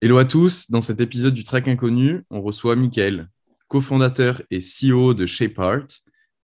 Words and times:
Hello 0.00 0.18
à 0.18 0.24
tous, 0.24 0.70
dans 0.70 0.80
cet 0.80 1.00
épisode 1.00 1.34
du 1.34 1.42
Track 1.42 1.66
Inconnu, 1.66 2.24
on 2.30 2.40
reçoit 2.40 2.76
Michael, 2.76 3.28
cofondateur 3.66 4.40
et 4.48 4.60
CEO 4.60 5.12
de 5.12 5.26
ShapeArt, 5.26 5.88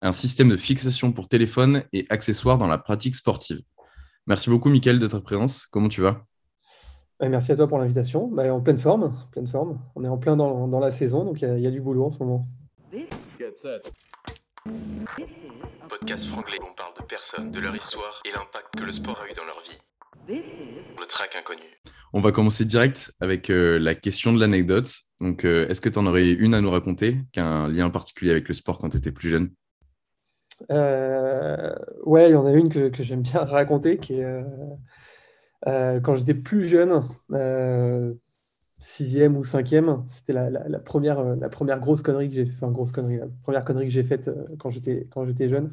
un 0.02 0.12
système 0.12 0.50
de 0.50 0.58
fixation 0.58 1.12
pour 1.12 1.28
téléphone 1.28 1.84
et 1.94 2.08
accessoires 2.10 2.58
dans 2.58 2.66
la 2.66 2.80
pratique 2.80 3.14
sportive. 3.14 3.62
Merci 4.26 4.50
beaucoup 4.50 4.70
Michael 4.70 4.98
de 4.98 5.06
ta 5.06 5.22
présence, 5.22 5.68
comment 5.68 5.88
tu 5.88 6.02
vas? 6.02 6.26
Merci 7.22 7.52
à 7.52 7.56
toi 7.56 7.68
pour 7.68 7.78
l'invitation, 7.78 8.28
bah, 8.28 8.52
en 8.52 8.60
pleine 8.60 8.80
forme, 8.80 9.16
pleine 9.32 9.46
forme. 9.46 9.80
On 9.96 10.04
est 10.04 10.08
en 10.08 10.18
plein 10.18 10.36
dans, 10.36 10.68
dans 10.68 10.80
la 10.80 10.90
saison, 10.90 11.24
donc 11.24 11.44
il 11.44 11.60
y, 11.60 11.62
y, 11.62 11.68
a 11.68 11.72
du 11.72 11.80
boulot 11.80 12.06
en 12.06 12.10
ce 12.10 12.18
moment. 12.18 12.48
Podcast 15.90 16.26
franglais, 16.26 16.58
on 16.60 16.74
parle 16.74 16.94
de 17.00 17.04
personnes, 17.04 17.52
de 17.52 17.60
leur 17.60 17.76
histoire 17.76 18.20
et 18.26 18.32
l'impact 18.32 18.76
que 18.76 18.84
le 18.84 18.92
sport 18.92 19.22
a 19.22 19.30
eu 19.30 19.36
dans 19.36 19.46
leur 19.46 19.62
vie. 19.62 19.78
Le 20.28 21.06
track 21.08 21.36
inconnu. 21.36 21.62
On 22.14 22.22
va 22.22 22.32
commencer 22.32 22.64
direct 22.66 23.12
avec 23.20 23.50
euh, 23.50 23.78
la 23.78 23.96
question 23.96 24.32
de 24.32 24.40
l'anecdote. 24.40 24.94
Donc, 25.20 25.46
euh, 25.46 25.68
est-ce 25.68 25.82
que 25.82 25.90
tu 25.90 26.00
en 26.00 26.06
aurais 26.06 26.30
une 26.32 26.54
à 26.54 26.62
nous 26.62 26.70
raconter, 26.70 27.18
qui 27.34 27.40
a 27.40 27.46
un 27.46 27.68
lien 27.68 27.90
particulier 27.90 28.32
avec 28.32 28.48
le 28.48 28.54
sport 28.54 28.78
quand 28.78 28.90
tu 28.90 28.98
étais 28.98 29.12
plus 29.12 29.30
jeune? 29.30 29.52
Euh, 30.72 31.76
Ouais, 32.06 32.30
il 32.30 32.34
y 32.34 32.36
en 32.36 32.46
a 32.46 32.52
une 32.54 32.70
que, 32.70 32.90
que 32.90 33.04
j'aime 33.04 33.22
bien 33.22 33.44
raconter, 33.44 33.98
qui 33.98 34.20
est 34.20 34.44
euh, 35.68 36.00
quand 36.02 36.16
j'étais 36.16 36.34
plus 36.34 36.68
jeune, 36.68 37.04
sixième 38.80 39.38
ou 39.38 39.44
cinquième, 39.44 40.04
c'était 40.08 40.34
la, 40.34 40.50
la, 40.50 40.68
la, 40.68 40.80
première, 40.80 41.24
la 41.24 41.50
première 41.50 41.80
grosse 41.80 42.02
connerie 42.02 42.30
que 42.30 42.36
j'ai 42.36 42.52
enfin 42.56 42.70
grosse 42.70 42.92
connerie, 42.92 43.18
la 43.18 43.28
première 43.44 43.64
connerie 43.64 43.86
que 43.86 43.92
j'ai 43.94 44.04
faite 44.04 44.30
quand 44.60 44.70
j'étais 44.70 45.08
quand 45.10 45.26
j'étais 45.26 45.48
jeune. 45.48 45.72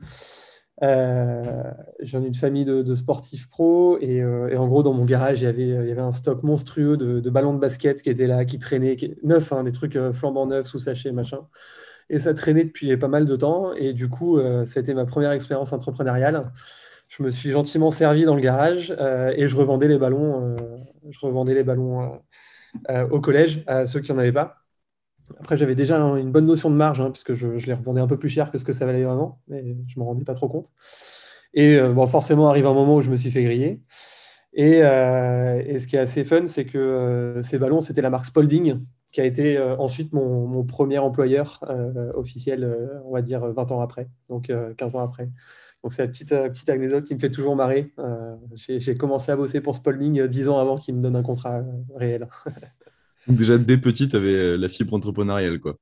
Euh, 0.83 1.63
J'en 2.01 2.23
ai 2.23 2.27
une 2.27 2.35
famille 2.35 2.65
de, 2.65 2.95
sportifs 2.95 3.49
pros 3.51 3.99
et, 4.01 4.23
euh, 4.23 4.49
et, 4.49 4.57
en 4.57 4.67
gros 4.67 4.83
dans 4.83 4.95
mon 4.95 5.05
garage 5.05 5.43
il 5.43 5.45
y 5.45 5.47
avait, 5.47 5.99
un 5.99 6.13
stock 6.13 6.43
monstrueux 6.43 6.97
de, 6.97 7.31
ballons 7.31 7.53
de 7.53 7.59
basket 7.59 8.01
qui 8.01 8.09
étaient 8.09 8.27
là, 8.27 8.47
qui 8.47 8.59
traînaient, 8.59 8.97
qui, 8.97 9.15
neufs, 9.23 9.53
hein, 9.53 9.65
des 9.65 9.73
trucs 9.73 9.97
euh, 9.97 10.13
flambant 10.13 10.47
neufs 10.47 10.67
sous 10.67 10.79
sachet 10.79 11.13
machin. 11.13 11.41
Et 12.09 12.19
ça 12.19 12.35
traînait 12.35 12.65
depuis 12.65 12.97
pas 12.97 13.09
mal 13.09 13.27
de 13.27 13.37
temps 13.37 13.75
et 13.75 13.93
du 13.93 14.09
coup 14.09 14.39
euh, 14.39 14.65
ça 14.65 14.81
a 14.81 14.83
été 14.83 14.95
ma 14.95 15.05
première 15.05 15.33
expérience 15.33 15.73
entrepreneuriale. 15.73 16.51
Je 17.09 17.23
me 17.23 17.31
suis 17.31 17.51
gentiment 17.51 17.91
servi 17.91 18.25
dans 18.25 18.35
le 18.35 18.41
garage 18.41 18.95
euh, 18.99 19.33
et 19.37 19.49
je 19.49 19.57
revendais 19.57 19.89
les 19.89 19.99
ballons, 19.99 20.57
je 21.11 21.19
revendais 21.21 21.55
les 21.55 21.65
ballons 21.65 22.21
au 23.11 23.21
collège 23.21 23.65
à 23.67 23.85
ceux 23.85 24.01
qui 24.01 24.13
n'en 24.13 24.19
avaient 24.19 24.33
pas. 24.33 24.60
Après, 25.39 25.57
j'avais 25.57 25.75
déjà 25.75 25.99
une 25.99 26.33
bonne 26.33 26.47
notion 26.47 26.71
de 26.71 26.75
marge, 26.75 27.01
hein, 27.01 27.11
puisque 27.11 27.35
je, 27.35 27.49
les 27.49 27.75
revendais 27.75 28.01
un 28.01 28.07
peu 28.07 28.19
plus 28.19 28.29
cher 28.29 28.51
que 28.51 28.59
ce 28.59 28.65
que 28.65 28.73
ça 28.73 28.87
valait 28.87 29.05
vraiment, 29.05 29.41
mais 29.49 29.77
je 29.87 29.99
ne 29.99 30.03
me 30.03 30.05
rendais 30.05 30.25
pas 30.25 30.35
trop 30.35 30.49
compte. 30.49 30.71
Et 31.55 31.77
euh, 31.77 32.07
forcément, 32.07 32.49
arrive 32.49 32.67
un 32.67 32.75
moment 32.75 32.97
où 32.97 33.01
je 33.01 33.11
me 33.11 33.17
suis 33.17 33.31
fait 33.31 33.45
griller. 33.45 33.81
Et, 34.53 34.83
euh, 34.83 35.79
ce 35.79 35.87
qui 35.87 35.97
est 35.97 36.01
assez 36.01 36.25
fun, 36.25 36.47
c'est 36.47 36.65
que 36.65 36.79
euh, 36.79 37.43
ces 37.43 37.59
ballons, 37.59 37.81
c'était 37.81 38.03
la 38.03 38.11
marque 38.11 38.27
Spalding, 38.27 38.81
qui 39.13 39.21
a 39.21 39.25
été 39.25 39.59
ensuite 39.79 40.13
mon, 40.13 40.63
premier 40.65 40.99
employeur 40.99 41.65
officiel, 42.15 43.01
on 43.05 43.13
va 43.13 43.23
dire 43.23 43.45
20 43.45 43.73
ans 43.73 43.81
après, 43.81 44.09
donc 44.29 44.53
15 44.77 44.95
ans 44.95 45.01
après. 45.01 45.29
Donc 45.83 45.93
c'est 45.93 46.03
la 46.03 46.09
petite, 46.09 46.29
petite 46.29 46.69
anecdote 46.69 47.05
qui 47.05 47.15
me 47.15 47.19
fait 47.19 47.31
toujours 47.31 47.57
marrer. 47.57 47.93
J'ai 48.55 48.97
commencé 48.97 49.33
à 49.33 49.37
bosser 49.37 49.61
pour 49.61 49.75
Spalding 49.75 50.29
10 50.29 50.49
ans 50.49 50.59
avant 50.59 50.77
qu'il 50.77 50.95
me 50.95 51.03
donne 51.03 51.17
un 51.17 51.25
contrat 51.25 51.65
réel. 51.97 52.29
Déjà 53.31 53.59
dès 53.59 53.79
petit, 53.79 54.09
tu 54.09 54.17
avais 54.17 54.57
la 54.57 54.69
fibre 54.69 54.95
entrepreneuriale, 54.95 55.61
quoi. 55.61 55.77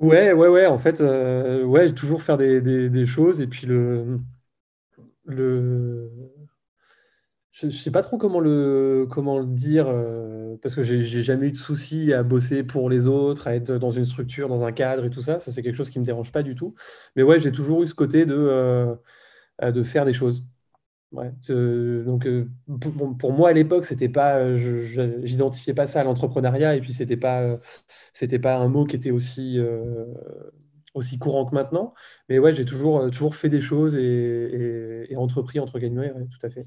Ouais, 0.00 0.32
ouais, 0.32 0.48
ouais. 0.48 0.66
En 0.66 0.78
fait, 0.78 1.00
euh, 1.00 1.64
ouais, 1.64 1.92
toujours 1.92 2.22
faire 2.22 2.36
des, 2.36 3.06
choses. 3.06 3.40
Et 3.40 3.46
puis 3.46 3.66
le, 3.66 4.20
le, 5.24 6.10
je, 7.52 7.66
ne 7.66 7.70
sais 7.70 7.90
pas 7.90 8.02
trop 8.02 8.18
comment 8.18 8.40
le, 8.40 9.06
comment 9.10 9.38
le 9.38 9.46
dire 9.46 9.86
euh, 9.88 10.56
parce 10.62 10.74
que 10.74 10.82
j'ai 10.82 11.02
jamais 11.22 11.48
eu 11.48 11.52
de 11.52 11.56
souci 11.56 12.12
à 12.12 12.22
bosser 12.22 12.62
pour 12.62 12.90
les 12.90 13.06
autres, 13.08 13.48
à 13.48 13.54
être 13.54 13.72
dans 13.78 13.90
une 13.90 14.04
structure, 14.04 14.48
dans 14.48 14.64
un 14.64 14.72
cadre 14.72 15.04
et 15.04 15.10
tout 15.10 15.22
ça. 15.22 15.38
Ça 15.40 15.52
c'est 15.52 15.62
quelque 15.62 15.76
chose 15.76 15.90
qui 15.90 15.98
me 15.98 16.04
dérange 16.04 16.32
pas 16.32 16.42
du 16.42 16.54
tout. 16.54 16.74
Mais 17.16 17.22
ouais, 17.22 17.40
j'ai 17.40 17.52
toujours 17.52 17.82
eu 17.82 17.86
ce 17.88 17.94
côté 17.94 18.26
de 18.26 18.34
euh, 18.36 18.94
de 19.62 19.82
faire 19.82 20.04
des 20.04 20.12
choses. 20.12 20.46
Ouais, 21.12 21.32
donc 21.48 22.26
euh, 22.26 22.48
pour, 23.18 23.32
moi 23.32 23.50
à 23.50 23.52
l'époque, 23.52 23.84
c'était 23.84 24.08
pas, 24.08 24.38
euh, 24.38 25.22
j'identifiais 25.22 25.72
pas 25.72 25.86
ça 25.86 26.00
à 26.00 26.04
l'entrepreneuriat 26.04 26.74
et 26.74 26.80
puis 26.80 26.92
c'était 26.92 27.16
pas, 27.16 27.42
euh, 27.42 27.58
c'était 28.12 28.40
pas 28.40 28.56
un 28.56 28.68
mot 28.68 28.84
qui 28.84 28.96
était 28.96 29.12
aussi 29.12 29.58
aussi 30.94 31.18
courant 31.18 31.46
que 31.46 31.54
maintenant. 31.54 31.94
Mais 32.28 32.38
ouais, 32.38 32.54
j'ai 32.54 32.64
toujours 32.64 33.08
toujours 33.10 33.36
fait 33.36 33.48
des 33.48 33.60
choses 33.60 33.94
et, 33.96 35.14
entrepris 35.16 35.60
entre 35.60 35.78
guillemets, 35.78 36.12
tout 36.12 36.44
à 36.44 36.50
fait. 36.50 36.66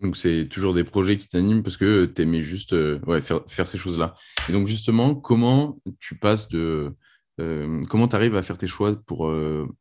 Donc 0.00 0.16
c'est 0.16 0.48
toujours 0.48 0.74
des 0.74 0.84
projets 0.84 1.18
qui 1.18 1.28
t'animent 1.28 1.62
parce 1.62 1.76
que 1.76 2.06
tu 2.06 2.22
aimais 2.22 2.40
juste 2.40 2.72
ouais, 2.72 3.20
faire, 3.20 3.42
faire 3.46 3.68
ces 3.68 3.78
choses-là. 3.78 4.14
Et 4.48 4.52
donc 4.52 4.66
justement, 4.66 5.14
comment 5.14 5.78
tu 6.00 6.16
passes 6.16 6.48
de 6.48 6.96
comment 7.36 8.08
tu 8.08 8.16
arrives 8.16 8.34
à 8.34 8.42
faire 8.42 8.56
tes 8.56 8.66
choix 8.66 8.96
pour 9.04 9.30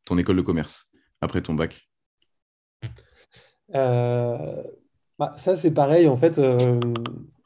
ton 0.03 0.17
école 0.17 0.35
de 0.35 0.41
commerce 0.41 0.89
après 1.21 1.41
ton 1.41 1.53
bac? 1.53 1.87
Bah, 3.73 5.33
ça, 5.35 5.55
c'est 5.55 5.73
pareil, 5.73 6.07
en 6.07 6.15
fait, 6.15 6.39
euh, 6.39 6.57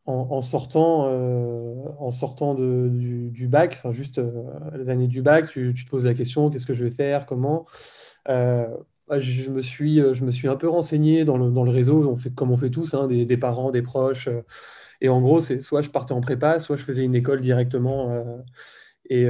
en, 0.06 0.42
sortant, 0.42 1.08
euh, 1.10 1.74
en 2.00 2.12
sortant 2.12 2.54
de, 2.54 2.90
du, 2.90 3.48
bac, 3.48 3.74
enfin, 3.74 3.92
juste 3.92 4.22
l'année 4.74 5.08
du 5.08 5.22
bac, 5.22 5.50
tu, 5.50 5.74
te 5.74 5.90
poses 5.90 6.06
la 6.06 6.14
question, 6.14 6.50
qu'est-ce 6.50 6.66
que 6.66 6.76
je 6.76 6.86
vais 6.86 6.92
faire, 6.92 7.26
comment 7.26 7.66
bah, 8.26 9.22
je 9.22 9.50
me, 9.50 9.62
suis, 9.62 10.00
je 10.00 10.26
me 10.26 10.32
suis 10.34 10.50
un 10.50 10.58
peu 10.58 10.68
renseigné 10.68 11.24
dans 11.24 11.38
le, 11.38 11.50
dans 11.50 11.64
le 11.64 11.72
réseau, 11.72 12.10
on 12.10 12.18
fait, 12.18 12.30
comme 12.30 12.52
on 12.52 12.58
fait 12.58 12.70
tous, 12.70 12.94
hein, 12.94 13.08
des, 13.08 13.38
parents, 13.38 13.72
des 13.72 13.82
proches. 13.82 14.30
et 15.02 15.10
en 15.10 15.22
gros, 15.22 15.40
c'est 15.40 15.62
soit 15.62 15.82
je 15.82 15.90
partais 15.90 16.14
en 16.14 16.22
prépa, 16.22 16.60
soit 16.60 16.76
je 16.78 16.84
faisais 16.84 17.04
une 17.04 17.16
école 17.16 17.42
directement. 17.42 18.44
et, 19.10 19.26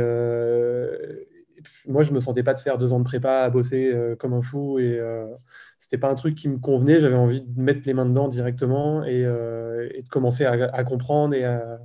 moi, 1.87 2.03
je 2.03 2.11
me 2.11 2.19
sentais 2.19 2.43
pas 2.43 2.53
de 2.53 2.59
faire 2.59 2.77
deux 2.77 2.93
ans 2.93 2.99
de 2.99 3.03
prépa 3.03 3.41
à 3.41 3.49
bosser 3.49 3.91
euh, 3.93 4.15
comme 4.15 4.33
un 4.33 4.41
fou 4.41 4.77
euh, 4.79 5.27
c'était 5.79 5.97
pas 5.97 6.09
un 6.09 6.15
truc 6.15 6.35
qui 6.35 6.49
me 6.49 6.57
convenait. 6.57 6.99
J'avais 6.99 7.15
envie 7.15 7.41
de 7.41 7.61
mettre 7.61 7.81
les 7.85 7.93
mains 7.93 8.05
dedans 8.05 8.27
directement 8.27 9.03
et, 9.03 9.23
euh, 9.25 9.89
de 9.89 10.09
commencer 10.09 10.45
à, 10.45 10.83
comprendre 10.83 11.33
et 11.33 11.43
à, 11.45 11.79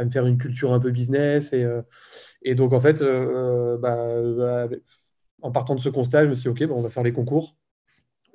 me 0.00 0.10
faire 0.10 0.26
une 0.26 0.38
culture 0.38 0.72
un 0.72 0.80
peu 0.80 0.90
business. 0.90 1.52
Et, 1.52 1.64
euh, 1.64 1.82
donc, 2.54 2.72
en 2.72 2.80
fait, 2.80 3.02
euh, 3.02 3.76
bah, 3.78 4.68
bah, 4.68 4.76
en 5.42 5.52
partant 5.52 5.74
de 5.74 5.80
ce 5.80 5.88
constat, 5.88 6.24
je 6.24 6.30
me 6.30 6.34
suis 6.34 6.42
dit, 6.42 6.48
OK, 6.48 6.68
bah, 6.68 6.74
on 6.76 6.82
va 6.82 6.90
faire 6.90 7.02
les 7.02 7.12
concours. 7.12 7.56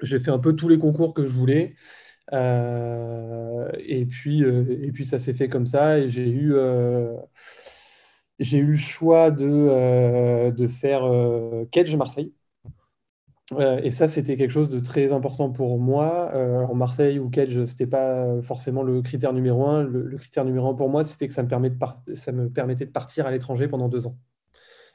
J'ai 0.01 0.19
fait 0.19 0.31
un 0.31 0.39
peu 0.39 0.55
tous 0.55 0.67
les 0.69 0.79
concours 0.79 1.13
que 1.13 1.25
je 1.25 1.31
voulais. 1.33 1.75
et, 2.31 4.05
puis, 4.05 4.41
et 4.43 4.91
puis, 4.91 5.05
ça 5.05 5.19
s'est 5.19 5.33
fait 5.33 5.49
comme 5.49 5.67
ça 5.67 5.99
et 5.99 6.09
j'ai 6.09 6.29
eu 6.29 6.53
j'ai 8.39 8.57
eu 8.59 8.71
le 8.71 8.77
choix 8.77 9.31
de, 9.31 10.51
de 10.51 10.67
faire 10.67 11.05
euh, 11.05 11.65
Kedge 11.71 11.95
Marseille. 11.95 12.33
Euh, 13.53 13.79
et 13.81 13.91
ça, 13.91 14.07
c'était 14.07 14.35
quelque 14.35 14.51
chose 14.51 14.69
de 14.69 14.79
très 14.79 15.11
important 15.13 15.49
pour 15.51 15.79
moi. 15.79 16.31
en 16.35 16.75
Marseille 16.75 17.17
ou 17.19 17.29
Kedge, 17.29 17.53
ce 17.53 17.71
n'était 17.71 17.87
pas 17.87 18.41
forcément 18.41 18.83
le 18.83 19.01
critère 19.01 19.33
numéro 19.33 19.65
un. 19.65 19.83
Le, 19.83 20.17
critère 20.17 20.45
numéro 20.45 20.69
un 20.69 20.73
pour 20.73 20.89
moi, 20.89 21.03
c'était 21.03 21.27
que 21.27 21.33
ça 21.33 21.43
me, 21.43 22.49
permettait 22.49 22.85
de 22.85 22.91
partir 22.91 23.25
à 23.25 23.31
l'étranger 23.31 23.67
pendant 23.67 23.87
deux 23.87 24.05
ans. 24.05 24.17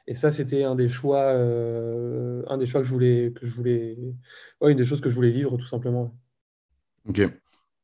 Et 0.05 0.15
ça, 0.15 0.31
c'était 0.31 0.63
un 0.63 0.75
des 0.75 0.89
choix, 0.89 1.23
euh, 1.23 2.43
un 2.47 2.57
des 2.57 2.65
choix 2.65 2.81
que 2.81 2.87
je 2.87 2.91
voulais, 2.91 3.33
que 3.33 3.45
je 3.47 3.53
voulais, 3.53 3.97
une 4.61 4.77
des 4.77 4.83
choses 4.83 4.99
que 4.99 5.09
je 5.09 5.15
voulais 5.15 5.31
vivre 5.31 5.55
tout 5.57 5.65
simplement. 5.65 6.13
Ok. 7.07 7.21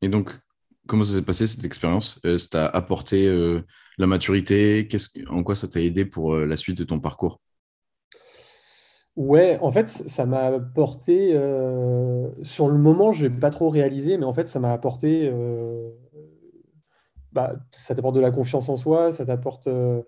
Et 0.02 0.10
donc, 0.10 0.38
comment 0.88 1.04
ça 1.04 1.14
s'est 1.14 1.26
passé 1.26 1.48
cette 1.48 1.66
expérience? 1.66 2.20
Euh, 2.26 2.38
Ça 2.38 2.48
t'a 2.52 2.68
apporté 2.68 3.28
euh, 3.28 3.62
la 3.98 4.08
maturité? 4.08 4.88
En 5.28 5.44
quoi 5.44 5.56
ça 5.56 5.68
t'a 5.68 5.82
aidé 5.82 6.06
pour 6.06 6.36
euh, 6.36 6.46
la 6.46 6.58
suite 6.58 6.78
de 6.78 6.84
ton 6.84 7.00
parcours? 7.00 7.42
Ouais, 9.20 9.60
en 9.62 9.70
fait, 9.70 9.90
ça 9.90 10.26
m'a 10.26 10.46
apporté. 10.46 11.32
Euh, 11.34 12.30
sur 12.42 12.70
le 12.70 12.78
moment, 12.78 13.12
je 13.12 13.28
n'ai 13.28 13.30
pas 13.38 13.50
trop 13.50 13.68
réalisé, 13.68 14.18
mais 14.18 14.24
en 14.24 14.34
fait, 14.34 14.48
ça 14.48 14.62
m'a 14.62 14.72
apporté. 14.72 15.30
Euh, 15.30 15.92
bah, 17.34 17.56
ça 17.72 17.96
t'apporte 17.96 18.16
de 18.16 18.22
la 18.22 18.32
confiance 18.32 18.70
en 18.70 18.78
soi, 18.78 19.12
ça 19.12 19.26
t'apporte 19.26 19.68
euh, 19.68 20.02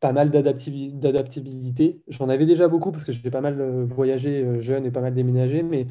pas 0.00 0.12
mal 0.12 0.30
d'adaptabilité. 0.30 2.02
J'en 2.08 2.28
avais 2.28 2.46
déjà 2.46 2.68
beaucoup 2.68 2.92
parce 2.92 3.04
que 3.04 3.12
j'ai 3.12 3.30
pas 3.30 3.40
mal 3.40 3.84
voyagé 3.84 4.60
jeune 4.60 4.86
et 4.86 4.90
pas 4.90 5.00
mal 5.00 5.14
déménagé, 5.14 5.62
mais 5.62 5.86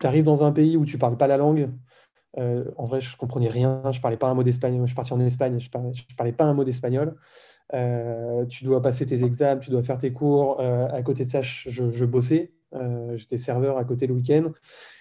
tu 0.00 0.06
arrives 0.06 0.24
dans 0.24 0.44
un 0.44 0.52
pays 0.52 0.76
où 0.76 0.84
tu 0.86 0.96
ne 0.96 1.00
parles 1.00 1.18
pas 1.18 1.26
la 1.26 1.36
langue. 1.36 1.70
En 2.38 2.86
vrai, 2.86 3.00
je 3.00 3.16
comprenais 3.16 3.48
rien. 3.48 3.82
Je 3.92 4.00
parlais 4.00 4.16
pas 4.16 4.28
un 4.28 4.34
mot 4.34 4.42
d'espagnol. 4.44 4.82
Je 4.82 4.88
suis 4.88 4.96
parti 4.96 5.12
en 5.12 5.20
Espagne. 5.20 5.60
Je 5.60 5.70
parlais, 5.70 5.92
je 5.94 6.16
parlais 6.16 6.32
pas 6.32 6.44
un 6.44 6.54
mot 6.54 6.64
d'espagnol. 6.64 7.16
Euh, 7.74 8.44
tu 8.46 8.64
dois 8.64 8.82
passer 8.82 9.06
tes 9.06 9.24
examens, 9.24 9.58
tu 9.58 9.70
dois 9.70 9.82
faire 9.82 9.98
tes 9.98 10.12
cours. 10.12 10.60
Euh, 10.60 10.88
à 10.88 11.02
côté 11.02 11.24
de 11.24 11.30
ça, 11.30 11.40
je, 11.42 12.04
bossais. 12.04 12.52
Euh, 12.74 13.16
j'étais 13.16 13.36
serveur 13.36 13.78
à 13.78 13.84
côté 13.84 14.06
le 14.06 14.14
week-end. 14.14 14.52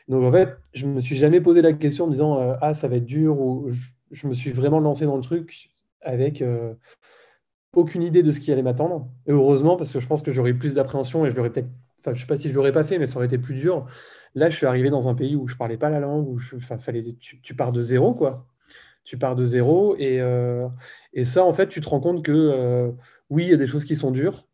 Donc 0.08 0.24
en 0.24 0.32
fait, 0.32 0.58
je 0.74 0.88
me 0.88 1.00
suis 1.00 1.16
jamais 1.16 1.42
posé 1.42 1.62
la 1.62 1.74
question 1.74 2.06
en 2.06 2.08
me 2.08 2.14
disant 2.14 2.58
ah 2.62 2.74
ça 2.74 2.88
va 2.88 2.98
être 2.98 3.06
dur 3.06 3.40
ou 3.40 3.70
je, 4.12 4.28
me 4.28 4.34
suis 4.34 4.52
vraiment 4.52 4.80
lancé 4.80 5.06
dans 5.06 5.16
le 5.16 5.22
truc 5.22 5.70
avec 6.02 6.44
aucune 7.74 8.04
idée 8.04 8.24
de 8.24 8.32
ce 8.32 8.40
qui 8.40 8.52
allait 8.52 8.64
m'attendre. 8.64 9.10
Et 9.28 9.32
heureusement 9.32 9.78
parce 9.78 9.92
que 9.92 10.00
je 10.00 10.08
pense 10.08 10.22
que 10.22 10.32
j'aurais 10.32 10.54
plus 10.54 10.74
d'appréhension 10.74 11.26
et 11.26 11.32
je 11.32 11.36
l'aurais 11.36 11.52
peut-être. 11.52 11.70
Enfin, 12.00 12.14
je 12.14 12.22
sais 12.22 12.28
pas 12.28 12.38
si 12.38 12.50
je 12.50 12.56
l'aurais 12.56 12.72
pas 12.72 12.84
fait, 12.84 12.98
mais 12.98 13.06
ça 13.06 13.18
aurait 13.18 13.28
été 13.28 13.38
plus 13.38 13.54
dur. 13.54 13.86
Là, 14.34 14.50
je 14.50 14.56
suis 14.56 14.66
arrivé 14.66 14.90
dans 14.90 15.08
un 15.08 15.14
pays 15.14 15.36
où 15.36 15.48
je 15.48 15.56
parlais 15.56 15.78
pas 15.78 15.90
la 15.90 16.00
langue, 16.00 16.28
où 16.28 16.40
enfin, 16.56 16.78
fallait, 16.80 17.04
tu, 17.20 17.42
tu, 17.42 17.56
pars 17.56 17.72
de 17.72 17.84
zéro, 17.84 18.16
quoi. 18.16 18.48
Tu 19.04 19.18
pars 19.18 19.36
de 19.36 19.46
zéro. 19.46 19.96
Et, 19.98 20.22
et, 21.14 21.26
ça, 21.26 21.44
en 21.44 21.54
fait, 21.54 21.68
tu 21.68 21.82
te 21.82 21.90
rends 21.90 22.00
compte 22.00 22.24
que 22.24 22.92
oui, 23.30 23.46
il 23.46 23.50
y 23.50 23.54
a 23.54 23.58
des 23.58 23.68
choses 23.68 23.86
qui 23.86 23.96
sont 23.96 24.12
dures, 24.12 24.48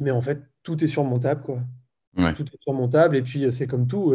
mais 0.00 0.10
en 0.10 0.20
fait, 0.20 0.40
tout 0.62 0.82
est 0.84 0.88
surmontable. 0.88 1.42
Quoi. 1.42 1.60
Tout 2.34 2.44
est 2.44 2.62
surmontable. 2.62 3.16
Et 3.16 3.22
puis, 3.22 3.50
c'est 3.52 3.66
comme 3.66 3.86
tout. 3.86 4.14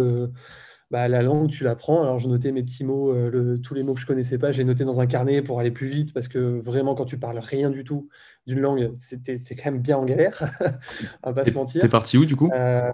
Bah, 0.94 1.08
la 1.08 1.24
langue, 1.24 1.50
tu 1.50 1.64
l'apprends. 1.64 2.04
Alors, 2.04 2.20
je 2.20 2.28
notais 2.28 2.52
mes 2.52 2.62
petits 2.62 2.84
mots, 2.84 3.12
euh, 3.12 3.58
tous 3.58 3.74
les 3.74 3.82
mots 3.82 3.96
que 3.96 4.00
je 4.00 4.06
connaissais 4.06 4.38
pas, 4.38 4.52
je 4.52 4.60
les 4.60 4.64
notais 4.64 4.84
dans 4.84 5.00
un 5.00 5.08
carnet 5.08 5.42
pour 5.42 5.60
aller 5.60 5.72
plus 5.72 5.88
vite 5.88 6.14
parce 6.14 6.28
que 6.28 6.62
vraiment, 6.62 6.94
quand 6.94 7.06
tu 7.06 7.18
parles 7.18 7.40
rien 7.40 7.72
du 7.72 7.84
tout 7.84 8.10
d'une 8.46 8.60
langue, 8.60 8.94
c'était 8.96 9.40
quand 9.56 9.72
même 9.72 9.82
bien 9.82 9.98
en 9.98 10.06
galère. 10.06 10.38
On 11.24 11.32
va 11.32 11.44
pas 11.44 11.50
se 11.50 11.56
mentir. 11.56 11.82
T'es 11.82 11.90
parti 11.90 12.16
où 12.20 12.26
du 12.26 12.36
coup? 12.36 12.48
Euh, 12.54 12.92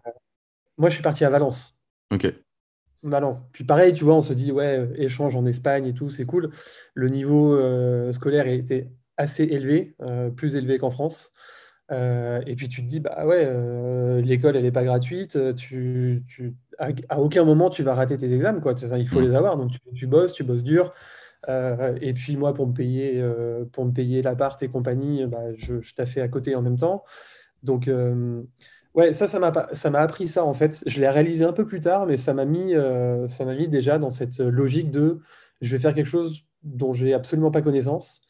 Moi, 0.78 0.88
je 0.88 0.94
suis 0.94 1.04
parti 1.04 1.26
à 1.26 1.30
Valence. 1.30 1.78
Ok. 2.14 2.34
Puis 3.54 3.64
pareil, 3.64 3.94
tu 3.94 4.04
vois, 4.04 4.16
on 4.16 4.22
se 4.22 4.34
dit, 4.34 4.52
ouais, 4.52 4.90
échange 4.96 5.36
en 5.36 5.46
Espagne 5.46 5.86
et 5.88 5.94
tout, 5.94 6.10
c'est 6.10 6.26
cool. 6.26 6.52
Le 6.94 7.10
niveau 7.10 7.56
euh, 7.56 8.12
scolaire 8.12 8.48
était 8.48 8.90
assez 9.18 9.44
élevé, 9.44 9.96
plus 10.36 10.56
élevé 10.56 10.78
qu'en 10.78 10.92
France. 10.92 11.32
Euh, 11.92 12.42
et 12.46 12.56
puis 12.56 12.70
tu 12.70 12.84
te 12.84 12.88
dis, 12.88 13.00
bah 13.00 13.26
ouais, 13.26 13.44
euh, 13.48 14.22
l'école, 14.22 14.56
elle 14.56 14.64
n'est 14.64 14.72
pas 14.72 14.84
gratuite. 14.84 15.38
Tu, 15.56 16.24
tu, 16.28 16.54
à, 16.78 17.20
aucun 17.20 17.44
moment, 17.44 17.70
tu 17.70 17.84
vas 17.84 17.96
rater 17.96 18.18
tes 18.18 18.34
examens. 18.34 18.60
Quoi. 18.60 18.76
il 18.98 19.08
faut 19.08 19.22
les 19.22 19.34
avoir. 19.36 19.58
Donc 19.58 19.72
tu, 19.94 20.08
bosses, 20.08 20.34
tu 20.34 20.44
bosses 20.44 20.64
dur. 20.64 20.94
Euh, 21.48 21.98
et 22.02 22.14
puis 22.14 22.38
moi, 22.38 22.54
pour 22.54 22.68
me 22.68 22.74
payer, 22.74 23.24
pour 23.72 23.86
me 23.86 23.92
payer 23.92 24.22
l'appart 24.22 24.62
et 24.62 24.70
compagnie, 24.70 25.26
bah, 25.26 25.54
je, 25.56 25.82
je 25.82 25.96
taffais 25.96 26.22
à 26.22 26.28
côté 26.28 26.56
en 26.56 26.62
même 26.62 26.78
temps. 26.78 27.04
Donc 27.64 27.90
ouais, 28.96 29.14
ça, 29.14 29.28
ça 29.28 29.40
m'a, 29.40 29.68
ça 29.74 29.90
appris 30.00 30.28
ça 30.28 30.46
en 30.46 30.54
fait. 30.54 30.84
Je 30.86 31.00
l'ai 31.00 31.10
réalisé 31.10 31.44
un 31.46 31.54
peu 31.54 31.66
plus 31.66 31.80
tard, 31.80 32.06
mais 32.06 32.18
ça 32.18 32.34
m'a 32.34 32.46
mis, 32.46 32.74
ça 33.28 33.46
m'a 33.46 33.56
mis 33.56 33.68
déjà 33.68 33.98
dans 34.00 34.10
cette 34.10 34.40
logique 34.40 34.92
de 34.92 35.20
je 35.62 35.72
vais 35.76 35.80
faire 35.80 35.94
quelque 35.94 36.08
chose 36.08 36.46
dont 36.64 36.94
j'ai 36.94 37.14
absolument 37.14 37.52
pas 37.52 37.62
connaissance 37.62 38.30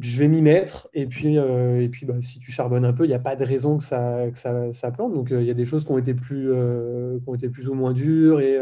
je 0.00 0.16
vais 0.18 0.28
m'y 0.28 0.42
mettre. 0.42 0.88
Et 0.94 1.06
puis, 1.06 1.38
euh, 1.38 1.82
et 1.82 1.88
puis 1.88 2.06
bah, 2.06 2.14
si 2.22 2.38
tu 2.38 2.52
charbonnes 2.52 2.84
un 2.84 2.92
peu, 2.92 3.04
il 3.04 3.08
n'y 3.08 3.14
a 3.14 3.18
pas 3.18 3.36
de 3.36 3.44
raison 3.44 3.78
que 3.78 3.84
ça, 3.84 4.30
que 4.32 4.38
ça, 4.38 4.90
plante. 4.90 5.12
Donc, 5.12 5.30
euh, 5.30 5.40
il 5.42 5.46
y 5.46 5.50
a 5.50 5.54
des 5.54 5.66
choses 5.66 5.84
qui 5.84 5.92
ont 5.92 5.98
été 5.98 6.14
plus, 6.14 6.50
euh, 6.52 7.18
plus 7.52 7.68
ou 7.68 7.74
moins 7.74 7.92
dures. 7.92 8.40
Et, 8.40 8.58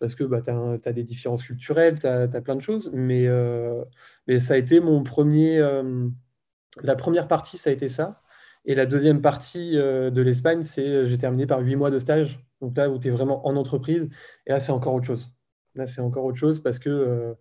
parce 0.00 0.14
que 0.14 0.24
bah, 0.24 0.40
tu 0.42 0.50
as, 0.50 0.92
des 0.92 1.04
différences 1.04 1.44
culturelles, 1.44 1.98
tu 2.00 2.06
as, 2.06 2.28
plein 2.40 2.56
de 2.56 2.62
choses. 2.62 2.90
Mais, 2.94 3.26
mais 4.26 4.38
ça 4.38 4.54
a 4.54 4.56
été 4.56 4.80
mon 4.80 5.02
premier. 5.02 5.60
la 6.82 6.96
première 6.96 7.28
partie, 7.28 7.58
ça 7.58 7.70
a 7.70 7.72
été 7.72 7.88
ça. 7.88 8.16
Et 8.68 8.76
la 8.76 8.86
deuxième 8.86 9.20
partie 9.20 9.72
de 9.72 10.20
l'Espagne, 10.20 10.62
c'est 10.62 11.06
j'ai 11.06 11.18
terminé 11.18 11.46
par 11.46 11.60
huit 11.60 11.74
mois 11.74 11.90
de 11.90 11.98
stage. 11.98 12.38
Donc 12.60 12.76
là 12.76 12.88
où 12.90 12.98
tu 12.98 13.08
es 13.08 13.10
vraiment 13.10 13.44
en 13.48 13.56
entreprise. 13.56 14.08
Et 14.46 14.50
là, 14.50 14.60
c'est 14.60 14.72
encore 14.72 14.94
autre 14.94 15.06
chose. 15.06 15.32
Là, 15.78 15.86
c'est 15.86 16.00
encore 16.00 16.24
autre 16.24 16.36
chose 16.38 16.60
parce 16.60 16.78
que, 16.78 16.90
euh, 16.90 17.34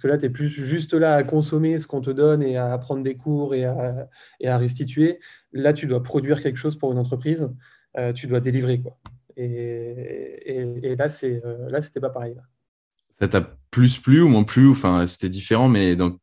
que 0.00 0.08
là, 0.08 0.18
tu 0.18 0.26
es 0.26 0.30
plus 0.30 0.48
juste 0.48 0.92
là 0.92 1.14
à 1.14 1.22
consommer 1.22 1.78
ce 1.78 1.86
qu'on 1.86 2.02
te 2.02 2.10
donne 2.10 2.42
et 2.42 2.56
à 2.56 2.76
prendre 2.76 3.02
des 3.02 3.16
cours 3.16 3.54
et 3.54 3.64
à, 3.64 4.58
restituer. 4.58 5.18
Là, 5.52 5.72
tu 5.72 5.86
dois 5.86 6.02
produire 6.02 6.42
quelque 6.42 6.58
chose 6.58 6.76
pour 6.76 6.92
une 6.92 6.98
entreprise. 6.98 7.48
Euh, 7.96 8.12
tu 8.12 8.26
dois 8.26 8.40
délivrer. 8.40 8.80
Quoi. 8.80 8.98
Et, 9.36 10.96
là, 10.98 11.08
c'est, 11.08 11.42
euh, 11.44 11.70
là, 11.70 11.80
c'était 11.80 12.00
pas 12.00 12.10
pareil. 12.10 12.36
Ça 13.08 13.26
t'a 13.26 13.40
plus 13.70 13.98
plu 13.98 14.20
ou 14.20 14.28
moins 14.28 14.44
plu? 14.44 14.68
Enfin, 14.68 15.06
c'était 15.06 15.30
différent, 15.30 15.68
mais 15.68 15.96
dans, 15.96 16.18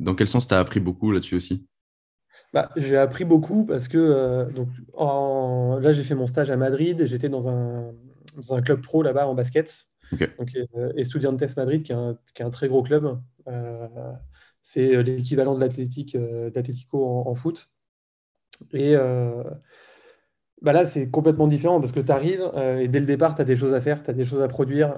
dans 0.00 0.14
quel 0.14 0.28
sens 0.28 0.46
tu 0.46 0.54
as 0.54 0.58
appris 0.58 0.80
beaucoup 0.80 1.12
là-dessus 1.12 1.36
aussi? 1.36 1.66
Bah, 2.52 2.70
j'ai 2.76 2.96
appris 2.96 3.24
beaucoup 3.24 3.64
parce 3.64 3.88
que 3.88 4.50
donc, 4.54 4.68
en... 4.94 5.78
là, 5.80 5.92
j'ai 5.92 6.02
fait 6.02 6.14
mon 6.14 6.26
stage 6.26 6.50
à 6.50 6.56
Madrid. 6.56 7.04
J'étais 7.06 7.28
dans 7.28 7.48
un, 7.48 7.92
dans 8.36 8.54
un 8.54 8.62
club 8.62 8.82
pro 8.82 9.02
là-bas 9.02 9.26
en 9.26 9.34
basket. 9.34 9.90
Donc, 10.38 10.56
euh, 10.76 10.92
Estudiantes 10.96 11.56
Madrid, 11.56 11.82
qui 11.82 11.92
est, 11.92 11.94
un, 11.94 12.18
qui 12.34 12.42
est, 12.42 12.44
un, 12.44 12.50
très 12.50 12.68
gros 12.68 12.82
club. 12.82 13.20
Euh, 13.48 13.88
c'est 14.62 15.02
l'équivalent 15.02 15.54
de 15.54 15.60
l'Atlético 15.60 16.18
euh, 16.18 16.50
en, 16.94 17.30
en, 17.30 17.34
foot. 17.34 17.68
Et 18.72 18.94
bah 20.62 20.74
là, 20.74 20.84
c'est 20.84 21.10
complètement 21.10 21.46
différent 21.46 21.80
parce 21.80 21.92
que 21.92 22.00
tu 22.00 22.12
arrives 22.12 22.42
et 22.78 22.86
dès 22.88 23.00
le 23.00 23.06
départ, 23.06 23.34
tu 23.34 23.40
as 23.40 23.46
des 23.46 23.56
choses 23.56 23.72
à 23.72 23.80
faire, 23.80 24.02
tu 24.02 24.10
as 24.10 24.12
des 24.12 24.26
choses 24.26 24.42
à 24.42 24.48
produire. 24.48 24.94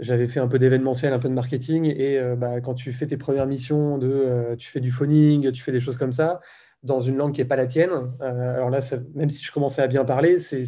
J'avais 0.00 0.26
fait 0.28 0.40
un 0.40 0.48
peu 0.48 0.58
d'événementiel, 0.58 1.12
un 1.12 1.18
peu 1.18 1.28
de 1.28 1.34
marketing. 1.34 1.84
Et 1.84 2.18
bah, 2.36 2.60
quand 2.60 2.74
tu 2.74 2.92
fais 2.92 3.06
tes 3.06 3.16
premières 3.16 3.46
missions, 3.46 3.98
de, 3.98 4.54
tu 4.58 4.70
fais 4.70 4.80
du 4.80 4.90
phoning, 4.90 5.52
tu 5.52 5.62
fais 5.62 5.72
des 5.72 5.80
choses 5.80 5.96
comme 5.96 6.12
ça, 6.12 6.40
dans 6.82 7.00
une 7.00 7.16
langue 7.16 7.32
qui 7.32 7.40
n'est 7.42 7.46
pas 7.46 7.56
la 7.56 7.66
tienne. 7.66 7.90
alors 8.20 8.70
là, 8.70 8.80
même 9.14 9.30
si 9.30 9.44
je 9.44 9.52
commençais 9.52 9.82
à 9.82 9.86
bien 9.86 10.04
parler, 10.04 10.38
c'est 10.38 10.64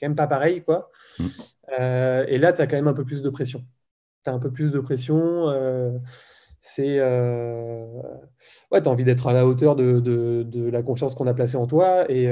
quand 0.00 0.08
même 0.08 0.16
pas 0.16 0.26
pareil. 0.26 0.62
quoi. 0.62 0.90
Mm. 1.18 1.24
Euh, 1.80 2.24
et 2.28 2.38
là, 2.38 2.52
tu 2.52 2.62
as 2.62 2.66
quand 2.66 2.76
même 2.76 2.88
un 2.88 2.94
peu 2.94 3.04
plus 3.04 3.22
de 3.22 3.30
pression. 3.30 3.64
Tu 4.24 4.30
as 4.30 4.34
un 4.34 4.38
peu 4.38 4.50
plus 4.50 4.70
de 4.70 4.80
pression. 4.80 5.48
Euh, 5.48 5.98
c'est 6.60 6.98
euh, 6.98 7.86
ouais, 8.70 8.82
tu 8.82 8.88
as 8.88 8.92
envie 8.92 9.04
d'être 9.04 9.26
à 9.26 9.32
la 9.32 9.46
hauteur 9.46 9.76
de, 9.76 10.00
de, 10.00 10.68
la 10.70 10.82
confiance 10.82 11.14
qu'on 11.14 11.26
a 11.26 11.34
placée 11.34 11.56
en 11.56 11.66
toi 11.66 12.10
et, 12.10 12.24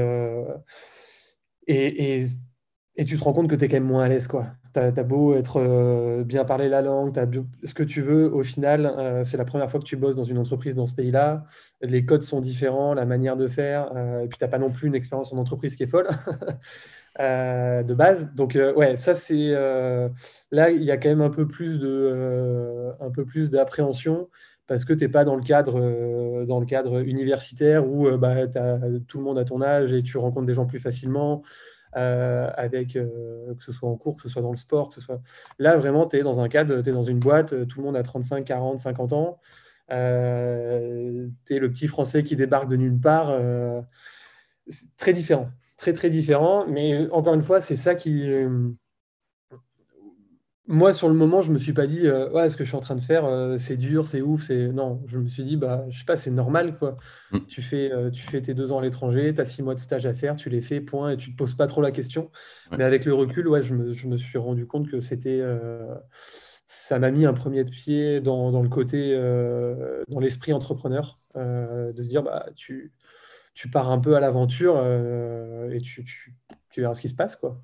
et, 1.66 2.26
et, 2.96 3.04
tu 3.04 3.18
te 3.18 3.24
rends 3.24 3.34
compte 3.34 3.50
que 3.50 3.54
tu 3.54 3.64
es 3.64 3.68
quand 3.68 3.76
même 3.76 3.84
moins 3.84 4.04
à 4.04 4.08
l'aise. 4.08 4.28
Tu 4.74 4.80
as, 4.80 4.90
beau 5.02 5.34
être 5.34 6.22
bien 6.24 6.44
parler 6.44 6.68
la 6.68 6.82
langue, 6.82 7.18
as 7.18 7.26
ce 7.64 7.74
que 7.74 7.82
tu 7.82 8.00
veux, 8.00 8.32
au 8.34 8.42
final, 8.42 9.20
c'est 9.24 9.36
la 9.36 9.44
première 9.44 9.70
fois 9.70 9.80
que 9.80 9.84
tu 9.84 9.96
bosses 9.96 10.16
dans 10.16 10.24
une 10.24 10.38
entreprise 10.38 10.74
dans 10.74 10.86
ce 10.86 10.94
pays-là. 10.94 11.44
Les 11.82 12.04
codes 12.06 12.22
sont 12.22 12.40
différents, 12.40 12.94
la 12.94 13.04
manière 13.04 13.36
de 13.36 13.48
faire, 13.48 13.92
et 14.22 14.28
puis 14.28 14.38
tu 14.38 14.44
n'as 14.44 14.48
pas 14.48 14.58
non 14.58 14.70
plus 14.70 14.88
une 14.88 14.94
expérience 14.94 15.32
en 15.32 15.36
entreprise 15.36 15.76
qui 15.76 15.82
est 15.82 15.88
folle. 15.88 16.08
Euh, 17.20 17.82
de 17.82 17.94
base. 17.94 18.32
Donc, 18.34 18.56
euh, 18.56 18.72
ouais, 18.74 18.96
ça, 18.96 19.14
c'est. 19.14 19.52
Euh, 19.54 20.08
là, 20.50 20.70
il 20.70 20.82
y 20.82 20.90
a 20.90 20.96
quand 20.96 21.10
même 21.10 21.20
un 21.20 21.30
peu 21.30 21.46
plus 21.46 21.78
de, 21.78 22.92
un 23.00 23.10
peu 23.10 23.24
plus 23.24 23.50
d'appréhension 23.50 24.28
parce 24.66 24.84
que 24.86 24.94
tu 24.94 25.04
n'es 25.04 25.10
pas 25.10 25.24
dans 25.24 25.36
le 25.36 25.42
cadre, 25.42 26.44
dans 26.46 26.60
le 26.60 26.66
cadre 26.66 27.00
universitaire 27.06 27.86
où 27.86 28.10
bah, 28.16 28.46
as 28.54 28.78
tout 29.06 29.18
le 29.18 29.24
monde 29.24 29.38
à 29.38 29.44
ton 29.44 29.60
âge 29.60 29.92
et 29.92 30.02
tu 30.02 30.16
rencontres 30.16 30.46
des 30.46 30.54
gens 30.54 30.66
plus 30.66 30.80
facilement. 30.80 31.42
Avec 31.92 32.94
que 32.94 33.56
ce 33.64 33.72
soit 33.72 33.88
en 33.88 33.96
cours, 33.96 34.16
que 34.16 34.22
ce 34.22 34.28
soit 34.28 34.42
dans 34.42 34.50
le 34.50 34.56
sport, 34.56 34.88
que 34.88 34.96
ce 34.96 35.00
soit 35.00 35.20
là 35.58 35.76
vraiment 35.76 36.06
tu 36.06 36.16
es 36.16 36.22
dans 36.22 36.40
un 36.40 36.48
cadre, 36.48 36.80
tu 36.82 36.90
es 36.90 36.92
dans 36.92 37.02
une 37.02 37.18
boîte, 37.18 37.66
tout 37.68 37.80
le 37.80 37.84
monde 37.84 37.96
a 37.96 38.02
35, 38.02 38.44
40, 38.44 38.80
50 38.80 39.12
ans, 39.12 39.38
tu 39.88 39.94
es 39.94 41.58
le 41.58 41.70
petit 41.70 41.88
français 41.88 42.22
qui 42.22 42.36
débarque 42.36 42.68
de 42.68 42.76
nulle 42.76 42.98
part, 42.98 43.36
c'est 44.68 44.96
très 44.96 45.12
différent 45.12 45.50
très 45.82 45.92
très 45.92 46.10
différent. 46.10 46.66
Mais 46.66 46.94
euh, 46.94 47.08
encore 47.12 47.34
une 47.34 47.42
fois, 47.42 47.60
c'est 47.60 47.76
ça 47.76 47.94
qui. 47.94 48.24
Euh, 50.68 50.72
moi, 50.74 50.92
sur 50.92 51.08
le 51.08 51.14
moment, 51.14 51.42
je 51.42 51.52
me 51.52 51.58
suis 51.58 51.72
pas 51.72 51.86
dit, 51.86 52.06
euh, 52.06 52.30
ouais, 52.30 52.48
ce 52.48 52.56
que 52.56 52.64
je 52.64 52.68
suis 52.68 52.76
en 52.76 52.80
train 52.80 52.96
de 52.96 53.00
faire, 53.00 53.24
c'est 53.58 53.76
dur, 53.76 54.06
c'est 54.06 54.20
ouf, 54.20 54.42
c'est. 54.42 54.68
Non, 54.68 55.02
je 55.06 55.18
me 55.18 55.28
suis 55.28 55.44
dit, 55.44 55.56
bah, 55.56 55.84
je 55.90 55.98
sais 55.98 56.04
pas, 56.04 56.16
c'est 56.16 56.30
normal, 56.30 56.78
quoi. 56.78 56.96
Mm. 57.32 57.38
Tu, 57.48 57.62
fais, 57.62 57.92
tu 58.12 58.22
fais 58.22 58.40
tes 58.42 58.54
deux 58.54 58.72
ans 58.72 58.78
à 58.78 58.82
l'étranger, 58.82 59.32
tu 59.34 59.40
as 59.40 59.46
six 59.46 59.62
mois 59.62 59.74
de 59.74 59.80
stage 59.80 60.06
à 60.06 60.14
faire, 60.14 60.36
tu 60.36 60.50
les 60.50 60.60
fais, 60.60 60.80
point, 60.80 61.10
et 61.10 61.16
tu 61.16 61.32
te 61.32 61.36
poses 61.36 61.54
pas 61.54 61.66
trop 61.66 61.82
la 61.82 61.90
question. 61.90 62.30
Mais 62.76 62.84
avec 62.84 63.04
le 63.04 63.14
recul, 63.14 63.48
ouais, 63.48 63.62
je 63.62 63.74
me, 63.74 63.92
je 63.92 64.06
me 64.08 64.16
suis 64.16 64.38
rendu 64.38 64.66
compte 64.66 64.88
que 64.90 65.00
c'était. 65.00 65.42
ça 66.66 66.98
m'a 66.98 67.10
mis 67.10 67.26
un 67.26 67.34
premier 67.34 67.64
pied 67.64 68.20
dans, 68.20 68.50
dans 68.50 68.62
le 68.62 68.68
côté, 68.68 69.14
dans 70.08 70.20
l'esprit 70.20 70.52
entrepreneur, 70.52 71.20
de 71.34 72.02
se 72.02 72.08
dire, 72.08 72.22
bah, 72.22 72.46
tu 72.56 72.92
tu 73.54 73.68
pars 73.68 73.90
un 73.90 73.98
peu 73.98 74.16
à 74.16 74.20
l'aventure 74.20 74.74
euh, 74.76 75.70
et 75.70 75.80
tu, 75.80 76.04
tu, 76.04 76.80
verras 76.80 76.94
ce 76.94 77.02
qui 77.02 77.08
se 77.08 77.14
passe. 77.14 77.36
Quoi. 77.36 77.60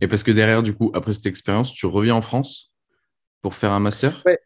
Et 0.00 0.08
parce 0.08 0.22
que 0.22 0.30
derrière, 0.30 0.62
du 0.62 0.74
coup, 0.74 0.90
après 0.94 1.12
cette 1.12 1.26
expérience, 1.26 1.72
tu 1.72 1.86
reviens 1.86 2.14
en 2.14 2.22
France 2.22 2.72
pour 3.42 3.54
faire 3.54 3.72
un 3.72 3.80
master? 3.80 4.22
Ouais. 4.26 4.38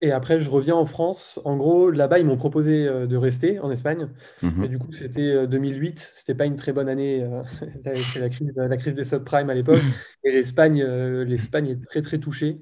Et 0.00 0.12
après, 0.12 0.38
je 0.38 0.50
reviens 0.50 0.74
en 0.74 0.84
France. 0.84 1.40
En 1.44 1.56
gros, 1.56 1.90
là-bas, 1.90 2.18
ils 2.18 2.26
m'ont 2.26 2.36
proposé 2.36 2.86
euh, 2.86 3.06
de 3.06 3.16
rester 3.16 3.58
en 3.60 3.70
Espagne. 3.70 4.08
Mhm. 4.42 4.64
Et 4.64 4.68
du 4.68 4.78
coup, 4.78 4.92
c'était 4.92 5.46
2008. 5.46 5.98
Euh, 5.98 6.12
c'était 6.14 6.34
pas 6.34 6.44
une 6.44 6.56
très 6.56 6.72
bonne 6.72 6.88
année. 6.88 7.26
C'est 7.94 8.20
la 8.20 8.28
crise, 8.28 8.52
la 8.54 8.76
crise 8.76 8.94
des 8.94 9.04
subprimes 9.04 9.50
à 9.50 9.54
l'époque. 9.54 9.80
Et 10.24 10.32
l'Espagne, 10.32 10.82
l'Espagne 10.82 11.68
est 11.70 11.84
très, 11.86 12.02
très 12.02 12.18
touchée. 12.18 12.60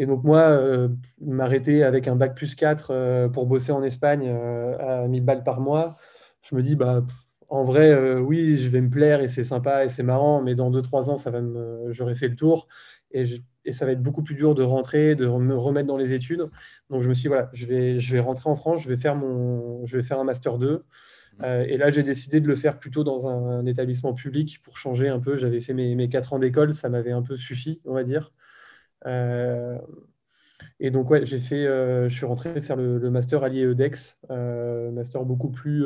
Et 0.00 0.06
donc, 0.06 0.24
moi, 0.24 0.40
euh, 0.40 0.88
m'arrêter 1.20 1.84
avec 1.84 2.08
un 2.08 2.16
bac 2.16 2.34
plus 2.34 2.54
4 2.54 2.90
euh, 2.90 3.28
pour 3.28 3.46
bosser 3.46 3.70
en 3.70 3.82
Espagne 3.82 4.28
euh, 4.28 5.04
à 5.04 5.06
1000 5.06 5.22
balles 5.22 5.44
par 5.44 5.60
mois, 5.60 5.96
je 6.42 6.54
me 6.54 6.62
dis, 6.62 6.74
bah, 6.74 7.02
en 7.50 7.64
vrai, 7.64 8.16
oui, 8.18 8.58
je 8.58 8.70
vais 8.70 8.80
me 8.80 8.90
plaire 8.90 9.20
et 9.20 9.28
c'est 9.28 9.44
sympa 9.44 9.84
et 9.84 9.88
c'est 9.88 10.02
marrant, 10.02 10.42
mais 10.42 10.54
dans 10.54 10.70
2-3 10.70 11.10
ans, 11.10 11.16
ça 11.16 11.30
va 11.30 11.40
me, 11.40 11.92
j'aurai 11.92 12.14
fait 12.14 12.28
le 12.28 12.36
tour 12.36 12.68
et, 13.12 13.42
et, 13.64 13.72
ça 13.72 13.86
va 13.86 13.92
être 13.92 14.02
beaucoup 14.02 14.22
plus 14.22 14.34
dur 14.34 14.54
de 14.54 14.62
rentrer, 14.62 15.16
de 15.16 15.26
me 15.26 15.56
remettre 15.56 15.88
dans 15.88 15.96
les 15.96 16.14
études. 16.14 16.44
Donc, 16.90 17.02
je 17.02 17.08
me 17.08 17.14
suis 17.14 17.22
dit, 17.22 17.28
voilà, 17.28 17.50
je 17.52 17.66
vais, 17.66 18.00
je 18.00 18.12
vais 18.12 18.20
rentrer 18.20 18.48
en 18.48 18.56
France, 18.56 18.82
je 18.82 18.88
vais 18.88 18.96
faire, 18.96 19.16
mon, 19.16 19.84
je 19.86 19.96
vais 19.96 20.02
faire 20.02 20.20
un 20.20 20.24
Master 20.24 20.58
2. 20.58 20.84
et 21.42 21.76
là, 21.76 21.90
j'ai 21.90 22.02
décidé 22.02 22.40
de 22.40 22.48
le 22.48 22.56
faire 22.56 22.78
plutôt 22.78 23.04
dans 23.04 23.26
un, 23.28 23.66
établissement 23.66 24.14
public 24.14 24.60
pour 24.62 24.76
changer 24.78 25.08
un 25.08 25.20
peu. 25.20 25.36
J'avais 25.36 25.60
fait 25.60 25.74
mes, 25.74 25.94
mes 25.94 26.08
4 26.08 26.34
ans 26.34 26.38
d'école, 26.38 26.74
ça 26.74 26.88
m'avait 26.88 27.12
un 27.12 27.22
peu 27.22 27.36
suffi, 27.36 27.80
on 27.84 27.94
va 27.94 28.04
dire. 28.04 28.30
Euh, 29.06 29.78
et 30.78 30.90
donc, 30.90 31.10
ouais, 31.10 31.26
j'ai 31.26 31.38
fait, 31.38 31.66
euh, 31.66 32.08
je 32.08 32.14
suis 32.14 32.26
rentré 32.26 32.60
faire 32.60 32.76
le, 32.76 33.10
master 33.10 33.42
allié 33.42 33.62
EDEX, 33.62 34.18
euh, 34.30 34.90
master 34.90 35.24
beaucoup 35.24 35.50
plus, 35.50 35.84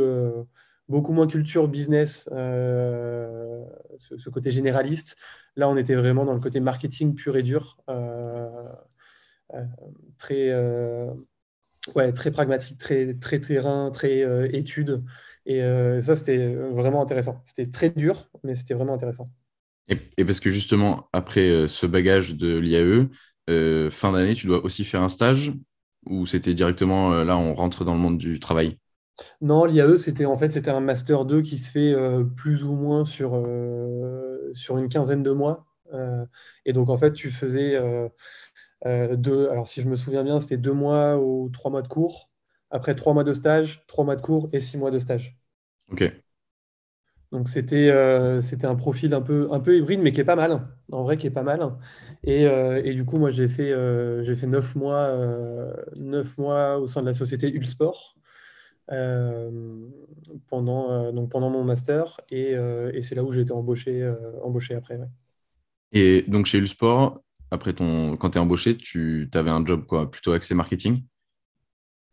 beaucoup 0.88 1.12
moins 1.12 1.26
culture 1.26 1.68
business, 1.68 2.28
ce, 2.30 4.30
côté 4.30 4.50
généraliste. 4.50 5.16
Là, 5.56 5.68
on 5.68 5.76
était 5.76 5.94
vraiment 5.94 6.24
dans 6.24 6.34
le 6.34 6.40
côté 6.40 6.60
marketing 6.60 7.14
pur 7.14 7.36
et 7.36 7.42
dur. 7.42 7.78
très, 10.18 10.52
ouais, 11.94 12.12
très 12.12 12.30
pragmatique, 12.30 12.78
très, 12.78 13.14
très 13.14 13.40
terrain, 13.40 13.90
très 13.90 14.56
étude. 14.56 15.02
Et 15.46 15.60
ça, 16.00 16.16
c'était 16.16 16.54
vraiment 16.54 17.02
intéressant. 17.02 17.42
C'était 17.46 17.70
très 17.70 17.90
dur, 17.90 18.28
mais 18.42 18.54
c'était 18.54 18.74
vraiment 18.74 18.94
intéressant. 18.94 19.26
Et, 19.88 20.24
parce 20.24 20.40
que 20.40 20.50
justement, 20.50 21.08
après 21.12 21.68
ce 21.68 21.86
bagage 21.86 22.36
de 22.36 22.58
l'IAE, 22.58 23.90
fin 23.90 24.12
d'année, 24.12 24.34
tu 24.34 24.46
dois 24.46 24.64
aussi 24.64 24.84
faire 24.84 25.02
un 25.02 25.08
stage 25.08 25.52
ou 26.06 26.26
c'était 26.26 26.54
directement 26.54 27.24
là, 27.24 27.36
on 27.36 27.54
rentre 27.54 27.84
dans 27.84 27.94
le 27.94 28.00
monde 28.00 28.18
du 28.18 28.40
travail? 28.40 28.78
Non, 29.40 29.64
l'IAE, 29.64 29.98
c'était 29.98 30.24
en 30.24 30.36
fait 30.36 30.50
c'était 30.50 30.70
un 30.70 30.80
master 30.80 31.24
2 31.24 31.42
qui 31.42 31.58
se 31.58 31.70
fait 31.70 31.92
euh, 31.92 32.24
plus 32.24 32.64
ou 32.64 32.72
moins 32.74 33.04
sur, 33.04 33.34
euh, 33.36 34.50
sur 34.54 34.78
une 34.78 34.88
quinzaine 34.88 35.22
de 35.22 35.30
mois. 35.30 35.66
Euh, 35.92 36.24
et 36.64 36.72
donc 36.72 36.88
en 36.88 36.96
fait, 36.96 37.12
tu 37.12 37.30
faisais 37.30 37.78
deux, 39.16 39.48
alors 39.50 39.66
si 39.68 39.82
je 39.82 39.88
me 39.88 39.96
souviens 39.96 40.22
bien, 40.24 40.40
c'était 40.40 40.56
deux 40.56 40.72
mois 40.72 41.16
ou 41.18 41.48
trois 41.50 41.70
mois 41.70 41.82
de 41.82 41.88
cours. 41.88 42.30
Après 42.70 42.94
trois 42.94 43.14
mois 43.14 43.24
de 43.24 43.32
stage, 43.32 43.84
trois 43.86 44.04
mois 44.04 44.16
de 44.16 44.22
cours 44.22 44.48
et 44.52 44.60
six 44.60 44.76
mois 44.78 44.90
de 44.90 44.98
stage. 44.98 45.38
Ok. 45.88 46.02
Donc 47.32 47.48
c'était 47.48 47.90
c'était 48.42 48.66
un 48.66 48.76
profil 48.76 49.12
un 49.12 49.20
peu, 49.20 49.48
un 49.50 49.58
peu 49.60 49.76
hybride, 49.76 50.00
mais 50.00 50.12
qui 50.12 50.20
est 50.20 50.24
pas 50.24 50.36
mal, 50.36 50.68
en 50.92 51.02
vrai 51.02 51.16
qui 51.16 51.26
est 51.26 51.30
pas 51.30 51.42
mal. 51.42 51.72
Et, 52.22 52.42
et 52.44 52.94
du 52.94 53.04
coup, 53.04 53.18
moi 53.18 53.30
j'ai 53.30 53.48
fait, 53.48 53.72
j'ai 54.24 54.36
fait 54.36 54.46
neuf 54.46 54.74
mois, 54.76 55.10
neuf 55.96 56.38
mois 56.38 56.78
au 56.78 56.86
sein 56.86 57.00
de 57.02 57.06
la 57.06 57.14
société 57.14 57.50
Ulsport. 57.52 58.14
Euh, 58.90 59.50
pendant, 60.48 60.90
euh, 60.90 61.12
donc 61.12 61.30
pendant 61.30 61.48
mon 61.48 61.64
master 61.64 62.20
et, 62.30 62.54
euh, 62.54 62.90
et 62.92 63.00
c'est 63.00 63.14
là 63.14 63.24
où 63.24 63.32
j'ai 63.32 63.40
été 63.40 63.52
embauché, 63.52 64.12
embauché 64.42 64.74
après. 64.74 64.98
Et 65.92 66.22
donc 66.28 66.46
chez 66.46 66.58
Ulsport, 66.58 67.22
après 67.50 67.72
ton, 67.72 68.16
quand 68.16 68.30
tu 68.30 68.38
es 68.38 68.40
embauché, 68.40 68.76
tu 68.76 69.28
avais 69.34 69.50
un 69.50 69.64
job 69.64 69.86
quoi, 69.86 70.10
plutôt 70.10 70.32
axé 70.32 70.54
marketing? 70.54 71.02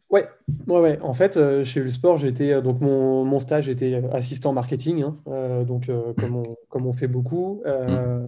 Ouais, 0.09 0.27
ouais, 0.67 0.79
ouais. 0.79 0.99
En 1.01 1.13
fait, 1.13 1.63
chez 1.63 1.79
Ulsport, 1.79 2.17
j'étais 2.17 2.61
donc 2.61 2.81
mon, 2.81 3.23
mon, 3.25 3.39
stage 3.39 3.69
était 3.69 4.01
assistant 4.11 4.51
marketing, 4.53 5.03
hein, 5.03 5.63
donc 5.63 5.89
comme, 6.17 6.35
on, 6.35 6.43
comme, 6.67 6.85
on, 6.85 6.93
fait 6.93 7.07
beaucoup, 7.07 7.63
mmh. 7.65 8.27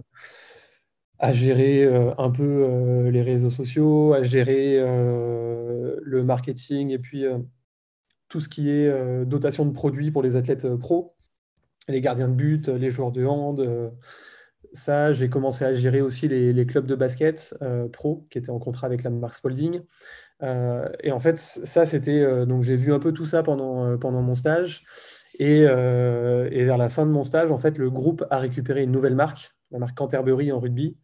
à 1.18 1.32
gérer 1.34 1.86
un 2.18 2.30
peu 2.30 3.08
les 3.10 3.22
réseaux 3.22 3.50
sociaux, 3.50 4.14
à 4.14 4.22
gérer 4.22 4.78
le 4.80 6.22
marketing 6.24 6.90
et 6.90 6.98
puis 6.98 7.26
tout 8.34 8.40
ce 8.40 8.48
qui 8.48 8.68
est 8.68 8.88
euh, 8.88 9.24
dotation 9.24 9.64
de 9.64 9.70
produits 9.70 10.10
pour 10.10 10.20
les 10.20 10.34
athlètes 10.34 10.64
euh, 10.64 10.76
pro, 10.76 11.14
les 11.86 12.00
gardiens 12.00 12.26
de 12.26 12.34
but, 12.34 12.66
les 12.66 12.90
joueurs 12.90 13.12
de 13.12 13.24
hand. 13.24 13.60
Euh, 13.60 13.90
ça, 14.72 15.12
j'ai 15.12 15.28
commencé 15.28 15.64
à 15.64 15.72
gérer 15.72 16.00
aussi 16.00 16.26
les, 16.26 16.66
clubs 16.66 16.84
de 16.84 16.96
basket 16.96 17.56
pro 17.92 18.26
qui 18.30 18.38
étaient 18.38 18.50
en 18.50 18.58
contrat 18.58 18.88
avec 18.88 19.04
la 19.04 19.10
marque 19.10 19.34
Spalding. 19.34 19.82
et 20.42 21.12
en 21.12 21.20
fait, 21.20 21.38
ça, 21.38 21.86
c'était. 21.86 22.44
donc, 22.44 22.64
j'ai 22.64 22.74
vu 22.74 22.92
un 22.92 22.98
peu 22.98 23.12
tout 23.12 23.24
ça 23.24 23.44
pendant, 23.44 23.96
pendant 23.98 24.20
mon 24.20 24.34
stage. 24.34 24.82
Et, 25.38 25.64
vers 25.64 26.76
la 26.76 26.88
fin 26.88 27.06
de 27.06 27.12
mon 27.12 27.22
stage, 27.22 27.52
en 27.52 27.58
fait, 27.58 27.78
le 27.78 27.88
groupe 27.88 28.24
a 28.30 28.38
récupéré 28.38 28.82
une 28.82 28.90
nouvelle 28.90 29.14
marque, 29.14 29.54
la 29.70 29.78
marque 29.78 29.96
Canterbury 29.96 30.50
en 30.50 30.58
rugby. 30.58 30.96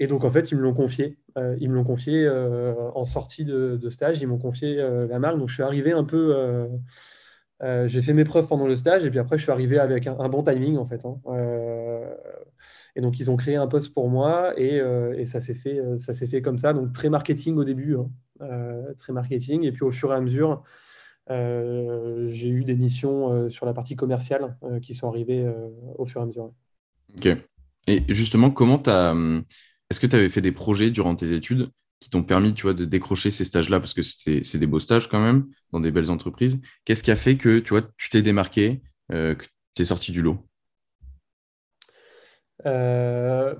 Et 0.00 0.06
donc, 0.06 0.24
en 0.24 0.30
fait, 0.30 0.50
ils 0.50 0.56
me 0.56 0.62
l'ont 0.62 0.72
confié. 0.72 1.18
Euh, 1.36 1.54
ils 1.60 1.68
me 1.68 1.74
l'ont 1.74 1.84
confié 1.84 2.24
euh, 2.24 2.74
en 2.94 3.04
sortie 3.04 3.44
de, 3.44 3.78
stage. 3.90 4.20
Ils 4.22 4.26
m'ont 4.26 4.38
confié 4.38 4.80
euh, 4.80 5.06
la 5.06 5.18
marque. 5.18 5.38
Donc, 5.38 5.48
je 5.48 5.54
suis 5.54 5.62
arrivé 5.62 5.92
un 5.92 6.04
peu. 6.04 6.68
j'ai 7.60 8.00
fait 8.00 8.14
mes 8.14 8.24
preuves 8.24 8.46
pendant 8.48 8.66
le 8.66 8.76
stage. 8.76 9.04
Et 9.04 9.10
puis 9.10 9.18
après, 9.18 9.36
je 9.36 9.42
suis 9.42 9.52
arrivé 9.52 9.78
avec 9.78 10.06
un, 10.06 10.28
bon 10.30 10.42
timing, 10.42 10.78
en 10.78 10.86
fait. 10.86 11.04
Hein. 11.04 11.20
et 12.96 13.02
donc, 13.02 13.20
ils 13.20 13.30
ont 13.30 13.36
créé 13.36 13.56
un 13.56 13.66
poste 13.66 13.92
pour 13.92 14.08
moi. 14.08 14.58
Et, 14.58 14.80
ça 15.26 15.38
s'est 15.38 15.54
fait, 15.54 15.82
fait 15.98 16.40
comme 16.40 16.56
ça. 16.56 16.72
Donc, 16.72 16.92
très 16.92 17.10
marketing 17.10 17.56
au 17.56 17.64
début. 17.64 17.94
Hein. 17.94 18.08
très 18.96 19.12
marketing. 19.12 19.64
Et 19.64 19.72
puis, 19.72 19.84
au 19.84 19.90
fur 19.90 20.10
et 20.14 20.16
à 20.16 20.20
mesure, 20.22 20.62
j'ai 21.28 22.48
eu 22.48 22.64
des 22.64 22.74
missions 22.74 23.50
sur 23.50 23.66
la 23.66 23.74
partie 23.74 23.96
commerciale 23.96 24.56
qui 24.80 24.94
sont 24.94 25.08
arrivées 25.08 25.46
au 25.98 26.06
fur 26.06 26.22
et 26.22 26.24
à 26.24 26.26
mesure. 26.26 26.54
Ok. 27.18 27.36
Et 27.86 28.02
justement, 28.08 28.50
comment 28.50 28.78
tu 28.78 28.90
as 28.90 29.10
hum, 29.10 29.44
est-ce 29.90 30.00
que 30.00 30.06
tu 30.06 30.16
avais 30.16 30.28
fait 30.28 30.40
des 30.40 30.52
projets 30.52 30.90
durant 30.90 31.16
tes 31.16 31.32
études 31.32 31.70
qui 32.00 32.08
t'ont 32.08 32.22
permis 32.22 32.54
tu 32.54 32.62
vois, 32.62 32.74
de 32.74 32.84
décrocher 32.84 33.30
ces 33.30 33.44
stages-là, 33.44 33.78
parce 33.78 33.92
que 33.92 34.02
c'est 34.02 34.58
des 34.58 34.66
beaux 34.66 34.80
stages 34.80 35.08
quand 35.08 35.22
même, 35.22 35.46
dans 35.72 35.80
des 35.80 35.90
belles 35.90 36.10
entreprises. 36.10 36.60
Qu'est-ce 36.84 37.02
qui 37.02 37.10
a 37.10 37.16
fait 37.16 37.36
que 37.36 37.58
tu 37.58 37.70
vois, 37.70 37.82
t'es 38.10 38.22
démarqué, 38.22 38.82
euh, 39.12 39.34
que 39.34 39.44
tu 39.74 39.82
es 39.82 39.84
sorti 39.84 40.10
du 40.10 40.22
lot? 40.22 40.38
Euh, 42.66 43.54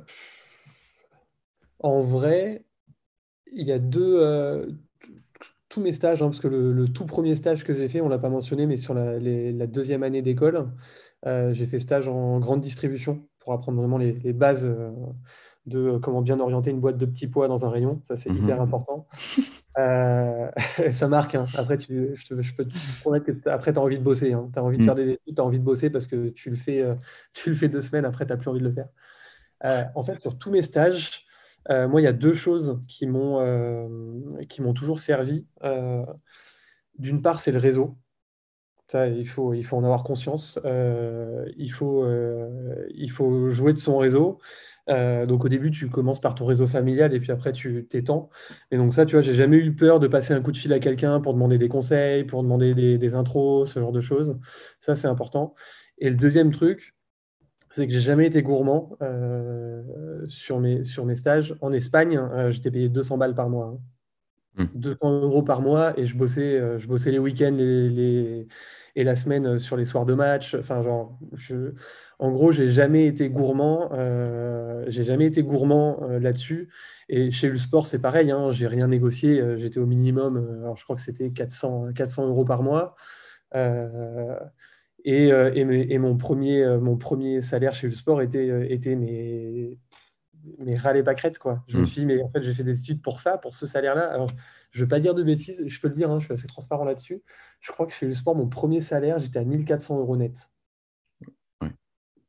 En 1.81 2.01
vrai, 2.01 2.65
il 3.53 3.67
y 3.67 3.73
a 3.73 3.79
deux. 3.79 4.21
Euh, 4.21 4.67
tous 5.69 5.81
mes 5.81 5.93
stages, 5.93 6.21
hein, 6.21 6.27
parce 6.27 6.41
que 6.41 6.49
le, 6.49 6.89
tout 6.89 7.07
premier 7.07 7.37
stage 7.37 7.63
que 7.63 7.75
j'ai 7.75 7.89
fait, 7.89 8.01
on 8.01 8.07
ne 8.07 8.11
l'a 8.11 8.19
pas 8.19 8.29
mentionné, 8.29 8.67
mais 8.67 8.77
sur 8.77 8.93
la, 8.93 9.21
deuxième 9.69 10.03
année 10.03 10.21
d'école, 10.21 10.69
j'ai 11.25 11.67
fait 11.67 11.79
stage 11.79 12.09
en 12.09 12.41
grande 12.41 12.61
distribution 12.61 13.29
pour 13.39 13.53
apprendre 13.53 13.79
vraiment 13.79 13.97
les 13.97 14.33
bases 14.33 14.69
de 15.67 15.79
euh, 15.79 15.99
comment 15.99 16.23
bien 16.23 16.41
orienter 16.41 16.71
une 16.71 16.81
boîte 16.81 16.97
de 16.97 17.07
petits 17.07 17.29
pois 17.29 17.49
dans 17.49 17.65
un 17.67 17.71
rayon. 17.71 18.01
Ça, 18.07 18.17
c'est 18.17 18.31
hyper 18.31 18.57
mhm. 18.57 18.63
important. 18.63 19.07
Euh, 19.79 20.51
ça 20.93 21.09
marque. 21.09 21.35
Hein. 21.35 21.47
Après, 21.57 21.77
tu, 21.77 22.15
je, 22.15 22.55
peux 22.55 22.65
te 22.65 23.01
promettre 23.01 23.27
que 23.27 23.49
après, 23.49 23.73
tu 23.73 23.79
as 23.79 23.83
envie 23.83 23.99
de 23.99 24.03
bosser. 24.03 24.33
Hein. 24.33 24.51
Tu 24.53 24.59
as 24.59 24.63
envie 24.63 24.79
de 24.79 24.83
mhm. 24.83 24.87
faire 24.87 24.95
des 24.95 25.11
études, 25.11 25.35
tu 25.35 25.41
as 25.41 25.45
envie 25.45 25.59
de 25.59 25.65
bosser 25.65 25.91
parce 25.91 26.07
que 26.07 26.31
tu 26.31 26.51
le 26.51 26.57
fais, 26.57 26.83
euh, 26.83 26.95
tu 27.33 27.51
le 27.51 27.57
fais 27.57 27.69
deux 27.69 27.81
semaines, 27.81 28.05
après, 28.05 28.27
tu 28.27 28.33
n'as 28.33 28.39
plus 28.39 28.49
envie 28.49 28.61
de 28.61 28.65
le 28.65 28.73
faire. 28.73 28.89
en 29.95 30.03
fait, 30.03 30.21
sur 30.21 30.39
tous 30.39 30.51
mes 30.51 30.63
stages, 30.63 31.25
moi, 31.69 32.01
il 32.01 32.05
y 32.05 32.09
a 32.09 32.13
deux 32.13 32.35
choses 32.35 32.81
qui 32.89 33.07
m'ont 33.07 34.75
toujours 34.75 34.99
servi. 34.99 35.47
D'une 36.99 37.23
part, 37.23 37.41
c'est 37.41 37.53
le 37.53 37.59
réseau. 37.59 37.97
Ça, 38.91 39.07
il, 39.07 39.29
faut, 39.29 39.55
il 39.55 39.65
faut 39.65 39.77
en 39.77 39.85
avoir 39.85 40.03
conscience. 40.03 40.59
il, 40.65 41.73
faut, 41.73 42.05
il 42.93 43.11
faut 43.11 43.49
jouer 43.49 43.73
de 43.73 43.79
son 43.79 43.99
réseau. 43.99 44.41
Euh, 44.91 45.27
donc 45.27 45.45
au 45.45 45.49
début, 45.49 45.71
tu 45.71 45.89
commences 45.89 46.21
par 46.21 46.35
ton 46.35 46.47
réseau 46.47 46.67
familial 46.67 47.15
et 47.15 47.21
puis 47.21 47.33
après, 47.33 47.53
tu 47.53 47.87
t'étends. 47.89 48.31
Et 48.71 48.77
donc 48.77 48.95
ça, 48.95 49.07
tu 49.07 49.15
vois, 49.15 49.23
j'ai 49.23 49.35
jamais 49.35 49.59
eu 49.59 49.75
peur 49.75 50.01
de 50.01 50.09
passer 50.09 50.35
un 50.35 50.41
coup 50.41 50.53
de 50.53 50.57
fil 50.57 50.73
à 50.73 50.81
quelqu'un 50.81 51.21
pour 51.21 51.35
demander 51.35 51.59
des 51.59 51.69
conseils, 51.69 52.25
pour 52.25 52.43
demander 52.43 52.75
des, 52.75 53.15
intros, 53.15 53.73
ce 53.73 53.81
genre 53.81 53.93
de 53.93 54.01
choses. 54.01 54.39
Ça, 54.81 54.95
c'est 54.95 55.09
important. 55.09 55.55
Et 55.99 56.11
le 56.11 56.17
deuxième 56.17 56.51
truc, 56.51 56.95
c'est 57.71 57.87
que 57.87 57.93
j'ai 57.93 58.01
jamais 58.01 58.27
été 58.27 58.43
gourmand 58.43 58.97
euh, 59.03 59.83
sur, 60.29 60.59
mes, 60.59 60.85
sur 60.85 61.05
mes 61.07 61.15
stages. 61.15 61.55
En 61.61 61.73
Espagne, 61.73 62.19
euh, 62.19 62.51
j'étais 62.51 62.71
payé 62.71 62.89
200 62.89 63.19
balles 63.19 63.35
par 63.35 63.49
mois. 63.49 63.79
200 64.75 64.99
hein. 65.01 65.21
mmh. 65.21 65.25
euros 65.25 65.43
par 65.43 65.61
mois 65.61 65.99
et 65.99 66.07
je 66.07 66.17
bossais, 66.17 66.79
je 66.79 66.87
bossais 66.89 67.13
les 67.13 67.21
week-ends 67.21 67.55
les, 67.57 68.49
et 68.97 69.05
la 69.05 69.17
semaine 69.17 69.59
sur 69.59 69.77
les 69.77 69.85
soirs 69.85 70.07
de 70.07 70.15
match. 70.15 70.55
Enfin, 70.55 70.83
genre, 70.83 71.19
en 72.21 72.31
gros, 72.33 72.53
j'ai 72.53 72.71
jamais 72.71 73.07
été 73.07 73.31
gourmand. 73.31 73.91
Euh, 73.93 74.85
j'ai 74.89 75.05
jamais 75.05 75.25
été 75.25 75.43
gourmand 75.43 76.03
euh, 76.03 76.21
là-dessus. 76.21 76.69
Et 77.09 77.31
chez 77.31 77.49
le 77.49 77.57
sport, 77.57 77.87
c'est 77.87 78.01
pareil. 78.01 78.31
Hein, 78.31 78.51
j'ai 78.51 78.67
rien 78.67 78.89
négocié. 78.89 79.41
Euh, 79.41 79.57
j'étais 79.57 79.81
au 79.81 79.87
minimum. 79.87 80.75
je 80.77 80.85
crois 80.85 80.97
que 80.97 81.03
c'était 81.03 81.31
400, 81.31 81.93
400 81.95 82.29
euros 82.29 82.45
par 82.45 82.63
mois. 82.63 82.95
Et, 85.05 85.29
et, 85.29 85.99
mon, 85.99 86.17
premier, 86.19 86.77
mon 86.79 86.97
premier 86.99 87.41
salaire 87.41 87.73
chez 87.73 87.87
le 87.87 87.95
sport 87.95 88.21
était, 88.21 88.71
était 88.71 88.97
mes, 88.97 89.79
mes 90.61 90.77
râles 90.77 91.03
pâquerettes. 91.03 91.39
Quoi. 91.39 91.63
Je 91.69 91.77
me 91.77 91.83
mmh. 91.83 91.87
suis 91.87 92.01
dit, 92.01 92.07
mais 92.07 92.23
en 92.23 92.31
fait, 92.31 92.43
j'ai 92.43 92.55
fait 92.55 92.65
des 92.65 92.79
études 92.79 93.03
pour 93.03 93.21
ça, 93.21 93.39
pour 93.39 93.55
ce 93.55 93.67
salaire-là. 93.67 94.13
Alors, 94.13 94.31
je 94.71 94.79
ne 94.79 94.85
veux 94.85 94.89
pas 94.89 95.01
dire 95.01 95.15
de 95.15 95.23
bêtises, 95.23 95.65
je 95.67 95.81
peux 95.81 95.89
le 95.89 95.95
dire, 95.95 96.11
hein, 96.11 96.21
je 96.21 96.27
suis 96.27 96.35
assez 96.35 96.47
transparent 96.47 96.85
là-dessus. 96.85 97.23
Je 97.61 97.73
crois 97.73 97.87
que 97.87 97.93
chez 97.93 98.07
le 98.07 98.15
sport, 98.15 98.37
mon 98.37 98.49
premier 98.49 98.81
salaire, 98.81 99.19
j'étais 99.19 99.39
à 99.39 99.45
1400 99.45 99.99
euros 99.99 100.17
net. 100.17 100.51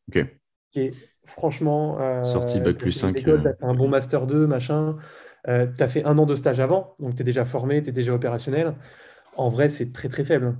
Ok. 0.08 0.26
Qui 0.72 0.80
est 0.82 1.12
franchement. 1.26 2.00
Euh, 2.00 2.24
Sorti 2.24 2.60
bac 2.60 2.78
plus 2.78 2.92
5. 2.92 3.16
Tu 3.16 3.32
as 3.32 3.40
fait 3.40 3.58
un 3.62 3.74
bon 3.74 3.88
master 3.88 4.28
2, 4.28 4.48
machin. 4.48 4.98
Euh, 5.48 5.68
tu 5.76 5.84
as 5.84 5.88
fait 5.88 6.04
un 6.04 6.18
an 6.18 6.26
de 6.26 6.36
stage 6.36 6.60
avant, 6.60 6.96
donc 7.00 7.16
tu 7.16 7.22
es 7.22 7.26
déjà 7.26 7.46
formé, 7.46 7.82
tu 7.82 7.90
es 7.90 7.94
déjà 7.94 8.14
opérationnel. 8.14 8.76
En 9.38 9.50
vrai, 9.50 9.70
c'est 9.70 9.92
très 9.92 10.10
très 10.10 10.24
faible. 10.24 10.58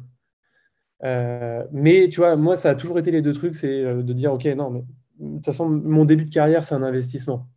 Euh, 1.04 1.64
mais 1.72 2.08
tu 2.10 2.20
vois, 2.20 2.36
moi, 2.36 2.56
ça 2.56 2.72
a 2.72 2.76
toujours 2.76 3.00
été 3.00 3.12
les 3.12 3.22
deux 3.22 3.34
trucs 3.34 3.56
c'est 3.56 3.84
de 3.84 4.14
dire, 4.14 4.34
OK, 4.34 4.46
non, 4.46 4.70
mais 4.70 4.84
de 5.20 5.36
toute 5.36 5.46
façon, 5.46 5.70
mon 5.70 6.06
début 6.06 6.26
de 6.26 6.32
carrière, 6.32 6.64
c'est 6.64 6.76
un 6.76 6.84
investissement. 6.84 7.48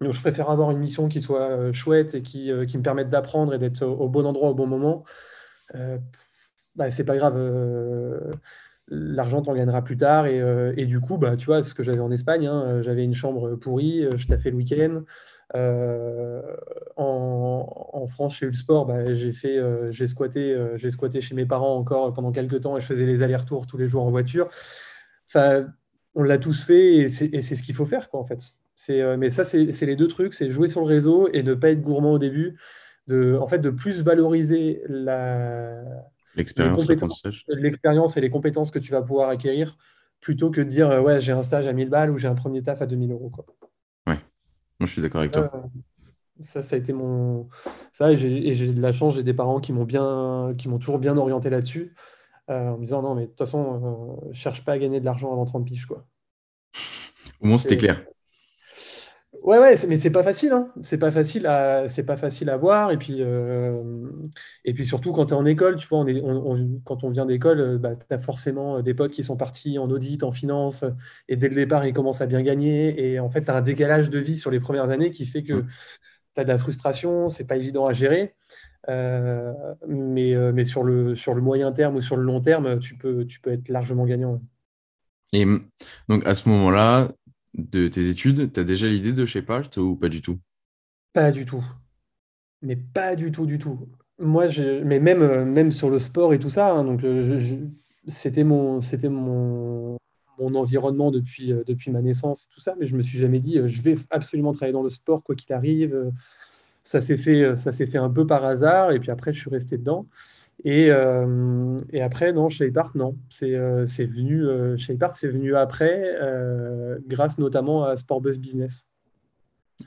Donc, 0.00 0.12
je 0.14 0.20
préfère 0.20 0.50
avoir 0.50 0.70
une 0.70 0.78
mission 0.78 1.08
qui 1.08 1.20
soit 1.20 1.72
chouette 1.72 2.14
et 2.14 2.22
qui, 2.22 2.50
qui 2.66 2.78
me 2.78 2.82
permette 2.82 3.10
d'apprendre 3.10 3.54
et 3.54 3.58
d'être 3.58 3.84
au, 3.84 4.08
bon 4.08 4.24
endroit 4.24 4.50
au 4.50 4.54
bon 4.54 4.66
moment. 4.66 5.04
bah, 6.74 6.90
c'est 6.90 7.04
pas 7.04 7.16
grave 7.16 7.36
l'argent 8.90 9.40
t'en 9.42 9.54
gagneras 9.54 9.82
plus 9.82 9.96
tard. 9.96 10.26
Et, 10.26 10.40
euh, 10.40 10.74
et, 10.76 10.86
du 10.86 11.00
coup, 11.00 11.16
bah, 11.16 11.36
tu 11.36 11.46
vois, 11.46 11.62
ce 11.62 11.74
que 11.74 11.82
j'avais 11.82 12.00
en 12.00 12.10
Espagne, 12.10 12.46
hein, 12.46 12.64
euh, 12.66 12.82
j'avais 12.82 13.04
une 13.04 13.14
chambre 13.14 13.54
pourrie, 13.56 14.04
euh, 14.04 14.16
je 14.16 14.26
taffais 14.26 14.50
le 14.50 14.56
week-end. 14.56 15.02
en, 16.96 18.06
France, 18.08 18.36
chez 18.36 18.46
Ulsport, 18.46 18.86
bah, 18.86 19.14
j'ai 19.14 19.32
fait, 19.32 19.58
j'ai 19.90 20.06
squatté, 20.06 20.56
j'ai 20.76 21.20
chez 21.20 21.34
mes 21.34 21.46
parents 21.46 21.76
encore 21.76 22.12
pendant 22.12 22.32
quelques 22.32 22.60
temps 22.60 22.76
et 22.76 22.80
je 22.80 22.86
faisais 22.86 23.06
les 23.06 23.22
allers-retours 23.22 23.66
tous 23.66 23.76
les 23.76 23.88
jours 23.88 24.04
en 24.04 24.10
voiture. 24.10 24.48
Enfin, 25.28 25.66
on 26.14 26.22
l'a 26.24 26.38
tous 26.38 26.64
fait 26.64 26.96
et 26.96 27.08
c'est 27.08 27.40
ce 27.40 27.62
qu'il 27.62 27.74
faut 27.74 27.86
faire, 27.86 28.10
quoi, 28.10 28.20
en 28.20 28.24
fait. 28.24 28.54
Mais 28.88 29.30
ça, 29.30 29.44
c'est 29.44 29.86
les 29.86 29.96
deux 29.96 30.08
trucs, 30.08 30.34
c'est 30.34 30.50
jouer 30.50 30.68
sur 30.68 30.80
le 30.80 30.86
réseau 30.86 31.28
et 31.32 31.42
ne 31.42 31.54
pas 31.54 31.70
être 31.70 31.82
gourmand 31.82 32.12
au 32.12 32.18
début 32.18 32.58
de, 33.06 33.36
en 33.40 33.46
fait, 33.46 33.58
de 33.58 33.70
plus 33.70 34.02
valoriser 34.02 34.82
l'expérience 36.36 38.16
et 38.16 38.20
les 38.20 38.30
compétences 38.30 38.70
que 38.70 38.78
tu 38.78 38.92
vas 38.92 39.02
pouvoir 39.02 39.28
acquérir 39.28 39.76
plutôt 40.20 40.50
que 40.50 40.60
de 40.60 40.68
dire 40.68 41.02
ouais 41.02 41.20
j'ai 41.20 41.32
un 41.32 41.42
stage 41.42 41.66
à 41.66 41.72
1000 41.72 41.88
balles 41.88 42.10
ou 42.10 42.18
j'ai 42.18 42.28
un 42.28 42.34
premier 42.34 42.62
taf 42.62 42.82
à 42.82 42.86
2000 42.86 43.10
euros 43.12 43.30
quoi. 43.30 43.46
Ouais, 44.06 44.18
moi 44.78 44.86
je 44.86 44.92
suis 44.92 45.02
d'accord 45.02 45.20
avec 45.20 45.32
toi. 45.32 45.50
ça, 46.42 46.62
ça 46.62 46.76
a 46.76 46.78
été 46.78 46.92
mon 46.92 47.48
ça 47.92 48.12
et 48.12 48.16
j'ai 48.16 48.72
de 48.72 48.80
la 48.80 48.92
chance, 48.92 49.14
j'ai 49.14 49.22
des 49.22 49.34
parents 49.34 49.60
qui 49.60 49.72
m'ont 49.72 49.84
bien, 49.84 50.54
qui 50.58 50.68
m'ont 50.68 50.78
toujours 50.78 50.98
bien 50.98 51.16
orienté 51.16 51.50
là-dessus 51.50 51.94
euh, 52.50 52.70
en 52.70 52.76
me 52.76 52.84
disant 52.84 53.02
non 53.02 53.14
mais 53.14 53.22
de 53.22 53.26
toute 53.28 53.38
façon 53.38 54.18
euh, 54.28 54.32
cherche 54.32 54.64
pas 54.64 54.72
à 54.72 54.78
gagner 54.78 55.00
de 55.00 55.04
l'argent 55.04 55.32
avant 55.32 55.44
30 55.44 55.64
piges 55.64 55.86
quoi. 55.86 56.06
Au 57.40 57.46
moins 57.46 57.58
c'était 57.58 57.78
clair. 57.78 58.04
Ouais, 59.42 59.58
ouais, 59.58 59.74
mais 59.88 59.96
c'est 59.96 60.10
pas 60.10 60.22
facile, 60.22 60.52
hein. 60.52 60.68
C'est 60.82 60.98
pas 60.98 61.10
facile 61.10 61.46
à, 61.46 61.88
c'est 61.88 62.04
pas 62.04 62.18
facile 62.18 62.50
à 62.50 62.58
voir. 62.58 62.90
Et 62.90 62.98
puis, 62.98 63.16
euh, 63.20 63.82
et 64.66 64.74
puis 64.74 64.86
surtout 64.86 65.12
quand 65.12 65.26
tu 65.26 65.34
es 65.34 65.36
en 65.36 65.46
école, 65.46 65.76
tu 65.76 65.88
vois, 65.88 66.00
on 66.00 66.06
est, 66.06 66.22
quand 66.84 67.04
on 67.04 67.10
vient 67.10 67.24
d'école, 67.24 67.60
euh, 67.60 67.78
bah, 67.78 67.96
tu 67.96 68.14
as 68.14 68.18
forcément 68.18 68.82
des 68.82 68.92
potes 68.92 69.12
qui 69.12 69.24
sont 69.24 69.38
partis 69.38 69.78
en 69.78 69.90
audit, 69.90 70.22
en 70.24 70.32
finance, 70.32 70.84
et 71.28 71.36
dès 71.36 71.48
le 71.48 71.54
départ, 71.54 71.86
ils 71.86 71.94
commencent 71.94 72.20
à 72.20 72.26
bien 72.26 72.42
gagner. 72.42 73.12
Et 73.12 73.18
en 73.18 73.30
fait, 73.30 73.42
tu 73.42 73.50
as 73.50 73.56
un 73.56 73.62
décalage 73.62 74.10
de 74.10 74.18
vie 74.18 74.36
sur 74.36 74.50
les 74.50 74.60
premières 74.60 74.90
années 74.90 75.10
qui 75.10 75.24
fait 75.24 75.42
que 75.42 75.54
mmh. 75.54 75.66
tu 76.34 76.40
as 76.40 76.44
de 76.44 76.48
la 76.48 76.58
frustration, 76.58 77.28
c'est 77.28 77.46
pas 77.46 77.56
évident 77.56 77.86
à 77.86 77.94
gérer. 77.94 78.34
Euh, 78.88 79.52
mais, 79.88 80.34
mais 80.52 80.64
sur, 80.64 80.82
le, 80.84 81.14
sur 81.16 81.34
le 81.34 81.40
moyen 81.40 81.72
terme 81.72 81.96
ou 81.96 82.00
sur 82.02 82.16
le 82.16 82.24
long 82.24 82.40
terme, 82.40 82.78
tu 82.78 82.94
peux, 82.96 83.24
tu 83.24 83.40
peux 83.40 83.52
être 83.52 83.70
largement 83.70 84.04
gagnant. 84.04 84.38
Et 85.32 85.46
donc 86.08 86.26
à 86.26 86.34
ce 86.34 86.48
moment-là, 86.48 87.12
de 87.54 87.88
tes 87.88 88.08
études, 88.08 88.52
tu 88.52 88.60
as 88.60 88.64
déjà 88.64 88.88
l'idée 88.88 89.12
de 89.12 89.26
chez 89.26 89.42
Part 89.42 89.70
ou 89.78 89.96
pas 89.96 90.08
du 90.08 90.22
tout? 90.22 90.38
Pas 91.12 91.32
du 91.32 91.44
tout. 91.44 91.64
Mais 92.62 92.76
pas 92.76 93.16
du 93.16 93.32
tout, 93.32 93.46
du 93.46 93.58
tout. 93.58 93.88
Moi, 94.18 94.48
je, 94.48 94.82
mais 94.84 95.00
même, 95.00 95.22
euh, 95.22 95.44
même 95.44 95.70
sur 95.72 95.90
le 95.90 95.98
sport 95.98 96.34
et 96.34 96.38
tout 96.38 96.50
ça, 96.50 96.70
hein, 96.72 96.84
donc 96.84 97.04
euh, 97.04 97.40
c'était 98.06 98.44
mon, 98.44 98.82
c'était 98.82 99.08
mon, 99.08 99.96
mon 100.38 100.54
environnement 100.54 101.10
depuis, 101.10 101.52
euh, 101.52 101.64
depuis 101.66 101.90
ma 101.90 102.02
naissance 102.02 102.44
et 102.44 102.54
tout 102.54 102.60
ça, 102.60 102.74
mais 102.78 102.86
je 102.86 102.96
me 102.96 103.02
suis 103.02 103.18
jamais 103.18 103.40
dit, 103.40 103.58
je 103.66 103.82
vais 103.82 103.96
absolument 104.10 104.52
travailler 104.52 104.74
dans 104.74 104.82
le 104.82 104.90
sport 104.90 105.22
quoi 105.22 105.34
qu'il 105.34 105.52
arrive. 105.54 106.12
Ça 106.84 107.00
s'est 107.00 107.18
fait, 107.18 107.56
ça 107.56 107.72
s'est 107.72 107.86
fait 107.86 107.98
un 107.98 108.10
peu 108.10 108.26
par 108.26 108.44
hasard, 108.44 108.92
et 108.92 109.00
puis 109.00 109.10
après, 109.10 109.32
je 109.32 109.40
suis 109.40 109.50
resté 109.50 109.78
dedans. 109.78 110.06
Et, 110.64 110.90
euh, 110.90 111.80
et, 111.92 112.02
après, 112.02 112.32
non, 112.32 112.48
Part, 112.74 112.92
non. 112.94 113.16
C'est 113.30 113.54
euh, 113.54 113.86
venu, 113.98 114.44
euh, 114.44 114.76
c'est 114.76 115.28
venu 115.28 115.56
après, 115.56 116.02
euh, 116.20 116.98
grâce 117.06 117.38
notamment 117.38 117.84
à 117.84 117.96
Sportbus 117.96 118.38
Business. 118.38 118.86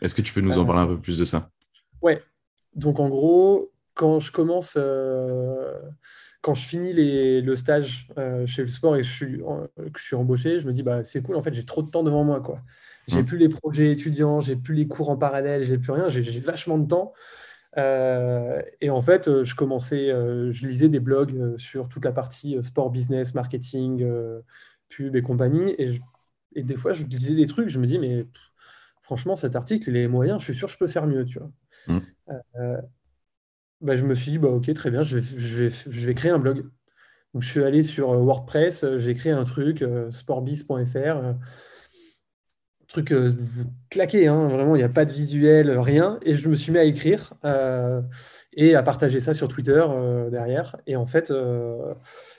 Est-ce 0.02 0.16
que 0.16 0.22
tu 0.22 0.34
peux 0.34 0.42
nous 0.42 0.58
en 0.58 0.66
parler 0.66 0.82
un 0.82 0.88
peu 0.88 1.00
plus 1.00 1.18
de 1.18 1.26
ça? 1.26 1.50
Ouais. 2.02 2.22
Donc, 2.76 3.00
en 3.00 3.08
gros, 3.08 3.72
quand 3.94 4.20
je 4.20 4.32
commence, 4.32 4.78
quand 6.42 6.54
je 6.56 6.66
finis 6.66 6.94
les, 6.94 7.42
le 7.42 7.56
stage 7.56 8.08
chez 8.48 8.64
le 8.64 8.68
sport 8.70 8.96
et 8.96 9.02
que 9.02 9.08
je 9.08 9.12
suis, 9.12 9.38
que 9.38 10.00
je 10.00 10.04
suis 10.04 10.16
embauché, 10.16 10.60
je 10.60 10.68
me 10.68 10.74
dis, 10.74 10.82
bah, 10.82 11.04
c'est 11.04 11.22
cool, 11.22 11.36
en 11.36 11.44
fait, 11.44 11.54
j'ai 11.54 11.66
trop 11.66 11.84
de 11.84 11.92
temps 11.92 12.04
devant 12.04 12.24
moi, 12.24 12.42
quoi. 12.42 12.60
J'ai 13.08 13.22
mmh. 13.22 13.26
plus 13.26 13.38
les 13.38 13.50
projets 13.50 13.92
étudiants, 13.92 14.40
j'ai 14.40 14.56
plus 14.56 14.74
les 14.74 14.88
cours 14.88 15.10
en 15.10 15.18
parallèle, 15.18 15.66
j'ai 15.66 15.78
plus 15.78 15.92
rien, 15.92 16.10
j'ai 16.10 16.40
vachement 16.40 16.80
de 16.80 16.88
temps. 16.88 17.14
Euh, 17.78 18.62
et 18.82 18.90
en 18.90 19.02
fait, 19.02 19.28
euh, 19.28 19.44
je 19.44 19.56
commençais, 19.56 20.12
euh, 20.12 20.52
je 20.52 20.68
lisais 20.68 20.90
des 20.90 21.00
blogs 21.00 21.58
sur 21.58 21.90
toute 21.90 22.06
la 22.06 22.12
partie 22.12 22.58
sport, 22.62 22.92
business, 22.92 23.34
marketing, 23.34 24.06
pub 24.90 25.16
et 25.16 25.22
compagnie. 25.22 25.74
Et, 25.78 26.02
et, 26.56 26.64
des 26.64 26.78
fois, 26.78 26.94
je 26.94 27.04
lisais 27.04 27.36
des 27.36 27.48
trucs, 27.48 27.70
je 27.70 27.80
me 27.80 27.88
dis, 27.88 28.00
mais 28.00 28.28
franchement, 29.02 29.36
cet 29.36 29.56
article, 29.56 29.90
il 29.90 29.98
est 29.98 30.08
moyen, 30.08 30.38
je 30.40 30.44
suis 30.44 30.56
sûr 30.56 30.68
que 30.68 30.74
je 30.74 30.78
peux 30.78 30.88
faire 30.88 31.08
mieux, 31.08 31.26
tu 31.26 31.40
vois. 31.40 31.52
Mmh. 31.88 32.00
bah, 33.82 33.96
je 33.96 34.04
me 34.04 34.16
suis 34.16 34.32
dit, 34.32 34.38
bah, 34.38 34.50
ok, 34.50 34.74
très 34.74 34.92
bien, 34.92 35.04
je 35.04 35.18
vais, 35.18 35.40
je 35.40 35.64
vais, 35.64 35.70
je 35.70 36.06
vais 36.06 36.14
créer 36.14 36.32
un 36.32 36.40
blog. 36.40 36.70
Donc, 37.34 37.42
je 37.42 37.50
suis 37.50 37.64
allé 37.64 37.82
sur 37.82 38.10
WordPress, 38.12 38.86
j'ai 38.98 39.16
créé 39.16 39.32
un 39.32 39.44
truc, 39.44 39.84
sportbiz.fr 40.12 41.34
truc 42.94 43.12
euh, 43.12 43.34
claqué, 43.90 44.28
hein, 44.28 44.48
vraiment, 44.48 44.76
il 44.76 44.80
n'y 44.80 44.84
a 44.84 44.90
pas 44.90 45.04
de 45.04 45.12
visuel, 45.12 45.78
rien. 45.80 46.20
Et 46.22 46.36
je 46.36 46.48
me 46.48 46.56
suis 46.56 46.72
mis 46.72 46.78
à 46.78 46.84
écrire 46.84 47.34
euh, 47.44 48.02
et 48.54 48.76
à 48.76 48.84
partager 48.84 49.20
ça 49.20 49.34
sur 49.34 49.48
Twitter 49.50 49.84
euh, 49.86 50.30
derrière. 50.30 50.78
Et 50.88 50.96
en 50.96 51.06
fait, 51.06 51.34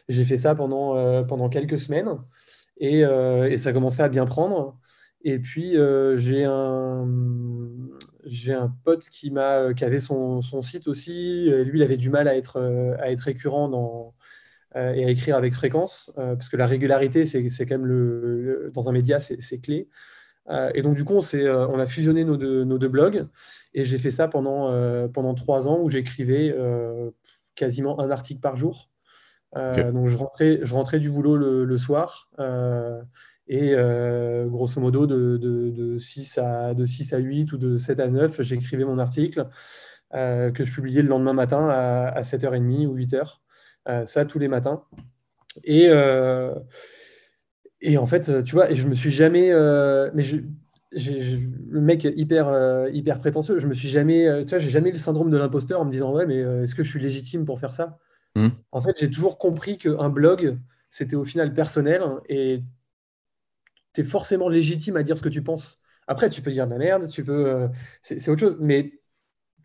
j'ai 0.09 0.25
fait 0.25 0.37
ça 0.39 0.55
pendant, 0.55 1.25
pendant 1.25 1.49
quelques 1.49 1.79
semaines 1.79 2.09
et, 2.79 3.01
et, 3.01 3.59
ça 3.59 3.73
commençait 3.73 4.03
à 4.03 4.09
bien 4.09 4.25
prendre. 4.25 4.79
Et 5.23 5.39
puis, 5.39 5.77
j'ai 6.17 6.45
un, 6.45 7.09
un 8.49 8.75
pote 8.85 9.09
qui, 9.09 9.31
m'a, 9.31 9.75
qui 9.75 9.85
avait 9.85 10.01
son, 10.01 10.41
son, 10.43 10.63
site 10.63 10.87
aussi. 10.87 11.51
Lui, 11.51 11.81
il 11.81 11.83
avait 11.83 11.97
du 11.97 12.11
mal 12.11 12.29
à 12.29 12.37
être, 12.37 12.61
à 13.01 13.11
être 13.11 13.23
récurrent 13.23 13.69
dans, 13.69 14.15
et 14.77 15.05
à 15.05 15.11
écrire 15.11 15.37
avec 15.37 15.53
fréquence, 15.55 16.13
parce 16.15 16.49
que 16.49 16.57
la 16.57 16.67
régularité, 16.67 17.25
c'est, 17.25 17.67
quand 17.67 17.79
même 17.79 17.87
le, 17.87 18.71
dans 18.73 18.89
un 18.89 18.93
média, 18.93 19.19
c'est 19.19 19.59
clé. 19.59 19.89
Euh, 20.51 20.71
et 20.75 20.83
donc, 20.83 20.95
du 20.95 21.05
coup, 21.05 21.15
on, 21.15 21.37
euh, 21.37 21.67
on 21.69 21.79
a 21.79 21.87
fusionné 21.87 22.25
nos 22.25 22.37
deux, 22.37 22.65
nos 22.65 22.79
deux 22.79 22.89
blogs. 22.89 23.27
Et 23.73 23.85
j'ai 23.85 23.99
fait 23.99 24.11
ça 24.11 24.29
pendant, 24.29 24.71
euh, 24.71 25.09
pendant 25.09 25.35
trois 25.35 25.69
ans 25.69 25.81
où 25.81 25.89
j'écrivais 25.89 26.55
quasiment 27.55 28.01
un 28.01 28.11
article 28.11 28.41
par 28.41 28.57
jour. 28.57 28.91
Donc, 29.55 30.09
je 30.09 30.17
rentrais, 30.17 30.61
je 30.63 30.75
rentrais 30.75 30.99
du 30.99 31.11
boulot 31.11 31.37
le, 31.37 31.79
soir. 31.79 32.29
et 33.49 33.75
grosso 34.47 34.81
modo, 34.81 35.07
de, 35.07 35.37
de, 35.39 35.99
6 35.99 36.39
à, 36.39 36.75
de 36.75 36.87
6 36.87 37.13
à 37.13 37.19
8 37.19 37.53
ou 37.53 37.59
de 37.59 37.79
7 37.79 38.01
à 38.01 38.09
9, 38.09 38.43
j'écrivais 38.43 38.85
mon 38.85 38.99
article 38.99 39.47
que 40.13 40.65
je 40.65 40.73
publiais 40.73 41.03
le 41.03 41.09
lendemain 41.09 41.33
matin 41.33 41.69
à, 41.69 42.09
à 42.09 42.23
7h30 42.23 42.87
ou 42.87 42.97
8h. 42.97 44.07
ça, 44.07 44.25
tous 44.25 44.39
les 44.39 44.49
matins. 44.49 44.83
Et, 45.63 45.89
et 47.85 47.99
en 47.99 48.07
fait, 48.07 48.31
euh, 48.31 48.43
tu 48.43 48.55
vois, 48.55 48.71
et 48.71 48.77
je 48.77 48.87
me 48.89 48.95
suis 48.95 49.11
jamais. 49.11 49.51
Euh, 49.53 50.11
mais 50.15 50.23
je, 50.23 50.39
le 50.97 51.81
mec 51.81 52.05
hyper, 52.05 52.49
euh, 52.49 52.89
hyper 52.91 53.19
prétentieux, 53.19 53.59
je 53.59 53.67
me 53.67 53.75
suis 53.75 53.89
jamais. 53.89 54.27
tu 54.45 54.51
vois, 54.51 54.59
j'ai 54.59 54.71
jamais 54.71 54.89
eu 54.89 54.93
le 54.93 54.99
syndrome 54.99 55.31
de 55.31 55.37
l'imposteur 55.37 55.81
en 55.81 55.85
me 55.85 55.91
disant 55.91 56.13
Ouais, 56.13 56.25
mais 56.25 56.39
est-ce 56.39 56.75
que 56.75 56.83
je 56.83 56.91
suis 56.91 57.01
légitime 57.01 57.45
pour 57.45 57.61
faire 57.61 57.75
ça? 57.75 57.99
Hmm. 58.37 58.49
En 58.73 58.81
fait, 58.81 58.97
j'ai 58.99 59.11
toujours 59.11 59.39
compris 59.39 59.77
qu'un 59.77 60.09
blog, 60.09 60.59
c'était 60.89 61.15
au 61.17 61.25
final 61.25 61.53
personnel 61.53 62.03
et 62.29 62.63
tu 63.93 64.01
es 64.01 64.05
forcément 64.05 64.49
légitime 64.49 64.97
à 64.97 65.03
dire 65.03 65.19
ce 65.19 65.23
que 65.23 65.29
tu 65.29 65.43
penses. 65.43 65.83
Après, 66.07 66.31
tu 66.31 66.41
peux 66.43 66.53
dire 66.53 66.67
de 66.67 66.73
la 66.73 66.79
merde, 66.79 67.09
tu 67.11 67.23
peux. 67.23 67.69
c'est 68.03 68.29
autre 68.31 68.41
chose. 68.41 68.57
Mais 68.61 68.93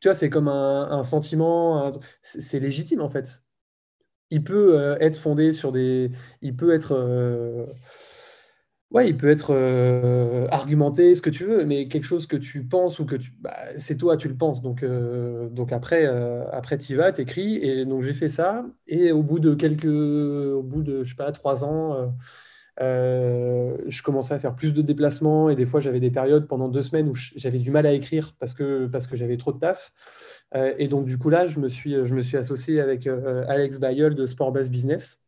tu 0.02 0.10
vois, 0.10 0.14
c'est 0.14 0.30
comme 0.30 0.50
un, 0.50 0.92
un 0.92 1.04
sentiment. 1.04 1.92
C'est 2.22 2.60
légitime 2.60 3.02
en 3.02 3.10
fait. 3.10 3.44
Il 4.30 4.44
peut 4.44 4.98
être 5.00 5.18
fondé 5.18 5.54
sur 5.54 5.72
des. 5.72 6.12
Il 6.42 6.56
peut 6.56 6.74
être 6.74 6.96
Ouais, 8.92 9.08
il 9.08 9.16
peut 9.16 9.30
être 9.30 9.52
euh, 9.54 10.48
argumenté, 10.50 11.14
ce 11.14 11.22
que 11.22 11.30
tu 11.30 11.46
veux, 11.46 11.64
mais 11.64 11.88
quelque 11.88 12.06
chose 12.06 12.26
que 12.26 12.36
tu 12.36 12.64
penses 12.64 12.98
ou 12.98 13.06
que 13.06 13.16
tu. 13.16 13.32
Bah, 13.40 13.56
c'est 13.78 13.98
toi, 13.98 14.18
tu 14.18 14.28
le 14.28 14.36
penses. 14.36 14.64
Donc, 14.64 14.82
euh, 14.82 15.48
après, 15.70 16.08
euh, 16.08 16.50
après 16.52 16.80
tu 16.80 16.94
y 16.94 16.96
vas, 16.96 17.12
tu 17.14 17.22
écris. 17.22 17.58
Et 17.58 17.86
donc, 17.86 18.02
j'ai 18.02 18.14
fait 18.14 18.30
ça. 18.30 18.66
Et 18.88 19.12
au 19.12 19.22
bout 19.22 19.40
de 19.40 19.54
quelques. 19.54 19.86
Au 19.86 20.64
bout 20.64 20.82
de, 20.82 21.04
je 21.04 21.10
sais 21.10 21.16
pas, 21.16 21.32
trois 21.32 21.64
ans, 21.64 22.16
je 22.80 24.02
commençais 24.04 24.34
à 24.34 24.40
faire 24.40 24.56
plus 24.56 24.74
de 24.74 24.82
déplacements. 24.82 25.50
Et 25.52 25.56
des 25.56 25.68
fois, 25.68 25.80
j'avais 25.80 26.00
des 26.00 26.12
périodes 26.12 26.48
pendant 26.48 26.68
deux 26.68 26.82
semaines 26.82 27.10
où 27.10 27.16
j'avais 27.16 27.60
du 27.60 27.70
mal 27.72 27.86
à 27.86 27.94
écrire 27.94 28.34
parce 28.40 28.56
que, 28.56 28.88
parce 28.88 29.06
que 29.06 29.16
j'avais 29.16 29.38
trop 29.38 29.52
de 29.54 29.60
taf. 29.60 29.92
et 30.80 30.88
donc, 30.88 31.06
du 31.06 31.18
coup, 31.20 31.30
là, 31.30 31.46
je 31.48 31.60
me 31.60 31.70
suis, 31.70 31.94
je 32.06 32.38
associé 32.38 32.82
avec 32.82 33.08
Alex 33.08 33.78
Bayol 33.80 34.16
de 34.16 34.26
Sportbus 34.26 34.70
Business. 34.70 35.20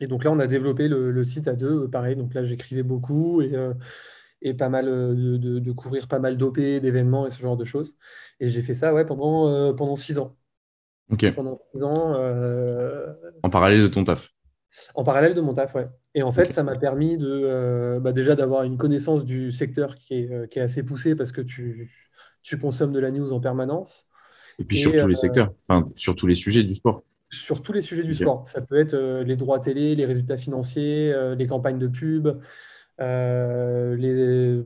Et 0.00 0.06
donc 0.06 0.24
là, 0.24 0.32
on 0.32 0.38
a 0.38 0.46
développé 0.46 0.88
le, 0.88 1.24
site 1.24 1.48
à 1.48 1.54
deux, 1.54 1.84
euh, 1.84 1.88
pareil. 1.88 2.16
Donc 2.16 2.34
là, 2.34 2.44
j'écrivais 2.44 2.82
beaucoup 2.82 3.40
et, 3.40 3.54
euh, 3.54 3.72
et, 4.42 4.54
pas 4.54 4.68
mal 4.68 4.88
euh, 4.88 5.14
de, 5.38 5.58
de, 5.58 5.72
courir 5.72 6.08
pas 6.08 6.18
mal 6.18 6.36
d'OP, 6.36 6.58
d'événements 6.58 7.26
et 7.26 7.30
ce 7.30 7.40
genre 7.40 7.56
de 7.56 7.64
choses. 7.64 7.96
Et 8.40 8.48
j'ai 8.48 8.62
fait 8.62 8.74
ça 8.74 8.92
ouais, 8.92 9.06
pendant, 9.06 9.74
pendant 9.74 9.96
six 9.96 10.18
ans. 10.18 10.36
Pendant 11.34 11.56
six 11.72 11.82
ans. 11.82 12.14
En 13.42 13.50
parallèle 13.50 13.82
de 13.82 13.88
ton 13.88 14.04
taf 14.04 14.34
En 14.94 15.04
parallèle 15.04 15.34
de 15.34 15.40
mon 15.40 15.54
taf, 15.54 15.74
ouais. 15.74 15.88
Et 16.14 16.22
en 16.22 16.32
fait, 16.32 16.46
ça 16.46 16.62
m'a 16.62 16.76
permis 16.76 17.16
de, 17.16 17.98
bah 18.00 18.12
déjà 18.12 18.34
d'avoir 18.34 18.64
une 18.64 18.76
connaissance 18.76 19.24
du 19.24 19.52
secteur 19.52 19.94
qui 19.94 20.14
est, 20.14 20.50
qui 20.50 20.58
est, 20.58 20.62
assez 20.62 20.82
poussée 20.82 21.14
parce 21.14 21.32
que 21.32 21.40
tu, 21.40 21.92
tu 22.42 22.58
consommes 22.58 22.92
de 22.92 23.00
la 23.00 23.10
news 23.10 23.32
en 23.32 23.40
permanence. 23.40 24.10
Et 24.58 24.64
puis 24.64 24.78
sur 24.78 24.94
tous 24.94 25.06
les 25.06 25.14
secteurs, 25.14 25.52
enfin 25.68 25.88
sur 25.96 26.16
tous 26.16 26.26
les 26.26 26.34
sujets 26.34 26.64
du 26.64 26.74
sport 26.74 27.02
sur 27.36 27.62
tous 27.62 27.72
les 27.72 27.82
sujets 27.82 28.02
du 28.02 28.14
sport. 28.14 28.46
Ça 28.46 28.60
peut 28.60 28.78
être 28.78 28.94
euh, 28.94 29.22
les 29.22 29.36
droits 29.36 29.60
télé, 29.60 29.94
les 29.94 30.06
résultats 30.06 30.36
financiers, 30.36 31.12
euh, 31.12 31.34
les 31.34 31.46
campagnes 31.46 31.78
de 31.78 31.88
pub, 31.88 32.28
euh, 33.00 33.96
les, 33.96 34.64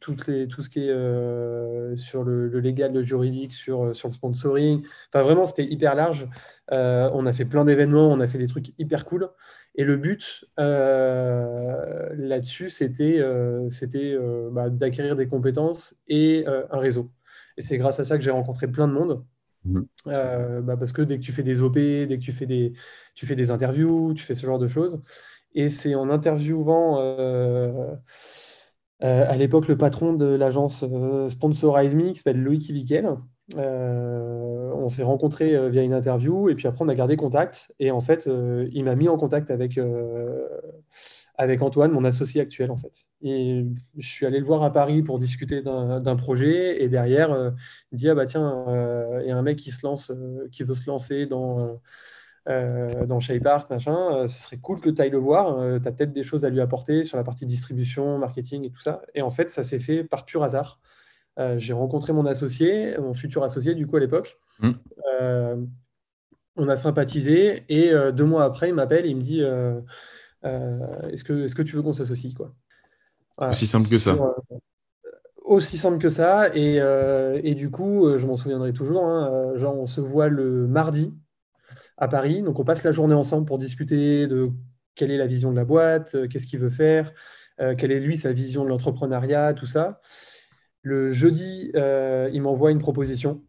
toutes 0.00 0.26
les, 0.26 0.46
tout 0.46 0.62
ce 0.62 0.70
qui 0.70 0.80
est 0.80 1.96
sur 1.96 2.24
le, 2.24 2.48
légal, 2.60 2.92
le 2.92 3.02
juridique, 3.02 3.52
sur, 3.52 3.96
sur 3.96 4.08
le 4.08 4.14
sponsoring. 4.14 4.84
Enfin, 5.12 5.24
vraiment, 5.24 5.46
c'était 5.46 5.64
hyper 5.64 5.94
large. 5.94 6.28
on 6.70 7.26
a 7.26 7.32
fait 7.32 7.46
plein 7.46 7.64
d'événements, 7.64 8.08
on 8.08 8.20
a 8.20 8.26
fait 8.26 8.38
des 8.38 8.46
trucs 8.46 8.78
hyper 8.78 9.06
cool. 9.06 9.30
Et 9.76 9.84
le 9.84 9.96
but 9.96 10.44
là-dessus, 10.58 12.68
c'était 12.68 13.24
c'était 13.70 14.18
bah, 14.52 14.68
d'acquérir 14.68 15.16
des 15.16 15.26
compétences 15.26 15.96
et 16.06 16.44
un 16.46 16.78
réseau. 16.78 17.10
Et 17.56 17.62
c'est 17.62 17.78
grâce 17.78 17.98
à 17.98 18.04
ça 18.04 18.18
que 18.18 18.24
j'ai 18.24 18.30
rencontré 18.30 18.68
plein 18.68 18.88
de 18.88 18.92
monde. 18.92 19.24
Mhm. 19.64 19.86
Bah, 20.06 20.76
parce 20.76 20.92
que 20.92 21.02
dès 21.02 21.18
que 21.18 21.24
tu 21.24 21.32
fais 21.32 21.42
des 21.42 21.62
OP, 21.62 22.06
dès 22.06 22.18
que 22.18 22.22
tu 22.24 22.32
fais 22.32 22.46
des, 22.46 22.72
tu 23.14 23.26
fais 23.26 23.36
des 23.36 23.50
interviews, 23.50 24.14
tu 24.14 24.24
fais 24.24 24.34
ce 24.34 24.46
genre 24.46 24.58
de 24.58 24.68
choses. 24.68 25.02
Et 25.54 25.70
c'est 25.70 25.94
en 25.94 26.10
interviewant 26.10 26.98
à 29.00 29.36
l'époque 29.36 29.68
le 29.68 29.76
patron 29.76 30.12
de 30.14 30.24
l'agence 30.26 30.84
Sponsorize 31.28 31.94
Me, 31.94 32.10
qui 32.10 32.16
s'appelle 32.16 32.40
Loïc 32.42 32.68
Ivickel, 32.68 33.08
euh, 33.56 34.72
on 34.74 34.88
s'est 34.88 35.02
rencontrés 35.02 35.54
euh, 35.54 35.68
via 35.68 35.82
une 35.82 35.92
interview 35.92 36.48
et 36.48 36.54
puis 36.54 36.66
après 36.66 36.82
on 36.84 36.88
a 36.88 36.94
gardé 36.94 37.16
contact. 37.16 37.72
Et 37.78 37.90
en 37.90 38.00
fait, 38.00 38.26
euh, 38.26 38.68
il 38.72 38.84
m'a 38.84 38.94
mis 38.94 39.08
en 39.08 39.18
contact 39.18 39.50
avec, 39.50 39.78
avec 41.36 41.62
Antoine, 41.62 41.90
mon 41.92 42.04
associé 42.04 42.40
actuel 42.40 42.70
en 42.70 42.76
fait. 42.76 43.08
Et 43.22 43.64
je 43.96 44.08
suis 44.08 44.26
allé 44.26 44.38
le 44.38 44.44
voir 44.44 44.62
à 44.62 44.72
Paris 44.72 45.02
pour 45.02 45.18
discuter 45.18 45.62
d'un 45.62 46.16
projet 46.16 46.82
et 46.82 46.88
derrière, 46.88 47.30
il 47.30 47.96
me 47.96 47.98
dit 47.98 48.08
ah 48.08 48.14
bah 48.14 48.26
tiens, 48.26 48.64
il 49.20 49.28
y 49.28 49.30
a 49.30 49.36
un 49.36 49.42
mec 49.42 49.58
qui 49.58 49.70
se 49.70 49.84
lance, 49.84 50.12
qui 50.52 50.62
veut 50.62 50.74
se 50.74 50.88
lancer 50.88 51.26
dans 51.26 51.80
dans 52.46 53.20
Shape 53.20 53.46
Art, 53.46 53.66
machin, 53.70 54.28
ce 54.28 54.40
serait 54.40 54.58
cool 54.58 54.80
que 54.80 54.90
tu 54.90 55.00
ailles 55.02 55.10
le 55.10 55.18
voir. 55.18 55.80
tu 55.80 55.88
as 55.88 55.92
peut-être 55.92 56.12
des 56.12 56.22
choses 56.22 56.44
à 56.44 56.50
lui 56.50 56.60
apporter 56.60 57.02
sur 57.04 57.16
la 57.16 57.24
partie 57.24 57.46
distribution, 57.46 58.18
marketing 58.18 58.64
et 58.64 58.70
tout 58.70 58.80
ça. 58.80 59.02
Et 59.14 59.22
en 59.22 59.30
fait, 59.30 59.50
ça 59.50 59.62
s'est 59.62 59.80
fait 59.80 60.04
par 60.04 60.24
pur 60.24 60.44
hasard. 60.44 60.78
Euh, 61.38 61.58
j'ai 61.58 61.72
rencontré 61.72 62.12
mon 62.12 62.26
associé, 62.26 62.96
mon 62.98 63.14
futur 63.14 63.42
associé 63.42 63.74
du 63.74 63.86
coup 63.86 63.96
à 63.96 64.00
l'époque. 64.00 64.38
Euh, 65.20 65.56
on 66.56 66.68
a 66.68 66.76
sympathisé 66.76 67.64
et 67.68 67.90
euh, 67.90 68.12
deux 68.12 68.24
mois 68.24 68.44
après, 68.44 68.68
il 68.68 68.74
m'appelle 68.74 69.06
et 69.06 69.08
il 69.08 69.16
me 69.16 69.22
dit 69.22 69.42
Est-ce 70.44 71.24
que, 71.24 71.46
est 71.46 71.54
que 71.54 71.62
tu 71.62 71.76
veux 71.76 71.82
qu'on 71.82 71.92
s'associe 71.92 72.34
quoi? 72.34 72.54
Aussi 73.38 73.66
simple 73.66 73.88
que 73.88 73.98
ça. 73.98 74.16
aussi 75.44 75.76
simple 75.78 75.98
que 75.98 76.08
ça. 76.08 76.54
Et, 76.54 76.76
et 77.42 77.54
du 77.54 77.70
coup, 77.70 78.16
je 78.18 78.26
m'en 78.26 78.36
souviendrai 78.36 78.72
toujours. 78.72 79.04
Hein, 79.04 79.52
genre, 79.56 79.76
on 79.76 79.86
se 79.86 80.00
voit 80.00 80.28
le 80.28 80.66
mardi 80.66 81.14
à 81.96 82.08
Paris. 82.08 82.42
Donc, 82.42 82.60
on 82.60 82.64
passe 82.64 82.84
la 82.84 82.92
journée 82.92 83.14
ensemble 83.14 83.46
pour 83.46 83.58
discuter 83.58 84.26
de 84.26 84.50
quelle 84.94 85.10
est 85.10 85.18
la 85.18 85.26
vision 85.26 85.50
de 85.50 85.56
la 85.56 85.64
boîte, 85.64 86.16
qu'est-ce 86.28 86.46
qu'il 86.46 86.60
veut 86.60 86.70
faire, 86.70 87.12
quelle 87.58 87.90
est 87.90 88.00
lui 88.00 88.16
sa 88.16 88.32
vision 88.32 88.64
de 88.64 88.68
l'entrepreneuriat, 88.68 89.54
tout 89.54 89.66
ça. 89.66 90.00
Le 90.82 91.10
jeudi, 91.10 91.72
euh, 91.76 92.28
il 92.32 92.42
m'envoie 92.42 92.70
une 92.70 92.78
proposition 92.78 93.42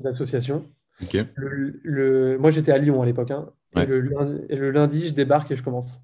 d'association. 0.00 0.64
Le, 1.34 2.38
moi, 2.38 2.50
j'étais 2.50 2.72
à 2.72 2.78
Lyon 2.78 3.02
à 3.02 3.06
l'époque. 3.06 3.30
Hein. 3.30 3.52
Et, 3.76 3.86
le 3.86 4.70
lundi, 4.70 5.08
je 5.08 5.14
débarque 5.14 5.50
et 5.50 5.56
je 5.56 5.62
commence. 5.62 6.00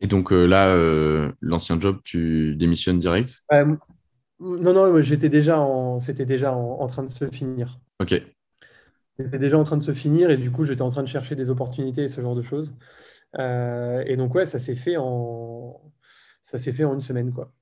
Et 0.00 0.06
donc 0.06 0.32
euh, 0.32 0.44
là, 0.46 0.68
euh, 0.68 1.32
l'ancien 1.40 1.80
job, 1.80 2.00
tu 2.04 2.56
démissionnes 2.56 2.98
direct? 2.98 3.44
Non, 4.40 4.74
non, 4.74 5.00
j'étais 5.00 5.28
déjà 5.28 5.60
en, 5.60 6.00
c'était 6.00 6.26
déjà 6.26 6.52
en, 6.52 6.86
train 6.86 7.04
de 7.04 7.10
se 7.10 7.26
finir. 7.30 7.78
Ok. 8.00 8.20
C'était 9.18 9.38
déjà 9.38 9.56
en 9.56 9.64
train 9.64 9.76
de 9.76 9.82
se 9.82 9.92
finir 9.92 10.30
et 10.30 10.36
du 10.36 10.50
coup, 10.50 10.64
j'étais 10.64 10.82
en 10.82 10.90
train 10.90 11.04
de 11.04 11.08
chercher 11.08 11.36
des 11.36 11.48
opportunités 11.48 12.02
et 12.02 12.08
ce 12.08 12.20
genre 12.20 12.34
de 12.34 12.42
choses. 12.42 12.74
et 13.38 14.16
donc 14.16 14.34
ouais, 14.34 14.44
ça 14.44 14.58
s'est 14.58 14.74
fait 14.74 14.96
en, 14.96 15.80
ça 16.42 16.58
s'est 16.58 16.72
fait 16.72 16.84
en 16.84 16.94
une 16.94 17.00
semaine 17.00 17.32
quoi. 17.32 17.52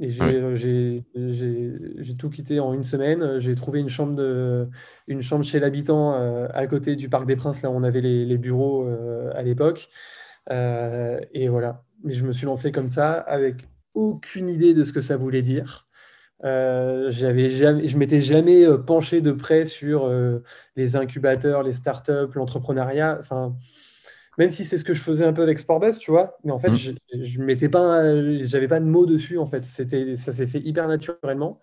Et 0.00 0.14
euh, 0.20 0.54
j'ai 0.54 2.14
tout 2.18 2.30
quitté 2.30 2.60
en 2.60 2.72
une 2.72 2.84
semaine. 2.84 3.40
J'ai 3.40 3.54
trouvé 3.56 3.80
une 3.80 3.88
chambre, 3.88 4.14
de, 4.14 4.68
une 5.08 5.22
chambre 5.22 5.44
chez 5.44 5.58
l'habitant 5.58 6.14
euh, 6.14 6.46
à 6.54 6.66
côté 6.68 6.94
du 6.94 7.08
Parc 7.08 7.26
des 7.26 7.34
Princes, 7.34 7.62
là 7.62 7.70
où 7.70 7.74
on 7.74 7.82
avait 7.82 8.00
les, 8.00 8.38
bureaux 8.38 8.86
euh, 8.86 9.32
à 9.34 9.42
l'époque. 9.42 9.88
et 10.50 11.48
voilà. 11.48 11.82
Mais 12.04 12.12
je 12.12 12.24
me 12.24 12.32
suis 12.32 12.46
lancé 12.46 12.70
comme 12.70 12.88
ça, 12.88 13.12
avec 13.12 13.66
aucune 13.94 14.48
idée 14.48 14.72
de 14.72 14.84
ce 14.84 14.92
que 14.92 15.00
ça 15.00 15.16
voulait 15.16 15.42
dire. 15.42 15.84
Euh, 16.44 17.10
jamais, 17.10 17.50
je 17.50 17.96
m'étais 17.96 18.20
jamais 18.20 18.64
penché 18.86 19.20
de 19.20 19.32
près 19.32 19.64
sur 19.64 20.08
les 20.76 20.94
incubateurs, 20.94 21.64
les 21.64 21.72
startups, 21.72 22.32
l'entrepreneuriat. 22.34 23.16
Enfin, 23.18 23.56
même 24.38 24.50
si 24.50 24.64
c'est 24.64 24.78
ce 24.78 24.84
que 24.84 24.94
je 24.94 25.00
faisais 25.00 25.24
un 25.24 25.32
peu 25.32 25.42
avec 25.42 25.58
Sportbus, 25.58 25.98
tu 25.98 26.10
vois. 26.10 26.38
Mais 26.44 26.52
en 26.52 26.58
fait, 26.58 26.70
mm. 26.70 26.76
je, 26.76 26.92
je 27.24 27.40
mettais 27.42 27.68
pas, 27.68 28.02
j'avais 28.42 28.68
pas 28.68 28.80
de 28.80 28.84
mots 28.84 29.04
dessus. 29.04 29.36
En 29.36 29.46
fait, 29.46 29.64
c'était, 29.64 30.16
ça 30.16 30.32
s'est 30.32 30.46
fait 30.46 30.60
hyper 30.60 30.86
naturellement. 30.86 31.60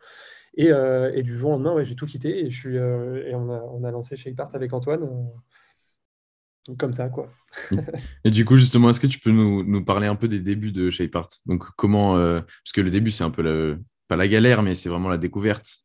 Et, 0.58 0.72
euh, 0.72 1.12
et, 1.14 1.24
du 1.24 1.38
jour 1.38 1.50
au 1.50 1.54
lendemain, 1.54 1.74
ouais, 1.74 1.86
j'ai 1.86 1.96
tout 1.96 2.06
quitté 2.06 2.46
et 2.46 2.50
je 2.50 2.58
suis, 2.58 2.78
euh, 2.78 3.28
et 3.28 3.36
on 3.36 3.50
a, 3.50 3.62
on 3.74 3.84
a 3.84 3.92
lancé 3.92 4.16
Shakepart 4.16 4.52
avec 4.54 4.72
Antoine. 4.74 5.04
Euh, 5.04 6.76
comme 6.78 6.94
ça, 6.94 7.10
quoi. 7.10 7.30
et 8.24 8.32
du 8.32 8.44
coup, 8.44 8.58
justement, 8.58 8.90
est-ce 8.90 9.00
que 9.00 9.08
tu 9.08 9.20
peux 9.20 9.32
nous, 9.32 9.64
nous, 9.64 9.84
parler 9.84 10.08
un 10.08 10.16
peu 10.16 10.28
des 10.28 10.40
débuts 10.40 10.72
de 10.72 10.90
Shakepart 10.90 11.28
Donc, 11.46 11.64
comment, 11.76 12.16
parce 12.16 12.72
que 12.74 12.82
le 12.82 12.90
début, 12.90 13.12
c'est 13.12 13.24
un 13.24 13.30
peu 13.30 13.78
pas 14.08 14.16
la 14.16 14.28
galère, 14.28 14.64
mais 14.64 14.74
c'est 14.74 14.90
vraiment 14.90 15.10
la 15.10 15.18
découverte. 15.18 15.85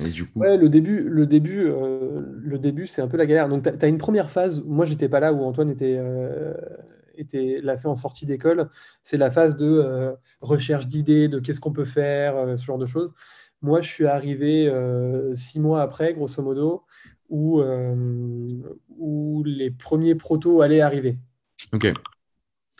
Et 0.00 0.08
du 0.08 0.24
coup... 0.24 0.38
Ouais, 0.38 0.56
le 0.56 0.68
début, 0.68 1.02
le 1.02 1.26
début, 1.26 1.66
euh, 1.66 2.22
le 2.40 2.58
début 2.58 2.86
c'est 2.86 3.02
un 3.02 3.08
peu 3.08 3.16
la 3.16 3.26
galère. 3.26 3.48
Donc, 3.48 3.62
tu 3.62 3.84
as, 3.84 3.88
une 3.88 3.98
première 3.98 4.30
phase, 4.30 4.62
moi, 4.64 4.84
j'étais 4.84 5.08
pas 5.08 5.20
là 5.20 5.32
où 5.32 5.42
Antoine 5.42 5.70
était, 5.70 5.96
euh, 5.98 6.54
était, 7.14 7.60
l'a 7.62 7.76
fait 7.76 7.88
en 7.88 7.94
sortie 7.94 8.24
d'école. 8.24 8.70
C'est 9.02 9.18
la 9.18 9.30
phase 9.30 9.56
de 9.56 9.66
euh, 9.66 10.12
recherche 10.40 10.86
d'idées, 10.86 11.28
de 11.28 11.38
qu'est-ce 11.38 11.60
qu'on 11.60 11.72
peut 11.72 11.84
faire, 11.84 12.58
ce 12.58 12.64
genre 12.64 12.78
de 12.78 12.86
choses. 12.86 13.12
Moi, 13.60 13.80
je 13.80 13.88
suis 13.88 14.06
arrivé 14.06 14.72
six 15.34 15.60
mois 15.60 15.82
après, 15.82 16.14
grosso 16.14 16.42
modo, 16.42 16.82
où, 17.28 17.62
où 18.98 19.44
les 19.44 19.70
premiers 19.70 20.16
protos 20.16 20.62
allaient 20.62 20.80
arriver. 20.80 21.14
Ok. 21.72 21.92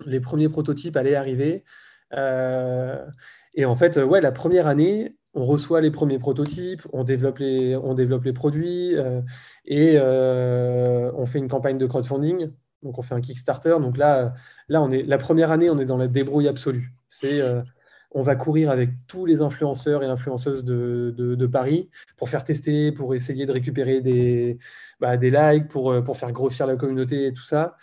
Les 0.07 0.19
premiers 0.19 0.49
prototypes 0.49 0.97
allaient 0.97 1.15
arriver. 1.15 1.63
et 2.11 3.65
en 3.65 3.77
fait, 3.77 3.97
ouais, 3.99 4.21
la 4.21 4.33
première 4.33 4.67
année, 4.67 5.15
on 5.35 5.45
reçoit 5.45 5.81
les 5.81 5.91
premiers 5.91 6.19
prototypes, 6.19 6.83
on 6.93 7.05
développe 7.05 7.39
les, 7.39 7.77
on 7.77 7.95
développe 7.95 8.25
les 8.25 8.33
produits 8.33 8.95
euh, 8.97 9.23
et 9.65 9.95
euh, 9.97 11.11
on 11.17 11.27
fait 11.27 11.39
une 11.39 11.49
campagne 11.49 11.79
de 11.79 11.87
crowdfunding. 11.87 12.51
Donc 12.83 12.99
on 12.99 13.03
fait 13.03 13.15
un 13.15 13.21
Kickstarter. 13.21 13.77
Donc 13.81 13.97
là, 13.97 14.35
là 14.69 14.83
on 14.83 14.91
est, 14.91 15.03
la 15.05 15.19
première 15.19 15.51
année, 15.51 15.71
on 15.71 15.79
est 15.79 15.87
dans 15.87 15.97
la 15.97 16.09
débrouille 16.09 16.49
absolue. 16.49 16.93
C'est 17.09 17.41
euh, 17.41 17.63
on 18.11 18.21
va 18.21 18.37
courir 18.37 18.71
avec 18.71 18.91
tous 19.07 19.25
les 19.25 19.41
influenceurs 19.41 20.03
et 20.03 20.07
influenceuses 20.07 20.65
de, 20.65 21.47
Paris 21.47 21.89
pour 22.19 22.29
faire 22.29 22.45
tester, 22.45 22.93
pour 22.93 23.15
essayer 23.15 23.47
de 23.47 23.53
récupérer 23.53 24.03
des, 24.03 24.59
bah, 25.01 25.17
des 25.17 25.31
likes, 25.31 25.69
pour, 25.69 26.03
pour 26.05 26.19
faire 26.19 26.31
grossir 26.33 26.67
la 26.67 26.77
communauté 26.77 27.27
et 27.29 27.33
tout 27.33 27.45
ça. 27.45 27.77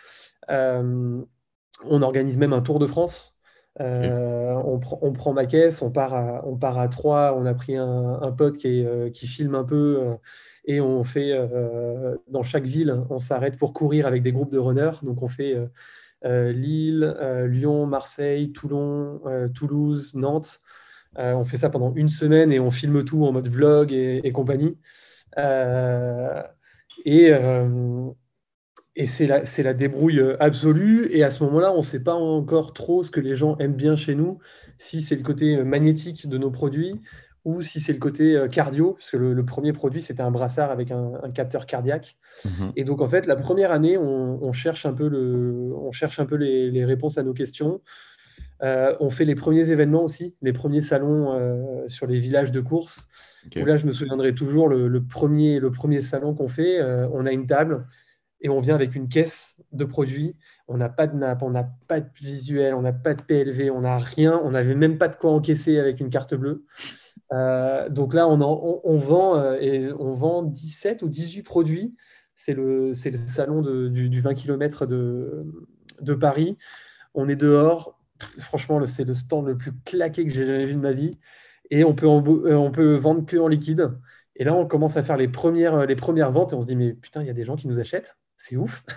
on 0.48 1.26
organise 1.84 2.38
même 2.38 2.54
un 2.54 2.62
tour 2.62 2.78
de 2.78 2.86
France 2.86 3.39
euh, 3.82 4.54
on, 4.66 5.14
prend 5.14 5.34
ma 5.34 5.46
caisse, 5.46 5.82
on 5.82 5.92
part 5.92 6.14
à, 6.14 6.46
on 6.46 6.58
part 6.58 6.80
à 6.80 6.88
trois, 6.90 7.34
on 7.38 7.46
a 7.46 7.54
pris 7.54 7.78
un, 7.78 8.34
pote 8.38 8.58
qui, 8.58 8.86
euh, 8.86 9.10
qui, 9.10 9.28
filme 9.28 9.56
un 9.56 9.64
peu 9.64 10.00
euh, 10.02 10.16
et 10.66 10.82
on 10.82 11.04
fait 11.04 11.34
dans 12.28 12.44
chaque 12.44 12.66
ville, 12.66 13.04
on 13.10 13.18
s'arrête 13.18 13.58
pour 13.58 13.74
courir 13.74 14.06
avec 14.06 14.22
des 14.22 14.32
groupes 14.32 14.52
de 14.52 14.58
runners. 14.58 15.00
Donc 15.02 15.24
on 15.24 15.28
fait 15.28 15.58
Lille, 16.24 17.16
Lyon, 17.48 17.86
Marseille, 17.86 18.52
Toulon, 18.52 19.22
Toulouse, 19.56 20.14
Nantes. 20.16 20.60
on 21.16 21.46
fait 21.46 21.58
ça 21.58 21.70
pendant 21.70 21.94
une 21.96 22.10
semaine 22.10 22.52
et 22.52 22.60
on 22.60 22.72
filme 22.72 23.04
tout 23.04 23.26
en 23.26 23.32
mode 23.32 23.48
vlog 23.48 23.92
et, 23.94 24.32
compagnie. 24.32 24.78
Et 29.00 29.06
c'est 29.06 29.28
la, 29.28 29.44
la, 29.64 29.74
débrouille 29.74 30.20
euh, 30.20 30.36
absolue. 30.42 31.08
Et 31.12 31.24
à 31.24 31.30
ce 31.30 31.42
moment-là, 31.46 31.72
on 31.72 31.78
ne 31.78 31.82
sait 31.82 32.04
pas 32.04 32.16
encore 32.16 32.74
trop 32.74 33.02
ce 33.02 33.12
que 33.12 33.22
les 33.22 33.34
gens 33.34 33.56
aiment 33.58 33.74
bien 33.74 33.96
chez 33.96 34.14
nous, 34.14 34.40
si 34.78 35.02
c'est 35.02 35.16
le 35.16 35.24
côté 35.24 35.56
euh, 35.56 35.64
magnétique 35.64 36.28
de 36.28 36.38
nos 36.38 36.52
produits 36.52 37.00
ou 37.46 37.62
si 37.62 37.80
c'est 37.80 37.94
le 37.94 38.00
côté 38.00 38.36
euh, 38.36 38.50
cardio, 38.50 38.94
parce 38.94 39.12
que 39.12 39.16
le, 39.16 39.46
premier 39.46 39.72
produit, 39.72 40.02
c'était 40.02 40.22
un 40.22 40.32
brassard 40.32 40.70
avec 40.70 40.92
un, 40.92 41.14
capteur 41.34 41.66
cardiaque. 41.66 42.18
Mhm. 42.44 42.74
Et 42.76 42.84
donc, 42.84 43.02
en 43.02 43.08
fait, 43.08 43.26
la 43.26 43.38
première 43.38 43.72
année, 43.72 43.98
on, 43.98 44.52
cherche 44.52 44.86
un 44.86 44.92
peu, 44.92 45.08
le, 45.08 45.72
on 45.74 45.94
cherche 45.94 46.20
un 46.20 46.26
peu 46.26 46.36
les, 46.36 46.84
réponses 46.84 47.18
à 47.18 47.24
nos 47.24 47.34
questions. 47.34 47.80
on 48.62 49.10
fait 49.10 49.24
les 49.24 49.36
premiers 49.36 49.72
événements 49.72 50.04
aussi, 50.04 50.36
les 50.42 50.52
premiers 50.52 50.82
salons 50.82 51.88
sur 51.88 52.06
les 52.06 52.20
villages 52.20 52.52
de 52.52 52.60
course. 52.60 53.08
là, 53.56 53.78
je 53.78 53.86
me 53.86 53.94
souviendrai 53.94 54.36
toujours, 54.36 54.68
le, 54.68 55.02
premier, 55.02 55.60
le 55.62 55.72
premier 55.72 56.02
salon 56.02 56.34
qu'on 56.34 56.50
fait, 56.50 56.82
on 57.14 57.26
a 57.26 57.32
une 57.32 57.48
table 57.48 57.88
et 58.42 58.50
on 58.50 58.60
vient 58.60 58.76
avec 58.76 58.96
une 58.96 59.10
caisse 59.10 59.62
de 59.72 59.86
produits. 59.86 60.36
On 60.68 60.78
n'a 60.78 60.90
pas 60.90 61.08
de 61.08 61.16
map, 61.16 61.38
on 61.42 61.50
n'a 61.50 61.70
pas 61.88 62.00
de 62.00 62.10
visuel, 62.22 62.74
on 62.74 62.82
n'a 62.82 62.94
pas 62.94 63.14
de 63.14 63.22
PLV, 63.22 63.72
on 63.72 63.82
n'a 63.82 63.98
rien. 63.98 64.40
On 64.44 64.52
n'avait 64.52 64.76
même 64.76 64.98
pas 64.98 65.08
de 65.08 65.16
quoi 65.16 65.32
encaisser 65.32 65.80
avec 65.80 66.00
une 66.00 66.10
carte 66.10 66.36
bleue. 66.36 66.66
Euh, 67.34 67.90
donc 67.90 68.14
là, 68.14 68.28
on, 68.28 68.38
vend, 68.98 69.38
euh, 69.38 69.58
et 69.60 69.92
on 69.94 70.14
vend 70.14 70.44
17 70.44 71.02
ou 71.02 71.10
18 71.10 71.44
produits. 71.44 71.96
C'est 72.36 72.54
le, 72.54 72.94
salon 72.94 73.62
du, 73.62 74.22
20 74.22 74.34
km 74.34 74.86
de, 74.86 76.14
Paris. 76.16 76.58
On 77.14 77.28
est 77.28 77.36
dehors. 77.36 78.00
Franchement, 78.40 78.86
c'est 78.86 79.04
le 79.04 79.14
stand 79.14 79.48
le 79.48 79.58
plus 79.58 79.74
claqué 79.86 80.26
que 80.26 80.32
j'ai 80.32 80.46
jamais 80.46 80.66
vu 80.66 80.74
de 80.74 80.80
ma 80.80 80.94
vie. 80.94 81.18
Et 81.72 81.84
on 81.84 81.94
peut, 81.94 82.08
euh, 82.08 82.70
peut 82.70 82.96
vendre 82.96 83.26
que 83.26 83.38
en 83.38 83.48
liquide. 83.48 83.92
Et 84.38 84.46
là, 84.46 84.56
on 84.56 84.66
commence 84.66 84.96
à 84.96 85.04
faire 85.04 85.18
les 85.18 85.28
premières 85.28 85.76
ventes 86.32 86.54
et 86.54 86.56
on 86.56 86.62
se 86.62 86.68
dit, 86.68 86.78
mais 86.78 86.94
putain, 86.94 87.22
il 87.22 87.28
y 87.28 87.30
a 87.30 87.34
des 87.34 87.44
gens 87.44 87.58
qui 87.58 87.68
nous 87.68 87.80
achètent 87.82 88.16
c'est 88.40 88.56
ouf. 88.56 88.84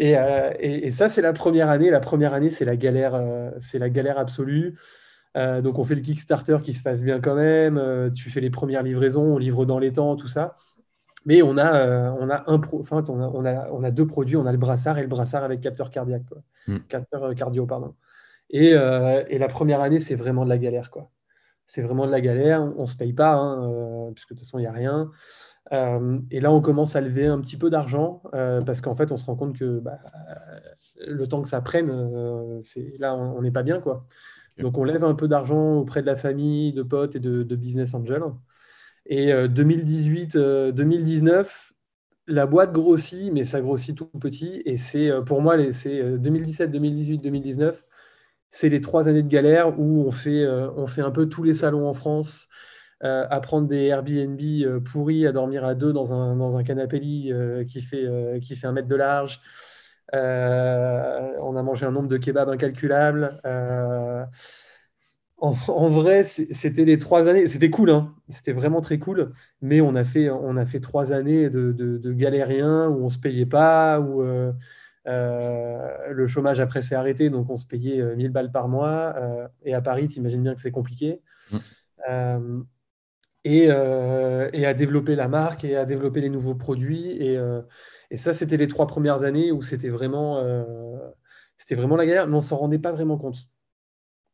Euh, 0.00 0.52
et, 0.58 0.86
et, 0.86 0.90
ça, 0.90 1.08
c'est 1.08 1.22
la 1.22 1.32
première 1.32 1.68
année. 1.68 1.90
La 1.90 2.00
première 2.00 2.34
année, 2.34 2.50
c'est 2.50 2.64
la 2.64 2.76
galère, 2.76 3.14
euh, 3.14 3.50
c'est 3.60 3.78
la 3.78 3.90
galère 3.90 4.18
absolue. 4.18 4.76
Euh, 5.36 5.60
donc, 5.60 5.78
on 5.78 5.84
fait 5.84 5.94
le 5.94 6.00
Kickstarter 6.00 6.58
qui 6.62 6.72
se 6.72 6.82
passe 6.82 7.02
bien 7.02 7.20
quand 7.20 7.34
même. 7.34 8.10
tu 8.12 8.30
fais 8.30 8.40
les 8.40 8.50
premières 8.50 8.82
livraisons, 8.82 9.34
on 9.34 9.38
livre 9.38 9.64
dans 9.66 9.78
les 9.78 9.92
temps, 9.92 10.16
tout 10.16 10.28
ça. 10.28 10.56
Mais 11.26 11.42
on 11.42 11.58
a, 11.58 12.12
on 12.18 12.28
a 12.28 12.50
un 12.50 12.60
enfin, 12.72 13.02
on 13.08 13.44
a, 13.44 13.68
on 13.70 13.84
a, 13.84 13.90
deux 13.90 14.06
produits, 14.06 14.36
on 14.36 14.46
a 14.46 14.52
le 14.52 14.58
brassard 14.58 14.98
et 14.98 15.02
le 15.02 15.08
brassard 15.08 15.44
avec 15.44 15.60
capteur 15.60 15.90
cardiaque, 15.90 16.22
hmm. 16.66 16.78
capteur 16.88 17.34
cardio, 17.34 17.66
pardon. 17.66 17.94
Et, 18.50 18.70
et, 18.70 19.38
la 19.38 19.48
première 19.48 19.80
année, 19.80 20.00
c'est 20.00 20.16
vraiment 20.16 20.44
de 20.44 20.50
la 20.50 20.58
galère, 20.58 20.90
quoi. 20.90 21.10
C'est 21.66 21.82
vraiment 21.82 22.06
de 22.06 22.10
la 22.10 22.20
galère. 22.20 22.62
On 22.76 22.82
ne 22.82 22.86
se 22.86 22.96
paye 22.96 23.12
pas, 23.12 23.34
hein, 23.34 24.10
puisque 24.14 24.30
de 24.30 24.34
toute 24.34 24.44
façon, 24.44 24.58
il 24.58 24.62
n'y 24.62 24.68
a 24.68 24.72
rien. 24.72 25.10
Euh, 25.72 26.18
et 26.30 26.40
là, 26.40 26.52
on 26.52 26.60
commence 26.60 26.94
à 26.96 27.00
lever 27.00 27.26
un 27.26 27.40
petit 27.40 27.56
peu 27.56 27.70
d'argent 27.70 28.22
euh, 28.34 28.60
parce 28.62 28.80
qu'en 28.80 28.94
fait, 28.94 29.10
on 29.12 29.16
se 29.16 29.24
rend 29.24 29.36
compte 29.36 29.58
que 29.58 29.78
bah, 29.80 29.98
le 31.06 31.26
temps 31.26 31.42
que 31.42 31.48
ça 31.48 31.60
prenne, 31.60 31.90
euh, 31.90 32.62
là, 32.98 33.14
on 33.14 33.42
n'est 33.42 33.50
pas 33.50 33.62
bien. 33.62 33.80
quoi. 33.80 34.06
Donc, 34.58 34.78
on 34.78 34.84
lève 34.84 35.04
un 35.04 35.14
peu 35.14 35.28
d'argent 35.28 35.74
auprès 35.74 36.02
de 36.02 36.06
la 36.06 36.16
famille, 36.16 36.72
de 36.72 36.82
potes 36.82 37.16
et 37.16 37.20
de, 37.20 37.56
business 37.56 37.94
angels. 37.94 38.22
Et 39.06 39.32
2018-2019, 39.32 41.72
la 42.26 42.46
boîte 42.46 42.72
grossit, 42.72 43.30
mais 43.32 43.44
ça 43.44 43.60
grossit 43.60 43.96
tout 43.96 44.06
petit. 44.06 44.62
Et 44.64 44.76
c'est 44.76 45.10
pour 45.26 45.42
moi, 45.42 45.56
c'est 45.72 46.18
2017, 46.18 46.70
2018, 46.70 47.18
2019, 47.18 47.84
c'est 48.50 48.68
les 48.68 48.80
trois 48.80 49.08
années 49.08 49.22
de 49.22 49.28
galère 49.28 49.78
où 49.78 50.04
on 50.06 50.10
fait, 50.12 50.46
on 50.48 50.86
fait 50.86 51.02
un 51.02 51.10
peu 51.10 51.28
tous 51.28 51.42
les 51.42 51.54
salons 51.54 51.88
en 51.88 51.94
France. 51.94 52.48
Euh, 53.04 53.26
à 53.28 53.40
prendre 53.40 53.68
des 53.68 53.84
Airbnb 53.84 54.40
euh, 54.40 54.80
pourris, 54.80 55.26
à 55.26 55.32
dormir 55.32 55.62
à 55.66 55.74
deux 55.74 55.92
dans 55.92 56.14
un, 56.14 56.36
dans 56.36 56.56
un 56.56 56.64
canapé 56.64 56.98
lit 56.98 57.30
euh, 57.32 57.62
qui, 57.64 57.82
fait, 57.82 58.06
qui 58.40 58.56
fait 58.56 58.66
un 58.66 58.72
mètre 58.72 58.88
de 58.88 58.96
large. 58.96 59.40
on 60.12 61.56
a 61.56 61.62
mangé 61.62 61.84
un 61.84 61.90
nombre 61.90 62.08
de 62.08 62.16
kebabs 62.16 62.48
incalculable. 62.48 63.40
En, 65.36 65.52
vrai, 65.90 66.24
c'était 66.24 66.86
les 66.86 66.98
trois 66.98 67.28
années. 67.28 67.46
C'était 67.46 67.68
cool, 67.68 67.90
hein. 67.90 68.14
c'était 68.30 68.52
vraiment 68.52 68.80
très 68.80 68.98
cool. 68.98 69.32
Mais 69.60 69.82
on 69.82 69.94
a 69.94 70.04
fait, 70.04 70.30
on 70.30 70.56
a 70.56 70.64
fait 70.64 70.80
trois 70.80 71.12
années 71.12 71.50
de, 71.50 71.72
de, 71.72 72.12
galériens 72.12 72.88
où 72.88 73.00
on 73.02 73.04
ne 73.04 73.08
se 73.10 73.18
payait 73.18 73.44
pas, 73.44 74.00
où 74.00 74.22
le 75.04 76.26
chômage 76.26 76.60
après 76.60 76.80
s'est 76.80 76.94
arrêté, 76.94 77.28
donc 77.28 77.50
on 77.50 77.56
se 77.56 77.66
payait 77.66 78.16
1000 78.16 78.30
balles 78.30 78.52
par 78.52 78.68
mois. 78.68 79.14
et 79.62 79.74
à 79.74 79.82
Paris, 79.82 80.08
tu 80.08 80.20
imagines 80.20 80.42
bien 80.42 80.54
que 80.54 80.62
c'est 80.62 80.70
compliqué. 80.70 81.20
Mmh 81.52 82.62
et, 83.44 83.66
euh, 83.68 84.48
et, 84.52 84.66
à 84.66 84.74
développer 84.74 85.14
la 85.14 85.28
marque 85.28 85.64
et 85.64 85.76
à 85.76 85.84
développer 85.84 86.20
les 86.20 86.30
nouveaux 86.30 86.54
produits. 86.54 87.10
Et, 87.22 87.36
euh, 87.36 87.60
et 88.10 88.16
ça, 88.16 88.32
c'était 88.32 88.56
les 88.56 88.68
trois 88.68 88.86
premières 88.86 89.22
années 89.24 89.52
où 89.52 89.62
c'était 89.62 89.90
vraiment, 89.90 90.38
euh, 90.38 90.64
c'était 91.58 91.74
vraiment 91.74 91.96
la 91.96 92.06
galère, 92.06 92.26
mais 92.26 92.34
on 92.34 92.36
ne 92.36 92.42
s'en 92.42 92.56
rendait 92.56 92.78
pas 92.78 92.92
vraiment 92.92 93.18
compte. 93.18 93.48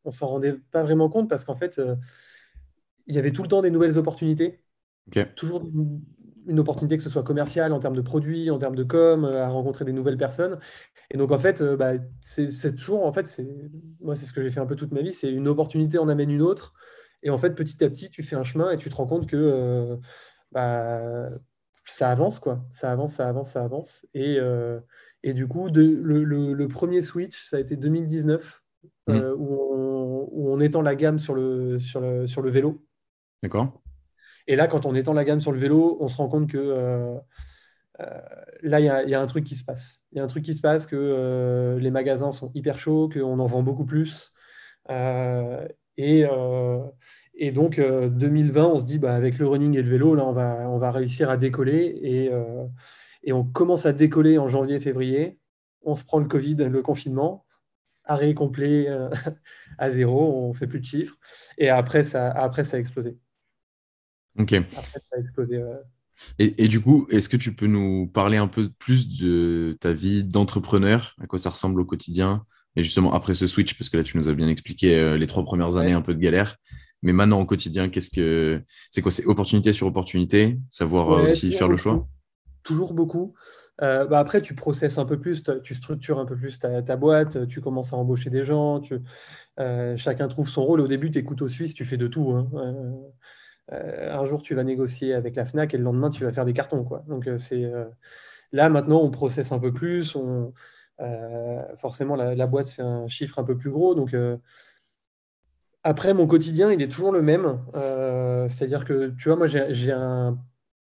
On 0.05 0.11
s'en 0.11 0.27
rendait 0.27 0.53
pas 0.71 0.83
vraiment 0.83 1.09
compte 1.09 1.29
parce 1.29 1.43
qu'en 1.43 1.55
fait, 1.55 1.79
il 3.05 3.15
y 3.15 3.19
avait 3.19 3.31
tout 3.31 3.43
le 3.43 3.49
temps 3.49 3.61
des 3.61 3.69
nouvelles 3.69 3.97
opportunités. 3.97 4.63
Toujours 5.35 5.63
une, 6.47 6.59
opportunité 6.59 6.97
que 6.97 7.03
ce 7.03 7.09
soit 7.09 7.23
commerciale, 7.23 7.71
en 7.71 7.79
termes 7.79 7.95
de 7.95 8.01
produits, 8.01 8.49
en 8.49 8.57
termes 8.57 8.75
de 8.75 8.83
com, 8.83 9.25
à 9.25 9.47
rencontrer 9.49 9.85
des 9.85 9.93
nouvelles 9.93 10.17
personnes. 10.17 10.59
Et 11.11 11.17
donc, 11.17 11.31
en 11.31 11.37
fait, 11.37 11.61
bah, 11.61 11.93
c'est 12.21 12.75
toujours, 12.75 13.05
en 13.05 13.13
fait, 13.13 13.41
moi, 13.99 14.15
c'est 14.15 14.25
ce 14.25 14.33
que 14.33 14.41
j'ai 14.41 14.49
fait 14.49 14.59
un 14.59 14.65
peu 14.65 14.75
toute 14.75 14.91
ma 14.91 15.01
vie, 15.01 15.13
c'est 15.13 15.31
une 15.31 15.47
opportunité 15.47 15.97
en 15.99 16.07
amène 16.07 16.31
une 16.31 16.41
autre. 16.41 16.73
Et 17.23 17.29
en 17.29 17.37
fait, 17.37 17.51
petit 17.51 17.83
à 17.83 17.89
petit, 17.89 18.09
tu 18.09 18.23
fais 18.23 18.35
un 18.35 18.43
chemin 18.43 18.71
et 18.71 18.77
tu 18.77 18.89
te 18.89 18.95
rends 18.95 19.05
compte 19.05 19.27
que 19.27 19.37
euh, 19.37 19.97
bah, 20.51 21.29
ça 21.85 22.09
avance, 22.09 22.39
quoi. 22.39 22.65
Ça 22.71 22.91
avance, 22.91 23.13
ça 23.13 23.27
avance, 23.27 23.51
ça 23.51 23.63
avance. 23.63 24.07
Et, 24.13 24.37
euh, 24.39 24.79
et 25.23 25.33
du 25.33 25.47
coup, 25.47 25.69
de, 25.69 25.81
le, 25.81 26.67
premier 26.67 27.01
switch, 27.01 27.49
ça 27.49 27.57
a 27.57 27.59
été 27.59 27.75
2019, 27.75 28.63
mmh. 29.07 29.11
euh, 29.11 29.35
où, 29.35 30.49
on, 30.51 30.59
étend 30.59 30.81
la 30.81 30.95
gamme 30.95 31.19
sur 31.19 31.33
le, 31.33 31.79
sur 31.79 32.01
le, 32.01 32.27
sur 32.27 32.41
le 32.41 32.49
vélo. 32.49 32.85
D'accord. 33.43 33.81
Et 34.47 34.55
là, 34.55 34.67
quand 34.67 34.85
on 34.85 34.95
étend 34.95 35.13
la 35.13 35.23
gamme 35.23 35.41
sur 35.41 35.51
le 35.51 35.59
vélo, 35.59 35.97
on 35.99 36.07
se 36.07 36.17
rend 36.17 36.27
compte 36.27 36.49
que 36.49 37.19
là, 38.63 38.79
il 38.79 38.83
y, 38.83 39.09
y, 39.11 39.13
a 39.13 39.21
un 39.21 39.25
truc 39.27 39.43
qui 39.43 39.55
se 39.55 39.63
passe. 39.63 40.01
Il 40.11 40.17
y 40.17 40.21
a 40.21 40.23
un 40.23 40.27
truc 40.27 40.43
qui 40.43 40.55
se 40.55 40.61
passe, 40.61 40.87
que 40.87 41.77
les 41.79 41.91
magasins 41.91 42.31
sont 42.31 42.51
hyper 42.55 42.79
chauds, 42.79 43.09
qu'on 43.09 43.39
en 43.39 43.45
vend 43.45 43.61
beaucoup 43.61 43.85
plus. 43.85 44.33
Euh, 44.89 45.67
et 46.01 47.51
donc, 47.51 47.79
2020, 47.79 48.61
euh, 48.61 48.67
on 48.67 48.77
se 48.77 48.83
dit, 48.83 48.99
bah, 48.99 49.15
avec 49.15 49.37
le 49.37 49.47
running 49.47 49.77
et 49.77 49.81
le 49.81 49.89
vélo, 49.89 50.15
là, 50.15 50.25
on 50.25 50.33
va, 50.33 50.69
on 50.69 50.77
va 50.77 50.91
réussir 50.91 51.29
à 51.29 51.37
décoller. 51.37 51.99
Et, 52.01 52.29
euh, 52.31 52.65
et 53.23 53.33
on 53.33 53.43
commence 53.43 53.85
à 53.85 53.93
décoller 53.93 54.37
en 54.37 54.47
janvier-février. 54.47 55.37
On 55.83 55.95
se 55.95 56.03
prend 56.03 56.19
le 56.19 56.27
Covid, 56.27 56.55
le 56.55 56.81
confinement, 56.81 57.45
arrêt 58.03 58.33
complet 58.33 58.87
à 59.77 59.91
zéro, 59.91 60.47
on 60.49 60.53
fait 60.53 60.67
plus 60.67 60.79
de 60.79 60.85
chiffres. 60.85 61.17
Et 61.57 61.69
après, 61.69 62.03
ça, 62.03 62.29
après, 62.29 62.63
ça 62.63 62.77
a 62.77 62.79
explosé. 62.79 63.17
Ok. 64.37 64.53
Après, 64.53 64.99
ça 64.99 65.15
a 65.17 65.19
explosé. 65.19 65.63
Et, 66.37 66.63
et, 66.63 66.67
du 66.67 66.79
coup, 66.79 67.07
est-ce 67.09 67.29
que 67.29 67.37
tu 67.37 67.55
peux 67.55 67.65
nous 67.65 68.05
parler 68.05 68.37
un 68.37 68.47
peu 68.47 68.69
plus 68.69 69.17
de 69.19 69.75
ta 69.79 69.91
vie 69.91 70.23
d'entrepreneur, 70.23 71.15
à 71.19 71.25
quoi 71.25 71.39
ça 71.39 71.49
ressemble 71.49 71.81
au 71.81 71.85
quotidien? 71.85 72.45
Et 72.75 72.83
justement, 72.83 73.13
après 73.13 73.33
ce 73.33 73.47
switch, 73.47 73.77
parce 73.77 73.89
que 73.89 73.97
là, 73.97 74.03
tu 74.03 74.17
nous 74.17 74.29
as 74.29 74.33
bien 74.33 74.47
expliqué 74.47 74.97
euh, 74.97 75.17
les 75.17 75.27
trois 75.27 75.43
premières 75.43 75.77
années, 75.77 75.91
un 75.91 76.01
peu 76.01 76.13
de 76.13 76.19
galère. 76.19 76.55
Mais 77.01 77.13
maintenant, 77.13 77.41
au 77.41 77.45
quotidien, 77.45 77.89
qu'est-ce 77.89 78.11
que 78.11 78.61
c'est 78.89 79.01
quoi? 79.01 79.11
C'est 79.11 79.25
opportunité 79.25 79.73
sur 79.73 79.87
opportunité, 79.87 80.59
savoir 80.69 81.11
euh, 81.11 81.25
aussi 81.25 81.51
faire 81.51 81.67
le 81.67 81.77
choix? 81.77 82.07
Toujours 82.63 82.93
beaucoup. 82.93 83.33
Euh, 83.81 84.05
bah 84.05 84.19
après, 84.19 84.41
tu 84.41 84.53
processes 84.53 84.99
un 84.99 85.05
peu 85.05 85.19
plus, 85.19 85.43
tu 85.63 85.73
structures 85.73 86.19
un 86.19 86.25
peu 86.25 86.35
plus 86.35 86.59
ta, 86.59 86.95
boîte, 86.95 87.47
tu 87.47 87.59
commences 87.59 87.93
à 87.93 87.95
embaucher 87.97 88.29
des 88.29 88.45
gens, 88.45 88.79
tu, 88.79 88.99
chacun 89.97 90.27
trouve 90.27 90.47
son 90.47 90.63
rôle. 90.63 90.81
Au 90.81 90.87
début, 90.87 91.09
tu 91.09 91.17
es 91.17 91.23
couteau 91.23 91.47
suisse, 91.47 91.73
tu 91.73 91.83
fais 91.83 91.97
de 91.97 92.07
tout. 92.07 92.31
Hein. 92.31 92.47
un 93.71 94.25
jour, 94.25 94.43
tu 94.43 94.53
vas 94.53 94.63
négocier 94.63 95.15
avec 95.15 95.35
la 95.35 95.45
FNAC 95.45 95.73
et 95.73 95.77
le 95.77 95.83
lendemain, 95.83 96.11
tu 96.11 96.23
vas 96.23 96.31
faire 96.31 96.45
des 96.45 96.53
cartons. 96.53 96.83
Quoi. 96.83 97.03
Donc, 97.07 97.27
c'est 97.37 97.71
là, 98.51 98.69
maintenant, 98.69 99.01
on 99.01 99.09
processe 99.09 99.51
un 99.51 99.59
peu 99.59 99.73
plus. 99.73 100.15
On, 100.15 100.53
forcément, 101.77 102.15
la, 102.15 102.47
boîte 102.47 102.69
fait 102.69 102.81
un 102.81 103.07
chiffre 103.07 103.39
un 103.39 103.43
peu 103.43 103.57
plus 103.57 103.71
gros. 103.71 103.95
Donc, 103.95 104.13
euh, 104.13 104.37
après, 105.83 106.13
mon 106.13 106.27
quotidien, 106.27 106.71
il 106.71 106.81
est 106.81 106.87
toujours 106.87 107.11
le 107.11 107.21
même. 107.21 107.59
Euh, 107.75 108.47
c'est-à-dire 108.47 108.85
que, 108.85 109.09
tu 109.17 109.29
vois, 109.29 109.37
moi, 109.37 109.47
un, 109.47 110.37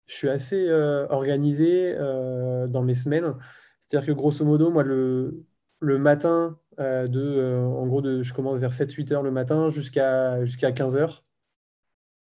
je 0.06 0.13
suis 0.13 0.30
assez 0.30 0.71
organisé 1.10 1.95
dans 1.95 2.84
mes 2.84 2.93
semaines. 2.93 3.36
C'est-à-dire 3.80 4.08
que, 4.08 4.12
grosso 4.12 4.45
modo, 4.45 4.69
moi, 4.69 4.84
le, 4.84 5.45
le 5.80 5.97
matin, 5.97 6.60
de, 6.78 7.63
en 7.65 7.88
gros, 7.88 8.02
de, 8.02 8.21
je 8.21 8.34
commence 8.34 8.60
vers 8.60 8.71
7-8 8.71 9.13
heures 9.13 9.23
le 9.23 9.32
matin 9.32 9.69
jusqu'à 9.69 10.43
jusqu'à 10.45 10.71
15 10.71 10.95
heures. 10.95 11.23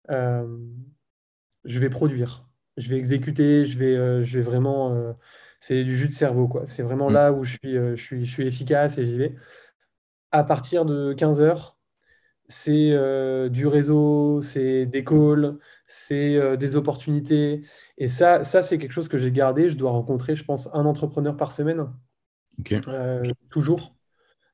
je 0.08 1.80
vais 1.80 1.90
produire. 1.90 2.46
Je 2.76 2.88
vais 2.88 2.96
exécuter, 2.96 3.66
je 3.66 3.78
vais, 3.78 4.22
je 4.22 4.38
vais 4.38 4.44
vraiment 4.44 5.14
c'est 5.62 5.84
du 5.84 5.96
jus 5.96 6.08
de 6.08 6.12
cerveau. 6.12 6.48
quoi. 6.48 6.66
C'est 6.66 6.82
vraiment 6.82 7.08
mm. 7.08 7.14
là 7.14 7.32
où 7.32 7.44
je 7.44 7.56
suis, 7.56 7.76
euh, 7.78 7.94
je, 7.94 8.02
suis, 8.02 8.26
je 8.26 8.32
suis 8.32 8.46
efficace 8.46 8.98
et 8.98 9.06
j'y 9.06 9.16
vais. 9.16 9.36
À 10.32 10.42
partir 10.42 10.84
de 10.84 11.12
15 11.12 11.40
heures, 11.40 11.78
c'est 12.48 12.90
euh, 12.90 13.48
du 13.48 13.68
réseau, 13.68 14.42
c'est 14.42 14.86
des 14.86 15.04
calls, 15.04 15.58
c'est 15.86 16.34
euh, 16.34 16.56
des 16.56 16.74
opportunités. 16.74 17.62
Et 17.96 18.08
ça, 18.08 18.42
ça 18.42 18.62
c'est 18.64 18.76
quelque 18.78 18.90
chose 18.90 19.06
que 19.06 19.18
j'ai 19.18 19.30
gardé. 19.30 19.68
Je 19.68 19.76
dois 19.76 19.92
rencontrer, 19.92 20.34
je 20.34 20.44
pense, 20.44 20.68
un 20.74 20.84
entrepreneur 20.84 21.36
par 21.36 21.52
semaine. 21.52 21.86
toujours. 23.48 23.94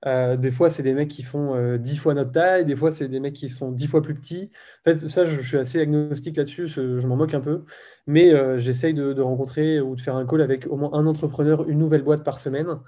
Euh, 0.07 0.37
des 0.37 0.53
fois, 0.53 0.71
c'est 0.71 0.83
des 0.83 0.95
mecs 0.95 1.09
qui 1.09 1.23
font 1.23 1.57
euh, 1.57 1.77
dix 1.77 1.95
10 1.95 1.99
fois 1.99 2.15
notre 2.15 2.31
taille, 2.31 2.65
des 2.65 2.77
fois, 2.77 2.93
c'est 2.93 3.09
des 3.09 3.19
mecs 3.19 3.35
qui 3.35 3.49
sont 3.49 3.73
10 3.73 3.87
fois 3.89 4.03
plus 4.03 4.15
petits. 4.15 4.51
En 4.87 4.91
fait, 4.91 5.09
ça, 5.09 5.25
je, 5.25 5.41
suis 5.41 5.57
assez 5.57 5.81
agnostique 5.81 6.37
là-dessus, 6.37 6.69
je, 6.69 7.07
m'en 7.07 7.17
moque 7.17 7.35
un 7.35 7.41
peu. 7.41 7.65
Mais 8.07 8.33
euh, 8.33 8.59
j'essaye 8.59 8.95
de, 8.95 9.21
rencontrer 9.21 9.81
ou 9.81 9.97
de 9.97 10.01
faire 10.01 10.15
un 10.17 10.27
call 10.27 10.43
avec 10.43 10.67
au 10.69 10.77
moins 10.77 10.93
un 10.93 11.07
entrepreneur, 11.07 11.69
une 11.69 11.79
nouvelle 11.79 12.03
boîte 12.03 12.25
par 12.25 12.39
semaine, 12.39 12.79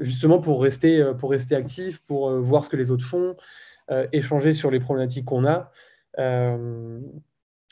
justement 0.00 0.40
pour 0.40 0.62
rester, 0.62 1.12
pour 1.18 1.30
rester 1.30 1.54
actif, 1.54 2.02
pour 2.04 2.30
voir 2.40 2.64
ce 2.64 2.70
que 2.70 2.76
les 2.76 2.90
autres 2.90 3.04
font, 3.04 3.36
échanger 4.12 4.52
sur 4.54 4.70
les 4.70 4.80
problématiques 4.80 5.26
qu'on 5.26 5.44
a. 5.46 5.70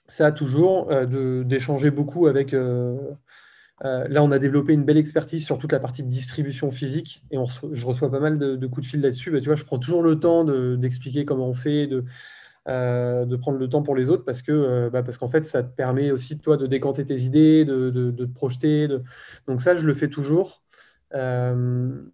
ça, 0.06 0.32
toujours, 0.32 0.90
d'échanger 1.44 1.90
beaucoup 1.90 2.26
avec 2.26 2.54
euh, 3.84 4.06
là, 4.08 4.22
on 4.22 4.30
a 4.30 4.38
développé 4.38 4.74
une 4.74 4.84
belle 4.84 4.98
expertise 4.98 5.44
sur 5.44 5.58
toute 5.58 5.72
la 5.72 5.80
partie 5.80 6.02
de 6.02 6.08
distribution 6.08 6.70
physique 6.70 7.24
et 7.30 7.38
je 7.72 7.86
reçois 7.86 8.10
pas 8.10 8.20
mal 8.20 8.38
de, 8.38 8.66
coups 8.66 8.86
de 8.86 8.90
fil 8.90 9.00
là-dessus. 9.00 9.30
Bah, 9.30 9.40
tu 9.40 9.46
vois, 9.46 9.54
je 9.54 9.64
prends 9.64 9.78
toujours 9.78 10.02
le 10.02 10.18
temps 10.18 10.44
d'expliquer 10.76 11.24
comment 11.24 11.48
on 11.48 11.54
fait, 11.54 11.88
euh, 12.68 13.24
de, 13.24 13.36
prendre 13.36 13.58
le 13.58 13.68
temps 13.68 13.82
pour 13.82 13.96
les 13.96 14.10
autres 14.10 14.24
parce 14.24 14.42
que 14.42 14.52
euh, 14.52 14.90
bah, 14.90 15.02
parce 15.02 15.16
qu'en 15.16 15.30
fait, 15.30 15.46
ça 15.46 15.62
te 15.62 15.74
permet 15.74 16.10
aussi 16.10 16.38
toi 16.38 16.58
de 16.58 16.66
décanter 16.66 17.06
tes 17.06 17.22
idées, 17.22 17.64
de, 17.64 18.10
te 18.10 18.24
projeter. 18.24 18.86
Donc 19.48 19.62
ça, 19.62 19.74
je 19.74 19.86
le 19.86 19.94
fais 19.94 20.08
toujours. 20.08 20.62
je 21.12 22.04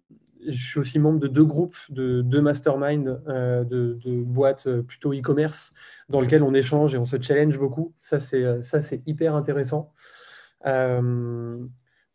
suis 0.51 0.79
aussi 0.79 0.99
membre 0.99 1.19
de 1.19 1.27
deux 1.27 1.43
groupes, 1.43 1.75
de 1.89 2.21
deux 2.21 2.41
masterminds 2.41 3.19
de, 3.27 4.23
boîtes 4.23 4.69
plutôt 4.83 5.13
e-commerce 5.13 5.73
dans 6.07 6.21
lesquels 6.21 6.43
on 6.43 6.53
échange 6.53 6.95
et 6.95 6.97
on 6.97 7.03
se 7.03 7.21
challenge 7.21 7.59
beaucoup. 7.59 7.93
Ça, 7.99 8.19
c'est 8.19 9.01
hyper 9.05 9.35
intéressant. 9.35 9.91
Euh, 10.65 11.57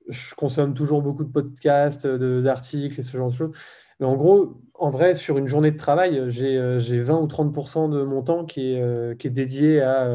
je 0.09 0.35
consomme 0.35 0.75
toujours 0.75 1.03
beaucoup 1.03 1.25
de 1.25 1.31
podcasts, 1.31 2.07
d'articles 2.07 2.99
et 2.99 3.03
ce 3.03 3.17
genre 3.17 3.31
de 3.31 3.35
choses. 3.35 3.53
Mais 4.01 4.07
en 4.07 4.17
gros, 4.17 4.61
en 4.75 4.91
vrai, 4.91 5.15
sur 5.15 5.39
une 5.39 5.47
journée 5.47 5.71
de 5.71 5.77
travail, 5.77 6.31
j'ai 6.31 6.59
20 6.59 7.15
euh, 7.15 7.21
ou 7.21 7.27
30% 7.27 7.91
de 7.91 8.03
mon 8.03 8.23
temps 8.23 8.45
qui 8.45 8.73
est, 8.73 8.81
euh, 8.81 9.15
qui 9.15 9.29
est 9.29 9.31
dédié 9.31 9.81
à, 9.81 10.09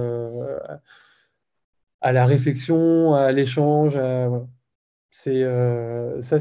à 2.02 2.12
la 2.12 2.26
réflexion, 2.26 3.14
à 3.16 3.32
l'échange. 3.32 3.98
C'est 5.12 5.44
ça, 6.22 6.38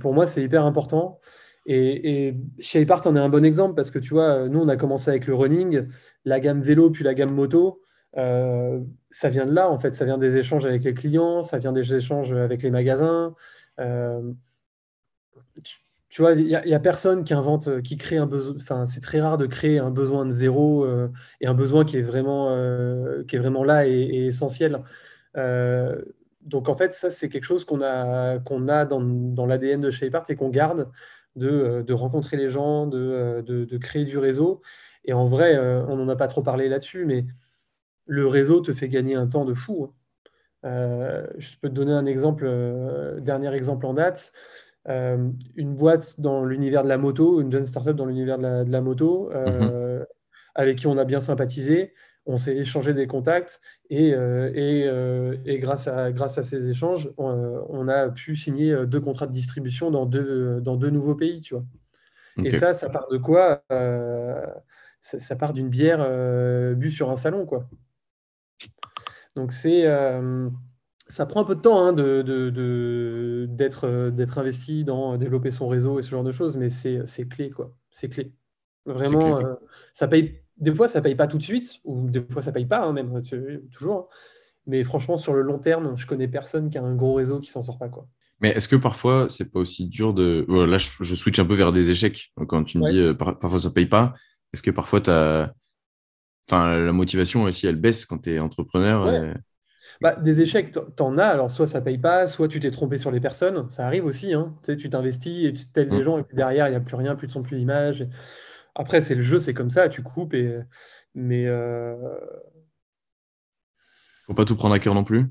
pour 0.00 0.14
moi, 0.14 0.26
c'est 0.26 0.42
hyper 0.42 0.64
important. 0.64 1.18
Et, 1.66 2.34
chez 2.58 2.82
Apart, 2.82 3.02
on 3.06 3.14
est 3.16 3.20
un 3.20 3.28
bon 3.28 3.44
exemple 3.44 3.74
parce 3.74 3.90
que 3.90 3.98
tu 3.98 4.14
vois, 4.14 4.48
nous, 4.48 4.60
on 4.60 4.68
a 4.68 4.76
commencé 4.76 5.10
avec 5.10 5.26
le 5.26 5.34
running, 5.34 5.86
la 6.24 6.40
gamme 6.40 6.62
vélo, 6.62 6.90
puis 6.90 7.04
la 7.04 7.14
gamme 7.14 7.32
moto. 7.32 7.80
Euh, 8.16 8.80
ça 9.10 9.28
vient 9.30 9.46
de 9.46 9.52
là, 9.52 9.70
en 9.70 9.78
fait. 9.78 9.94
Ça 9.94 10.04
vient 10.04 10.18
des 10.18 10.36
échanges 10.36 10.64
avec 10.64 10.84
les 10.84 10.94
clients, 10.94 11.42
ça 11.42 11.58
vient 11.58 11.72
des 11.72 11.94
échanges 11.94 12.32
avec 12.32 12.62
les 12.62 12.70
magasins. 12.70 13.34
Euh, 13.78 14.32
tu, 16.08 16.22
vois, 16.22 16.32
il 16.32 16.46
n'y 16.46 16.74
a, 16.74 16.80
personne 16.80 17.22
qui 17.24 17.34
invente, 17.34 17.82
qui 17.82 17.96
crée 17.96 18.16
un 18.16 18.26
besoin. 18.26 18.56
Enfin, 18.56 18.86
c'est 18.86 19.00
très 19.00 19.20
rare 19.20 19.38
de 19.38 19.46
créer 19.46 19.78
un 19.78 19.90
besoin 19.90 20.26
de 20.26 20.32
zéro 20.32 20.84
euh, 20.84 21.08
et 21.40 21.46
un 21.46 21.54
besoin 21.54 21.84
qui 21.84 21.98
est 21.98 22.02
vraiment, 22.02 22.48
qui 23.28 23.36
est 23.36 23.38
vraiment 23.38 23.64
là 23.64 23.86
et, 23.86 24.26
essentiel. 24.26 24.82
donc, 26.42 26.68
en 26.68 26.76
fait, 26.76 26.94
ça, 26.94 27.10
c'est 27.10 27.28
quelque 27.28 27.44
chose 27.44 27.64
qu'on 27.64 27.80
a, 27.82 28.38
qu'on 28.40 28.68
a 28.68 28.84
dans, 28.86 29.46
l'ADN 29.46 29.80
de 29.80 29.90
Shapeart 29.90 30.30
et 30.30 30.36
qu'on 30.36 30.48
garde 30.48 30.88
de, 31.36 31.84
de, 31.86 31.92
rencontrer 31.94 32.36
les 32.36 32.50
gens, 32.50 32.86
de, 32.86 33.42
de, 33.46 33.64
de, 33.64 33.78
créer 33.78 34.04
du 34.04 34.18
réseau. 34.18 34.62
Et 35.04 35.12
en 35.12 35.26
vrai, 35.26 35.56
on 35.58 35.96
n'en 35.96 36.08
a 36.08 36.16
pas 36.16 36.26
trop 36.26 36.42
parlé 36.42 36.68
là-dessus, 36.68 37.04
mais 37.04 37.24
le 38.06 38.26
réseau 38.26 38.60
te 38.60 38.72
fait 38.72 38.88
gagner 38.88 39.14
un 39.14 39.26
temps 39.26 39.44
de 39.44 39.54
fou. 39.54 39.84
Hein. 39.84 39.94
Euh, 40.66 41.26
je 41.38 41.50
peux 41.60 41.68
te 41.68 41.74
donner 41.74 41.92
un 41.92 42.06
exemple, 42.06 42.44
euh, 42.46 43.20
dernier 43.20 43.52
exemple 43.54 43.86
en 43.86 43.94
date. 43.94 44.32
Euh, 44.88 45.30
une 45.56 45.74
boîte 45.74 46.20
dans 46.20 46.44
l'univers 46.44 46.82
de 46.82 46.88
la 46.88 46.98
moto, 46.98 47.40
une 47.40 47.50
jeune 47.50 47.64
startup 47.64 47.96
dans 47.96 48.06
l'univers 48.06 48.38
de, 48.38 48.70
la, 48.70 48.80
moto, 48.80 49.30
mhm. 49.30 50.04
avec 50.54 50.78
qui 50.78 50.86
on 50.86 50.98
a 50.98 51.04
bien 51.04 51.20
sympathisé. 51.20 51.94
On 52.26 52.36
s'est 52.36 52.56
échangé 52.56 52.92
des 52.92 53.06
contacts 53.06 53.60
et, 53.88 54.10
et, 54.10 55.58
grâce, 55.58 55.88
à, 55.88 56.12
grâce 56.12 56.38
à 56.38 56.42
ces 56.42 56.68
échanges, 56.68 57.10
on, 57.16 57.88
a 57.88 58.08
pu 58.10 58.36
signer 58.36 58.86
deux 58.86 59.00
contrats 59.00 59.26
de 59.26 59.32
distribution 59.32 59.90
dans 59.90 60.06
deux, 60.06 60.60
dans 60.60 60.76
deux 60.76 60.90
nouveaux 60.90 61.14
pays. 61.14 61.40
Tu 61.40 61.54
vois. 61.54 61.64
Et 62.44 62.50
ça, 62.50 62.72
ça 62.72 62.88
part 62.88 63.08
de 63.08 63.16
quoi 63.16 63.64
ça, 65.00 65.18
ça, 65.18 65.36
part 65.36 65.52
d'une 65.52 65.68
bière 65.68 66.06
bu 66.76 66.90
sur 66.90 67.10
un 67.10 67.16
salon. 67.16 67.46
quoi. 67.46 67.68
Donc 69.36 69.52
c'est 69.52 69.86
euh, 69.86 70.48
ça 71.10 71.26
prend 71.26 71.40
un 71.40 71.44
peu 71.44 71.56
de 71.56 71.60
temps 71.60 71.84
hein, 71.84 71.92
de, 71.92 72.24
euh, 72.26 73.46
d'être 73.46 74.38
investi 74.38 74.84
dans 74.84 75.16
développer 75.16 75.50
son 75.50 75.68
réseau 75.68 75.98
et 75.98 76.02
ce 76.02 76.10
genre 76.10 76.24
de 76.24 76.32
choses, 76.32 76.56
mais 76.56 76.70
c'est, 76.70 77.28
clé, 77.28 77.50
quoi. 77.50 77.74
C'est 77.90 78.08
clé. 78.08 78.32
Vraiment, 78.86 79.36
euh, 79.38 79.54
ça 79.92 80.08
paye. 80.08 80.40
Des 80.56 80.74
fois, 80.74 80.88
ça 80.88 81.00
paye 81.00 81.14
pas 81.14 81.26
tout 81.26 81.38
de 81.38 81.42
suite, 81.42 81.80
ou 81.84 82.08
des 82.08 82.22
fois, 82.30 82.42
ça 82.42 82.52
paye 82.52 82.66
pas, 82.66 82.84
hein, 82.84 82.92
même 82.92 83.22
toujours. 83.72 83.96
Hein. 83.96 84.06
Mais 84.66 84.84
franchement, 84.84 85.16
sur 85.16 85.34
le 85.34 85.42
long 85.42 85.58
terme, 85.58 85.96
je 85.96 86.06
connais 86.06 86.28
personne 86.28 86.70
qui 86.70 86.78
a 86.78 86.82
un 86.82 86.94
gros 86.94 87.14
réseau 87.14 87.40
qui 87.40 87.50
s'en 87.50 87.62
sort 87.62 87.78
pas, 87.78 87.88
quoi. 87.88 88.06
Mais 88.42 88.50
est-ce 88.50 88.68
que 88.68 88.76
parfois, 88.76 89.26
c'est 89.28 89.52
pas 89.52 89.60
aussi 89.60 89.86
dur 89.88 90.14
de. 90.14 90.46
là, 90.48 90.78
je, 90.78 91.14
switch 91.14 91.38
un 91.38 91.44
peu 91.44 91.54
vers 91.54 91.72
des 91.72 91.90
échecs. 91.90 92.32
Quand 92.48 92.64
tu 92.64 92.78
me 92.78 92.90
dis 92.90 93.14
parfois 93.14 93.58
ça 93.58 93.70
paye 93.70 93.84
pas, 93.84 94.14
est-ce 94.54 94.62
que 94.62 94.70
parfois 94.70 95.02
tu 95.02 95.10
as 95.10 95.52
Enfin, 96.48 96.78
la 96.78 96.92
motivation 96.92 97.44
aussi, 97.44 97.66
elle 97.66 97.76
baisse 97.76 98.06
quand 98.06 98.18
tu 98.18 98.34
es 98.34 98.38
entrepreneur. 98.38 99.34
Bah, 100.00 100.16
des 100.16 100.40
échecs, 100.40 100.72
tu 100.72 101.02
en 101.02 101.18
as. 101.18 101.26
Alors, 101.26 101.50
soit 101.50 101.66
ça 101.66 101.82
paye 101.82 101.98
pas, 101.98 102.26
soit 102.26 102.48
tu 102.48 102.58
t'es 102.58 102.70
trompé 102.70 102.96
sur 102.96 103.10
les 103.10 103.20
personnes. 103.20 103.70
Ça 103.70 103.86
arrive 103.86 104.06
aussi. 104.06 104.32
Hein. 104.32 104.56
Tu 104.62 104.72
sais, 104.72 104.76
tu 104.76 104.88
t'investis 104.88 105.46
et 105.46 105.52
tu 105.52 105.70
telles 105.72 105.90
des 105.90 106.00
mm. 106.00 106.04
gens, 106.04 106.18
et 106.18 106.22
puis 106.22 106.36
derrière, 106.36 106.68
il 106.68 106.70
n'y 106.70 106.76
a 106.76 106.80
plus 106.80 106.96
rien, 106.96 107.14
plus 107.16 107.26
de 107.26 107.32
son, 107.32 107.42
plus 107.42 107.58
d'image. 107.58 108.06
Après, 108.74 109.00
c'est 109.00 109.14
le 109.14 109.22
jeu, 109.22 109.38
c'est 109.38 109.54
comme 109.54 109.70
ça, 109.70 109.88
tu 109.88 110.02
coupes. 110.02 110.34
Et... 110.34 110.58
Mais. 111.14 111.46
Euh... 111.46 111.96
Faut 114.26 114.34
pas 114.34 114.44
tout 114.44 114.56
prendre 114.56 114.74
à 114.74 114.78
cœur 114.78 114.94
non 114.94 115.04
plus? 115.04 115.26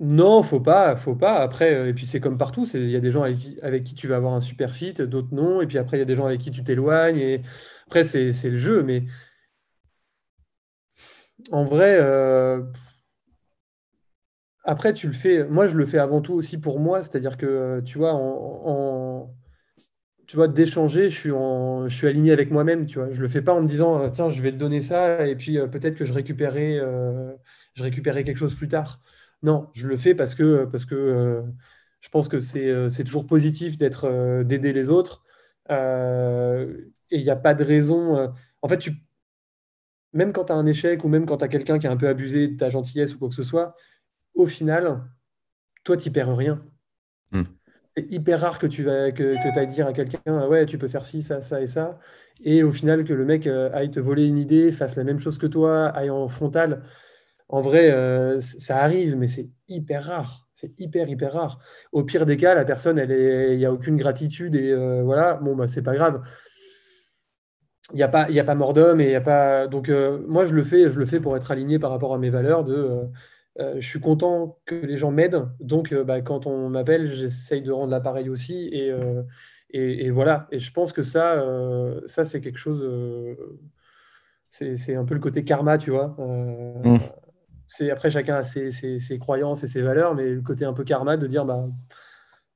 Non, 0.00 0.42
faut 0.42 0.60
pas, 0.60 0.96
faut 0.96 1.14
pas. 1.14 1.40
Après, 1.40 1.72
euh, 1.72 1.88
et 1.88 1.94
puis 1.94 2.06
c'est 2.06 2.20
comme 2.20 2.36
partout, 2.36 2.66
il 2.74 2.90
y 2.90 2.96
a 2.96 3.00
des 3.00 3.12
gens 3.12 3.22
avec 3.22 3.84
qui, 3.84 3.94
tu 3.94 4.08
vas 4.08 4.16
avoir 4.16 4.34
un 4.34 4.40
super 4.40 4.74
fit, 4.74 4.92
d'autres 4.94 5.32
non, 5.32 5.60
et 5.60 5.66
puis 5.66 5.78
après 5.78 5.98
il 5.98 6.00
y 6.00 6.02
a 6.02 6.06
des 6.06 6.16
gens 6.16 6.26
avec 6.26 6.40
qui 6.40 6.50
tu 6.50 6.64
t'éloignes. 6.64 7.18
Et 7.18 7.42
après 7.86 8.02
c'est 8.02 8.50
le 8.50 8.56
jeu, 8.56 8.82
mais 8.82 9.04
en 11.52 11.64
vrai, 11.64 11.98
euh, 12.00 12.62
après, 14.64 14.92
tu 14.94 15.06
le 15.06 15.12
fais. 15.12 15.44
Moi, 15.44 15.66
je 15.66 15.76
le 15.76 15.86
fais 15.86 15.98
avant 15.98 16.20
tout 16.20 16.34
aussi 16.34 16.58
pour 16.58 16.80
moi. 16.80 17.00
C'est-à-dire 17.02 17.36
que, 17.36 17.46
euh, 17.46 17.80
tu 17.82 17.98
vois, 20.36 20.48
d'échanger, 20.48 21.10
je 21.10 21.88
suis, 21.88 22.06
aligné 22.06 22.32
avec 22.32 22.50
moi-même. 22.50 22.86
Tu 22.86 22.98
vois, 22.98 23.08
le 23.20 23.28
fais 23.28 23.42
pas 23.42 23.52
en 23.52 23.60
me 23.62 23.68
disant, 23.68 24.00
euh, 24.00 24.10
tiens, 24.10 24.30
je 24.30 24.40
vais 24.42 24.52
te 24.52 24.56
donner 24.56 24.80
ça, 24.80 25.26
et 25.26 25.36
puis 25.36 25.58
peut-être 25.70 25.96
que 25.96 26.04
je 26.04 26.12
récupérerai, 26.12 26.80
quelque 28.24 28.36
chose 28.36 28.54
plus 28.54 28.68
tard. 28.68 29.00
Non, 29.42 29.68
je 29.74 29.86
le 29.86 29.96
fais 29.96 30.14
parce 30.14 30.34
que, 30.34 30.64
parce 30.66 30.86
que 30.86 31.42
je 32.00 32.08
pense 32.08 32.28
que 32.28 32.40
c'est 32.40 33.04
toujours 33.04 33.26
positif 33.26 33.76
d'aider 33.78 34.72
les 34.72 34.90
autres. 34.90 35.24
et 35.70 37.18
il 37.18 37.22
n'y 37.22 37.30
a 37.30 37.36
pas 37.36 37.54
de 37.54 37.64
raison. 37.64 38.32
en 38.62 38.68
fait, 38.68 38.78
tu 38.78 38.92
même 40.14 40.32
quand 40.32 40.46
tu 40.46 40.52
as 40.52 40.56
un 40.56 40.66
échec 40.66 41.04
ou 41.04 41.08
même 41.08 41.26
quand 41.26 41.38
tu 41.38 41.44
as 41.44 41.48
quelqu'un 41.48 41.78
qui 41.78 41.86
a 41.86 41.90
un 41.90 41.96
peu 41.96 42.08
abusé 42.08 42.48
de 42.48 42.56
ta 42.56 42.70
gentillesse 42.70 43.14
ou 43.14 43.18
quoi 43.18 43.28
que 43.28 43.34
ce 43.34 43.42
soit, 43.42 43.76
au 44.34 44.46
final, 44.46 45.02
toi, 45.84 45.96
tu 45.96 46.10
perds 46.10 46.36
rien. 46.36 46.62
Hmm. 47.30 47.44
C'est 47.96 48.10
hyper 48.10 48.40
rare 48.40 48.58
que 48.58 48.66
tu 48.66 48.82
vas 48.82 49.12
que, 49.12 49.34
que 49.34 49.58
ailles 49.58 49.68
dire 49.68 49.86
à 49.86 49.92
quelqu'un 49.92 50.20
ah 50.26 50.48
ouais 50.48 50.66
tu 50.66 50.78
peux 50.78 50.88
faire 50.88 51.04
ci 51.04 51.22
ça 51.22 51.40
ça 51.40 51.60
et 51.62 51.68
ça. 51.68 52.00
Et 52.42 52.64
au 52.64 52.72
final 52.72 53.04
que 53.04 53.12
le 53.12 53.24
mec 53.24 53.46
euh, 53.46 53.70
aille 53.72 53.90
te 53.90 54.00
voler 54.00 54.26
une 54.26 54.38
idée 54.38 54.72
fasse 54.72 54.96
la 54.96 55.04
même 55.04 55.20
chose 55.20 55.38
que 55.38 55.46
toi 55.46 55.86
aille 55.90 56.10
en 56.10 56.28
frontal. 56.28 56.82
En 57.48 57.60
vrai 57.60 57.92
euh, 57.92 58.40
ça 58.40 58.82
arrive 58.82 59.16
mais 59.16 59.28
c'est 59.28 59.48
hyper 59.68 60.06
rare. 60.06 60.48
C'est 60.54 60.78
hyper 60.80 61.08
hyper 61.08 61.34
rare. 61.34 61.60
Au 61.92 62.02
pire 62.02 62.26
des 62.26 62.36
cas 62.36 62.56
la 62.56 62.64
personne 62.64 62.98
elle 62.98 63.52
il 63.52 63.58
n'y 63.58 63.64
a 63.64 63.72
aucune 63.72 63.96
gratitude 63.96 64.56
et 64.56 64.72
euh, 64.72 65.02
voilà 65.04 65.34
bon 65.34 65.54
bah 65.54 65.68
c'est 65.68 65.82
pas 65.82 65.94
grave 65.94 66.20
il 67.92 67.96
n'y 67.96 68.02
a 68.02 68.08
pas, 68.08 68.26
il 68.30 68.38
a 68.38 68.44
pas 68.44 68.54
mort 68.54 68.72
d'homme 68.72 69.00
et 69.00 69.06
il 69.06 69.10
y 69.10 69.14
a 69.14 69.20
pas. 69.20 69.66
Donc 69.66 69.88
euh, 69.88 70.18
moi 70.26 70.44
je 70.44 70.54
le 70.54 70.64
fais, 70.64 70.90
je 70.90 70.98
le 70.98 71.06
fais 71.06 71.20
pour 71.20 71.36
être 71.36 71.50
aligné 71.50 71.78
par 71.78 71.90
rapport 71.90 72.14
à 72.14 72.18
mes 72.18 72.30
valeurs. 72.30 72.64
De, 72.64 72.74
euh, 72.74 73.04
euh, 73.60 73.74
je 73.78 73.86
suis 73.86 74.00
content 74.00 74.58
que 74.64 74.74
les 74.74 74.96
gens 74.96 75.10
m'aident, 75.10 75.48
donc 75.60 75.94
bah, 75.94 76.22
quand 76.22 76.46
on 76.46 76.68
m'appelle, 76.70 77.12
j'essaye 77.12 77.62
de 77.62 77.70
rendre 77.70 77.90
l'appareil 77.90 78.28
aussi 78.28 78.68
et, 78.72 78.92
et, 79.70 80.10
voilà. 80.10 80.48
Et 80.50 80.60
je 80.60 80.72
pense 80.72 80.92
que 80.92 81.02
ça, 81.02 81.44
ça 82.06 82.24
c'est 82.24 82.40
quelque 82.40 82.58
chose. 82.58 82.82
c'est 84.50 84.96
un 84.96 85.04
peu 85.04 85.14
le 85.14 85.20
côté 85.20 85.44
karma, 85.44 85.78
tu 85.78 85.90
vois. 85.90 86.16
Mmh. 86.18 86.96
C'est 87.66 87.90
après 87.90 88.10
chacun 88.10 88.36
a 88.36 88.42
ses, 88.44 88.70
ses, 88.70 89.18
croyances 89.18 89.62
et 89.62 89.68
ses 89.68 89.82
valeurs, 89.82 90.14
mais 90.14 90.30
le 90.30 90.42
côté 90.42 90.64
un 90.64 90.72
peu 90.72 90.84
karma 90.84 91.16
de 91.16 91.26
dire 91.26 91.44
bah 91.44 91.64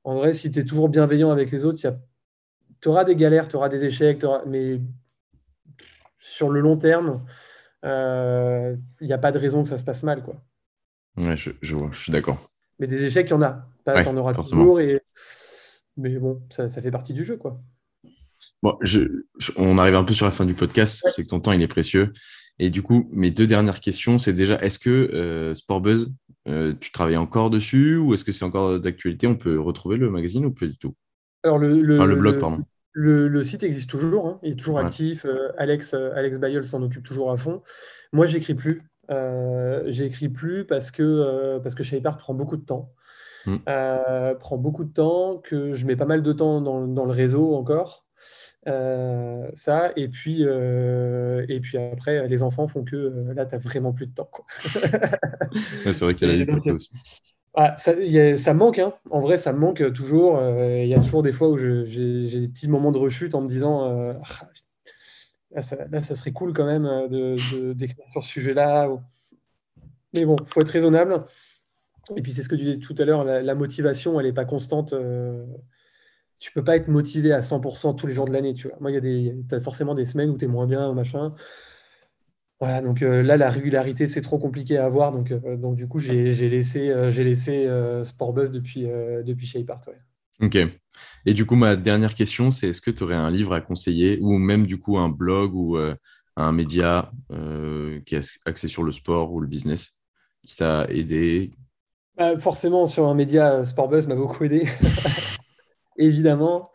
en 0.05 0.15
vrai 0.17 0.33
si 0.33 0.51
tu 0.51 0.61
es 0.61 0.65
toujours 0.65 0.89
bienveillant 0.89 1.31
avec 1.31 1.51
les 1.51 1.65
autres, 1.65 1.79
tu 2.81 2.89
auras 2.89 3.05
des 3.05 3.17
galères, 3.17 3.49
tu 3.49 3.57
auras 3.57 3.69
des 3.69 3.85
échecs, 3.85 4.25
mais 4.47 4.81
sur 6.19 6.51
le 6.51 6.61
long 6.61 6.77
terme, 6.77 7.25
il 7.83 7.89
euh, 7.89 8.77
n'y 9.01 9.13
a 9.13 9.19
pas 9.19 9.33
de 9.33 9.39
raison 9.39 9.63
que 9.63 9.69
ça 9.69 9.79
se 9.79 9.85
passe 9.85 10.03
mal. 10.03 10.23
Quoi. 10.23 10.43
Ouais, 11.17 11.37
je, 11.37 11.75
vois, 11.75 11.91
je 11.93 11.99
suis 11.99 12.13
d'accord. 12.13 12.51
Mais 12.79 12.87
des 12.87 13.05
échecs, 13.05 13.29
il 13.29 13.31
y 13.31 13.35
en 13.35 13.43
a. 13.43 13.67
Tu 13.87 14.09
en 14.09 14.17
auras 14.17 14.35
toujours. 14.35 14.81
Et... 14.81 15.03
Mais 15.97 16.17
bon, 16.19 16.43
ça, 16.51 16.69
fait 16.69 16.91
partie 16.91 17.13
du 17.13 17.25
jeu. 17.25 17.37
quoi. 17.37 17.61
Bon, 18.63 18.79
on 19.57 19.79
arrive 19.79 19.95
un 19.95 20.05
peu 20.05 20.15
sur 20.15 20.27
la 20.27 20.31
fin 20.31 20.45
du 20.45 20.55
podcast. 20.55 21.03
Je 21.07 21.13
sais 21.13 21.23
que 21.25 21.29
ton 21.29 21.41
temps, 21.41 21.53
il 21.53 21.63
est 21.63 21.69
précieux. 21.69 22.13
Et 22.61 22.71
du 22.71 22.83
coup, 22.83 23.09
mes 23.13 23.31
deux 23.31 23.47
dernières 23.47 23.81
questions, 23.81 24.19
c'est 24.19 24.33
déjà, 24.33 24.61
est-ce 24.61 24.81
que 24.81 24.91
euh, 24.91 25.55
Sportbuzz, 25.55 26.13
euh, 26.49 26.75
tu 26.81 26.91
travailles 26.91 27.17
encore 27.17 27.51
dessus 27.51 27.97
ou 27.97 28.15
est-ce 28.15 28.25
que 28.25 28.33
c'est 28.33 28.45
encore 28.45 28.81
d'actualité? 28.81 29.27
On 29.29 29.37
peut 29.37 29.61
retrouver 29.61 29.97
le 29.97 30.11
magazine 30.11 30.45
ou 30.45 30.51
pas 30.51 30.67
du 30.67 30.77
tout? 30.77 30.95
Alors, 31.45 31.59
le, 31.59 31.81
le 31.81 32.17
blog, 32.17 32.41
pardon. 32.41 32.65
Le, 33.01 33.45
site 33.45 33.63
existe 33.63 33.89
toujours, 33.89 34.27
hein. 34.27 34.41
il 34.43 34.53
est 34.53 34.57
toujours 34.57 34.81
actif. 34.81 35.25
Euh, 35.25 35.53
Alex, 35.57 35.95
euh, 35.95 36.11
Alex 36.17 36.39
Bayeul 36.39 36.65
s'en 36.65 36.83
occupe 36.83 37.05
toujours 37.05 37.31
à 37.31 37.37
fond. 37.37 37.63
Moi, 38.13 38.27
j'écris 38.27 38.55
plus. 38.55 38.83
Euh, 39.11 39.85
j'écris 39.87 40.29
plus 40.29 40.67
parce 40.67 40.91
que, 40.91 41.59
parce 41.63 41.77
que 41.77 42.09
prend 42.17 42.35
beaucoup 42.35 42.57
de 42.57 42.65
temps. 42.65 42.93
Mm. 43.47 43.59
prend 44.41 44.57
beaucoup 44.57 44.85
de 44.85 44.93
temps, 44.93 45.39
que 45.39 45.75
je 45.75 45.87
mets 45.87 45.95
pas 45.95 46.07
mal 46.07 46.23
de 46.23 46.33
temps 46.33 46.61
dans, 46.61 47.05
le 47.05 47.13
réseau 47.13 47.55
encore. 47.55 48.05
ça, 48.67 49.93
et 49.95 50.09
puis, 50.09 50.43
et 50.43 51.61
puis 51.61 51.79
après, 51.79 52.27
les 52.27 52.43
enfants 52.43 52.67
font 52.67 52.83
que 52.83 53.33
là, 53.33 53.47
tu 53.47 53.55
n'as 53.55 53.61
vraiment 53.61 53.93
plus 53.93 54.09
de 54.09 54.15
temps. 54.15 54.31
c'est 55.85 56.01
vrai 56.01 56.15
qu'il 56.15 56.29
y 56.29 56.43
a 56.43 56.45
la 56.45 56.73
aussi. 56.75 56.91
Ah, 57.61 57.75
ça, 57.77 58.55
manque, 58.55 58.79
hein. 58.79 58.95
en 59.11 59.21
vrai, 59.21 59.37
ça 59.37 59.53
manque 59.53 59.93
toujours. 59.93 60.39
Euh, 60.39 60.81
il 60.85 60.89
y 60.89 60.95
a 60.95 61.01
toujours 61.01 61.25
des 61.25 61.33
fois 61.33 61.49
où 61.49 61.59
j'ai 61.59 62.41
des 62.41 62.47
petits 62.47 62.69
moments 62.69 62.93
de 62.93 62.99
rechute 62.99 63.35
en 63.35 63.41
me 63.41 63.49
disant 63.49 63.85
euh, 63.85 64.13
ah, 64.23 64.49
là, 65.91 66.01
ça, 66.01 66.15
serait 66.15 66.31
cool 66.31 66.53
quand 66.53 66.67
même 66.67 66.87
euh, 66.87 67.75
d'écrire 67.75 68.07
sur 68.13 68.23
ce 68.23 68.29
sujet-là. 68.31 68.89
Mais 70.15 70.25
bon, 70.25 70.37
il 70.41 70.47
faut 70.47 70.61
être 70.61 70.69
raisonnable. 70.69 71.25
Et 72.15 72.23
puis, 72.23 72.33
c'est 72.33 72.45
ce 72.45 72.49
que 72.49 72.55
tu 72.55 72.63
disais 72.63 72.79
tout 72.79 72.95
à 72.97 73.05
l'heure, 73.05 73.25
la, 73.25 73.55
motivation, 73.57 74.21
elle 74.21 74.27
n'est 74.27 74.33
pas 74.33 74.45
constante. 74.45 74.95
tu 76.39 76.53
peux 76.53 76.63
pas 76.63 76.77
être 76.77 76.87
motivé 76.87 77.33
à 77.33 77.41
100% 77.41 77.97
tous 77.97 78.07
les 78.07 78.15
jours 78.15 78.27
de 78.27 78.33
l'année. 78.33 78.55
Moi, 78.79 78.93
il 78.93 79.05
y 79.05 79.31
a 79.31 79.57
as 79.57 79.61
forcément 79.61 79.97
des 79.97 80.07
semaines 80.07 80.31
où 80.31 80.37
tu 80.39 80.45
es 80.45 80.49
moins 80.49 80.69
bien, 80.69 80.93
machin. 80.93 81.35
Voilà, 82.61 82.81
donc 82.81 83.01
là, 83.01 83.37
la 83.37 83.51
régularité, 83.51 84.09
c'est 84.09 84.21
trop 84.21 84.39
compliqué 84.39 84.79
à 84.79 84.85
avoir. 84.85 85.13
Donc, 85.13 85.33
donc 85.33 85.77
du 85.77 85.87
coup, 85.87 85.99
j'ai 85.99 86.33
laissé, 86.49 86.93
j'ai 87.11 87.25
laissé 87.25 87.69
Sportbuzz 88.05 88.51
depuis, 88.51 88.83
depuis 88.83 89.47
Shapeart. 89.47 89.87
Ouais. 89.87 90.47
Ok. 90.47 90.57
Et 91.27 91.35
du 91.35 91.47
coup, 91.47 91.57
ma 91.57 91.77
dernière 91.77 92.15
question, 92.15 92.51
c'est 92.51 92.69
est-ce 92.69 92.81
que 92.81 92.91
tu 92.91 93.05
aurais 93.05 93.15
un 93.15 93.31
livre 93.31 93.53
à 93.53 93.61
conseiller 93.61 94.19
ou 94.21 94.39
même 94.39 94.67
du 94.67 94.79
coup 94.79 94.99
un 94.99 95.09
blog 95.09 95.55
ou 95.55 95.79
un 96.37 96.53
média 96.53 97.13
qui 98.05 98.17
est 98.17 98.39
axé 98.45 98.69
sur 98.69 98.83
le 98.83 98.93
sport 98.93 99.33
ou 99.33 99.41
le 99.41 99.47
business 99.47 100.01
qui 100.45 100.57
t'a 100.57 100.87
aidé? 100.89 101.53
Bah, 102.17 102.39
Forcément, 102.39 102.87
sur 102.87 103.07
un 103.07 103.15
média, 103.15 103.65
Sportbuzz 103.65 104.09
m'a 104.09 104.17
beaucoup 104.17 104.43
aidé. 104.45 104.67
Évidemment 105.97 106.71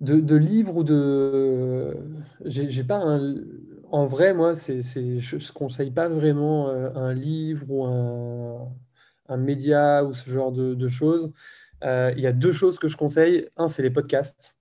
de, 0.00 0.36
livres 0.36 0.76
ou 0.76 0.84
de. 0.84 1.96
J'ai 2.44 2.84
pas 2.84 2.98
un. 2.98 3.36
En 3.90 4.06
vrai, 4.06 4.34
moi, 4.34 4.52
je 4.54 4.72
ne 5.36 5.52
conseille 5.52 5.90
pas 5.90 6.08
vraiment 6.08 6.68
euh, 6.68 6.90
un 6.94 7.14
livre 7.14 7.64
ou 7.70 7.84
un, 7.84 9.36
média 9.36 10.04
ou 10.04 10.12
ce 10.14 10.28
genre 10.30 10.52
de, 10.52 10.88
choses. 10.88 11.32
Euh, 11.84 12.12
il 12.16 12.22
y 12.22 12.26
a 12.26 12.32
deux 12.32 12.52
choses 12.52 12.78
que 12.78 12.88
je 12.88 12.96
conseille. 12.96 13.48
Un, 13.56 13.68
c'est 13.68 13.82
les 13.82 13.90
podcasts. 13.90 14.58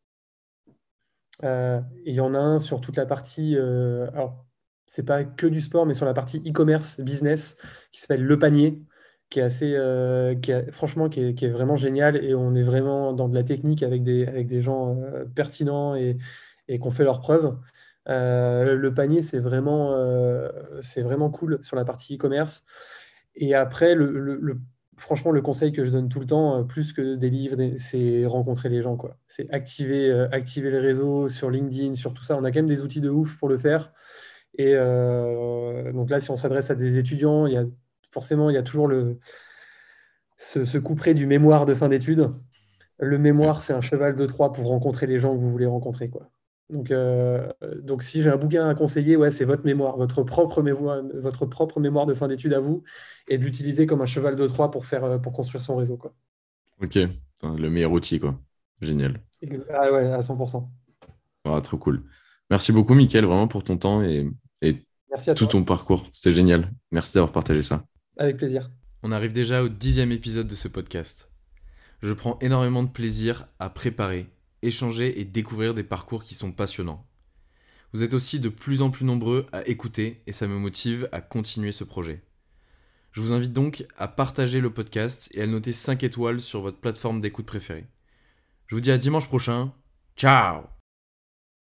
Euh, 1.44 1.82
il 2.06 2.16
y 2.16 2.20
en 2.20 2.34
a 2.34 2.40
un 2.40 2.60
sur 2.60 2.82
toute 2.82 2.96
la 2.98 3.06
partie. 3.06 3.58
alors, 3.58 4.46
c'est 4.86 5.04
pas 5.04 5.24
que 5.26 5.48
du 5.48 5.62
sport, 5.62 5.86
mais 5.86 5.94
sur 5.94 6.06
la 6.06 6.14
partie 6.14 6.42
e-commerce, 6.48 7.02
business, 7.02 7.58
qui 7.92 8.02
s'appelle 8.02 8.24
Le 8.24 8.40
Panier 8.40 8.82
qui 9.30 9.40
est 9.40 9.44
assez, 9.44 9.74
euh, 9.76 10.36
qui 10.36 10.54
franchement, 10.72 11.10
qui 11.10 11.22
est, 11.22 11.48
vraiment 11.50 11.76
génial. 11.76 12.24
Et 12.24 12.34
on 12.36 12.56
est 12.56 12.64
vraiment 12.64 13.14
dans 13.14 13.28
de 13.30 13.36
la 13.36 13.44
technique 13.44 13.84
avec 13.84 14.04
des, 14.04 14.26
avec 14.26 14.48
des 14.48 14.62
gens 14.62 14.98
euh, 15.02 15.26
pertinents 15.26 15.96
et, 15.96 16.18
et 16.68 16.80
qui 16.80 16.88
ont 16.88 16.92
fait 16.92 17.04
leurs 17.04 17.20
preuves. 17.20 17.58
Euh, 18.10 18.76
le 18.76 18.94
panier, 18.94 19.22
c'est 19.22 19.40
vraiment, 19.40 19.98
c'est 20.82 21.02
vraiment 21.02 21.30
cool 21.30 21.60
sur 21.62 21.76
la 21.76 21.86
partie 21.86 22.16
e-commerce. 22.16 22.66
Et 23.36 23.54
après, 23.56 23.96
le, 23.96 24.60
franchement, 24.98 25.32
le 25.32 25.42
conseil 25.42 25.72
que 25.74 25.84
je 25.84 25.92
donne 25.92 26.10
tout 26.10 26.20
le 26.20 26.26
temps, 26.26 26.64
plus 26.64 26.94
que 26.94 27.16
des 27.16 27.30
livres, 27.30 27.58
c'est 27.78 28.26
rencontrer 28.26 28.70
les 28.70 28.82
gens. 28.82 28.98
C'est 29.28 29.52
activer, 29.54 30.12
activer 30.32 30.72
les 30.72 30.80
réseaux 30.80 31.28
sur 31.28 31.50
LinkedIn, 31.50 31.96
sur 31.96 32.14
tout 32.14 32.24
ça. 32.24 32.38
On 32.38 32.44
a 32.46 32.52
quand 32.52 32.60
même 32.60 32.68
des 32.68 32.82
outils 32.82 33.02
de 33.02 33.10
ouf 33.10 33.38
pour 33.38 33.50
le 33.50 33.58
faire. 33.58 33.92
Et 34.58 34.74
donc 34.74 36.10
là, 36.10 36.20
si 36.22 36.32
on 36.32 36.38
s'adresse 36.38 36.72
à 36.72 36.76
des 36.76 36.98
étudiants, 36.98 37.46
il 37.46 37.54
y 37.54 37.58
a 37.58 37.66
forcément, 38.18 38.50
il 38.50 38.56
y 38.56 38.58
a 38.58 38.64
toujours 38.64 38.88
le, 38.88 39.20
ce, 40.38 40.66
ce 40.66 40.80
coup 40.80 40.96
près 40.96 41.14
du 41.14 41.28
mémoire 41.28 41.68
de 41.68 41.76
fin 41.76 41.88
d'études. 41.88 42.32
Le 42.98 43.20
mémoire, 43.20 43.62
c'est 43.62 43.74
un 43.74 43.82
cheval 43.82 44.16
de 44.16 44.26
Troie 44.26 44.54
pour 44.54 44.70
rencontrer 44.70 45.06
les 45.06 45.20
gens 45.20 45.36
que 45.36 45.40
vous 45.40 45.52
voulez 45.52 45.68
rencontrer. 45.68 46.10
Quoi. 46.10 46.32
Donc, 46.72 46.90
euh, 46.90 47.48
donc 47.84 48.02
si 48.02 48.24
j'ai 48.24 48.32
un 48.32 48.38
bouquin 48.38 48.68
à 48.68 48.74
conseiller, 48.74 49.18
ouais, 49.18 49.30
c'est 49.30 49.46
votre 49.46 49.66
mémoire, 49.66 49.98
votre 49.98 50.24
propre 50.24 50.64
mémoire, 50.64 51.04
votre 51.14 51.46
propre 51.46 51.80
mémoire 51.80 52.08
de 52.08 52.16
fin 52.16 52.28
d'études 52.28 52.56
à 52.56 52.60
vous, 52.60 52.82
et 53.28 53.38
de 53.38 53.44
l'utiliser 53.44 53.86
comme 53.86 54.02
un 54.02 54.08
cheval 54.08 54.36
de 54.36 54.48
Troie 54.48 54.72
pour, 54.72 54.88
faire, 54.88 55.22
pour 55.22 55.32
construire 55.32 55.64
son 55.64 55.76
réseau. 55.76 55.96
Quoi. 55.96 56.16
Ok, 56.82 56.98
le 57.44 57.70
meilleur 57.70 57.92
outil. 57.92 58.20
Quoi. 58.20 58.42
Génial. 58.82 59.22
Ah 59.72 59.92
ouais, 59.92 60.12
à 60.12 60.22
100%. 60.22 60.68
Ah, 61.46 61.62
trop 61.62 61.78
cool. 61.78 62.04
Merci 62.50 62.72
beaucoup, 62.72 62.96
Mickaël, 62.96 63.26
vraiment 63.26 63.48
pour 63.48 63.64
ton 63.64 63.78
temps 63.78 64.02
et, 64.02 64.28
et 64.64 64.84
tout 65.36 65.46
ton 65.46 65.64
parcours. 65.64 66.08
C'était 66.14 66.36
génial. 66.36 66.72
Merci 66.92 67.14
d'avoir 67.14 67.32
partagé 67.32 67.62
ça. 67.62 67.84
Avec 68.18 68.38
plaisir. 68.38 68.70
On 69.04 69.12
arrive 69.12 69.34
déjà 69.34 69.64
au 69.64 69.70
dixième 69.70 70.12
épisode 70.12 70.48
de 70.48 70.56
ce 70.56 70.68
podcast. 70.68 71.30
Je 72.02 72.14
prends 72.14 72.38
énormément 72.40 72.84
de 72.84 72.90
plaisir 72.90 73.48
à 73.60 73.70
préparer, 73.70 74.28
échanger 74.62 75.20
et 75.20 75.26
découvrir 75.26 75.74
des 75.74 75.84
parcours 75.84 76.24
qui 76.24 76.36
sont 76.36 76.52
passionnants. 76.52 77.06
Vous 77.94 78.04
êtes 78.04 78.14
aussi 78.14 78.40
de 78.40 78.50
plus 78.50 78.82
en 78.82 78.90
plus 78.90 79.06
nombreux 79.06 79.48
à 79.52 79.66
écouter 79.68 80.22
et 80.28 80.32
ça 80.32 80.48
me 80.48 80.58
motive 80.58 81.08
à 81.12 81.22
continuer 81.22 81.72
ce 81.72 81.84
projet. 81.84 82.24
Je 83.12 83.22
vous 83.22 83.34
invite 83.34 83.54
donc 83.54 83.86
à 83.98 84.08
partager 84.08 84.62
le 84.62 84.72
podcast 84.72 85.30
et 85.34 85.42
à 85.42 85.48
noter 85.48 85.74
5 85.74 86.04
étoiles 86.04 86.42
sur 86.42 86.62
votre 86.62 86.80
plateforme 86.80 87.22
d'écoute 87.22 87.46
préférée. 87.46 87.88
Je 88.68 88.76
vous 88.76 88.82
dis 88.82 88.92
à 88.92 88.98
dimanche 88.98 89.28
prochain. 89.28 89.74
Ciao 90.16 90.77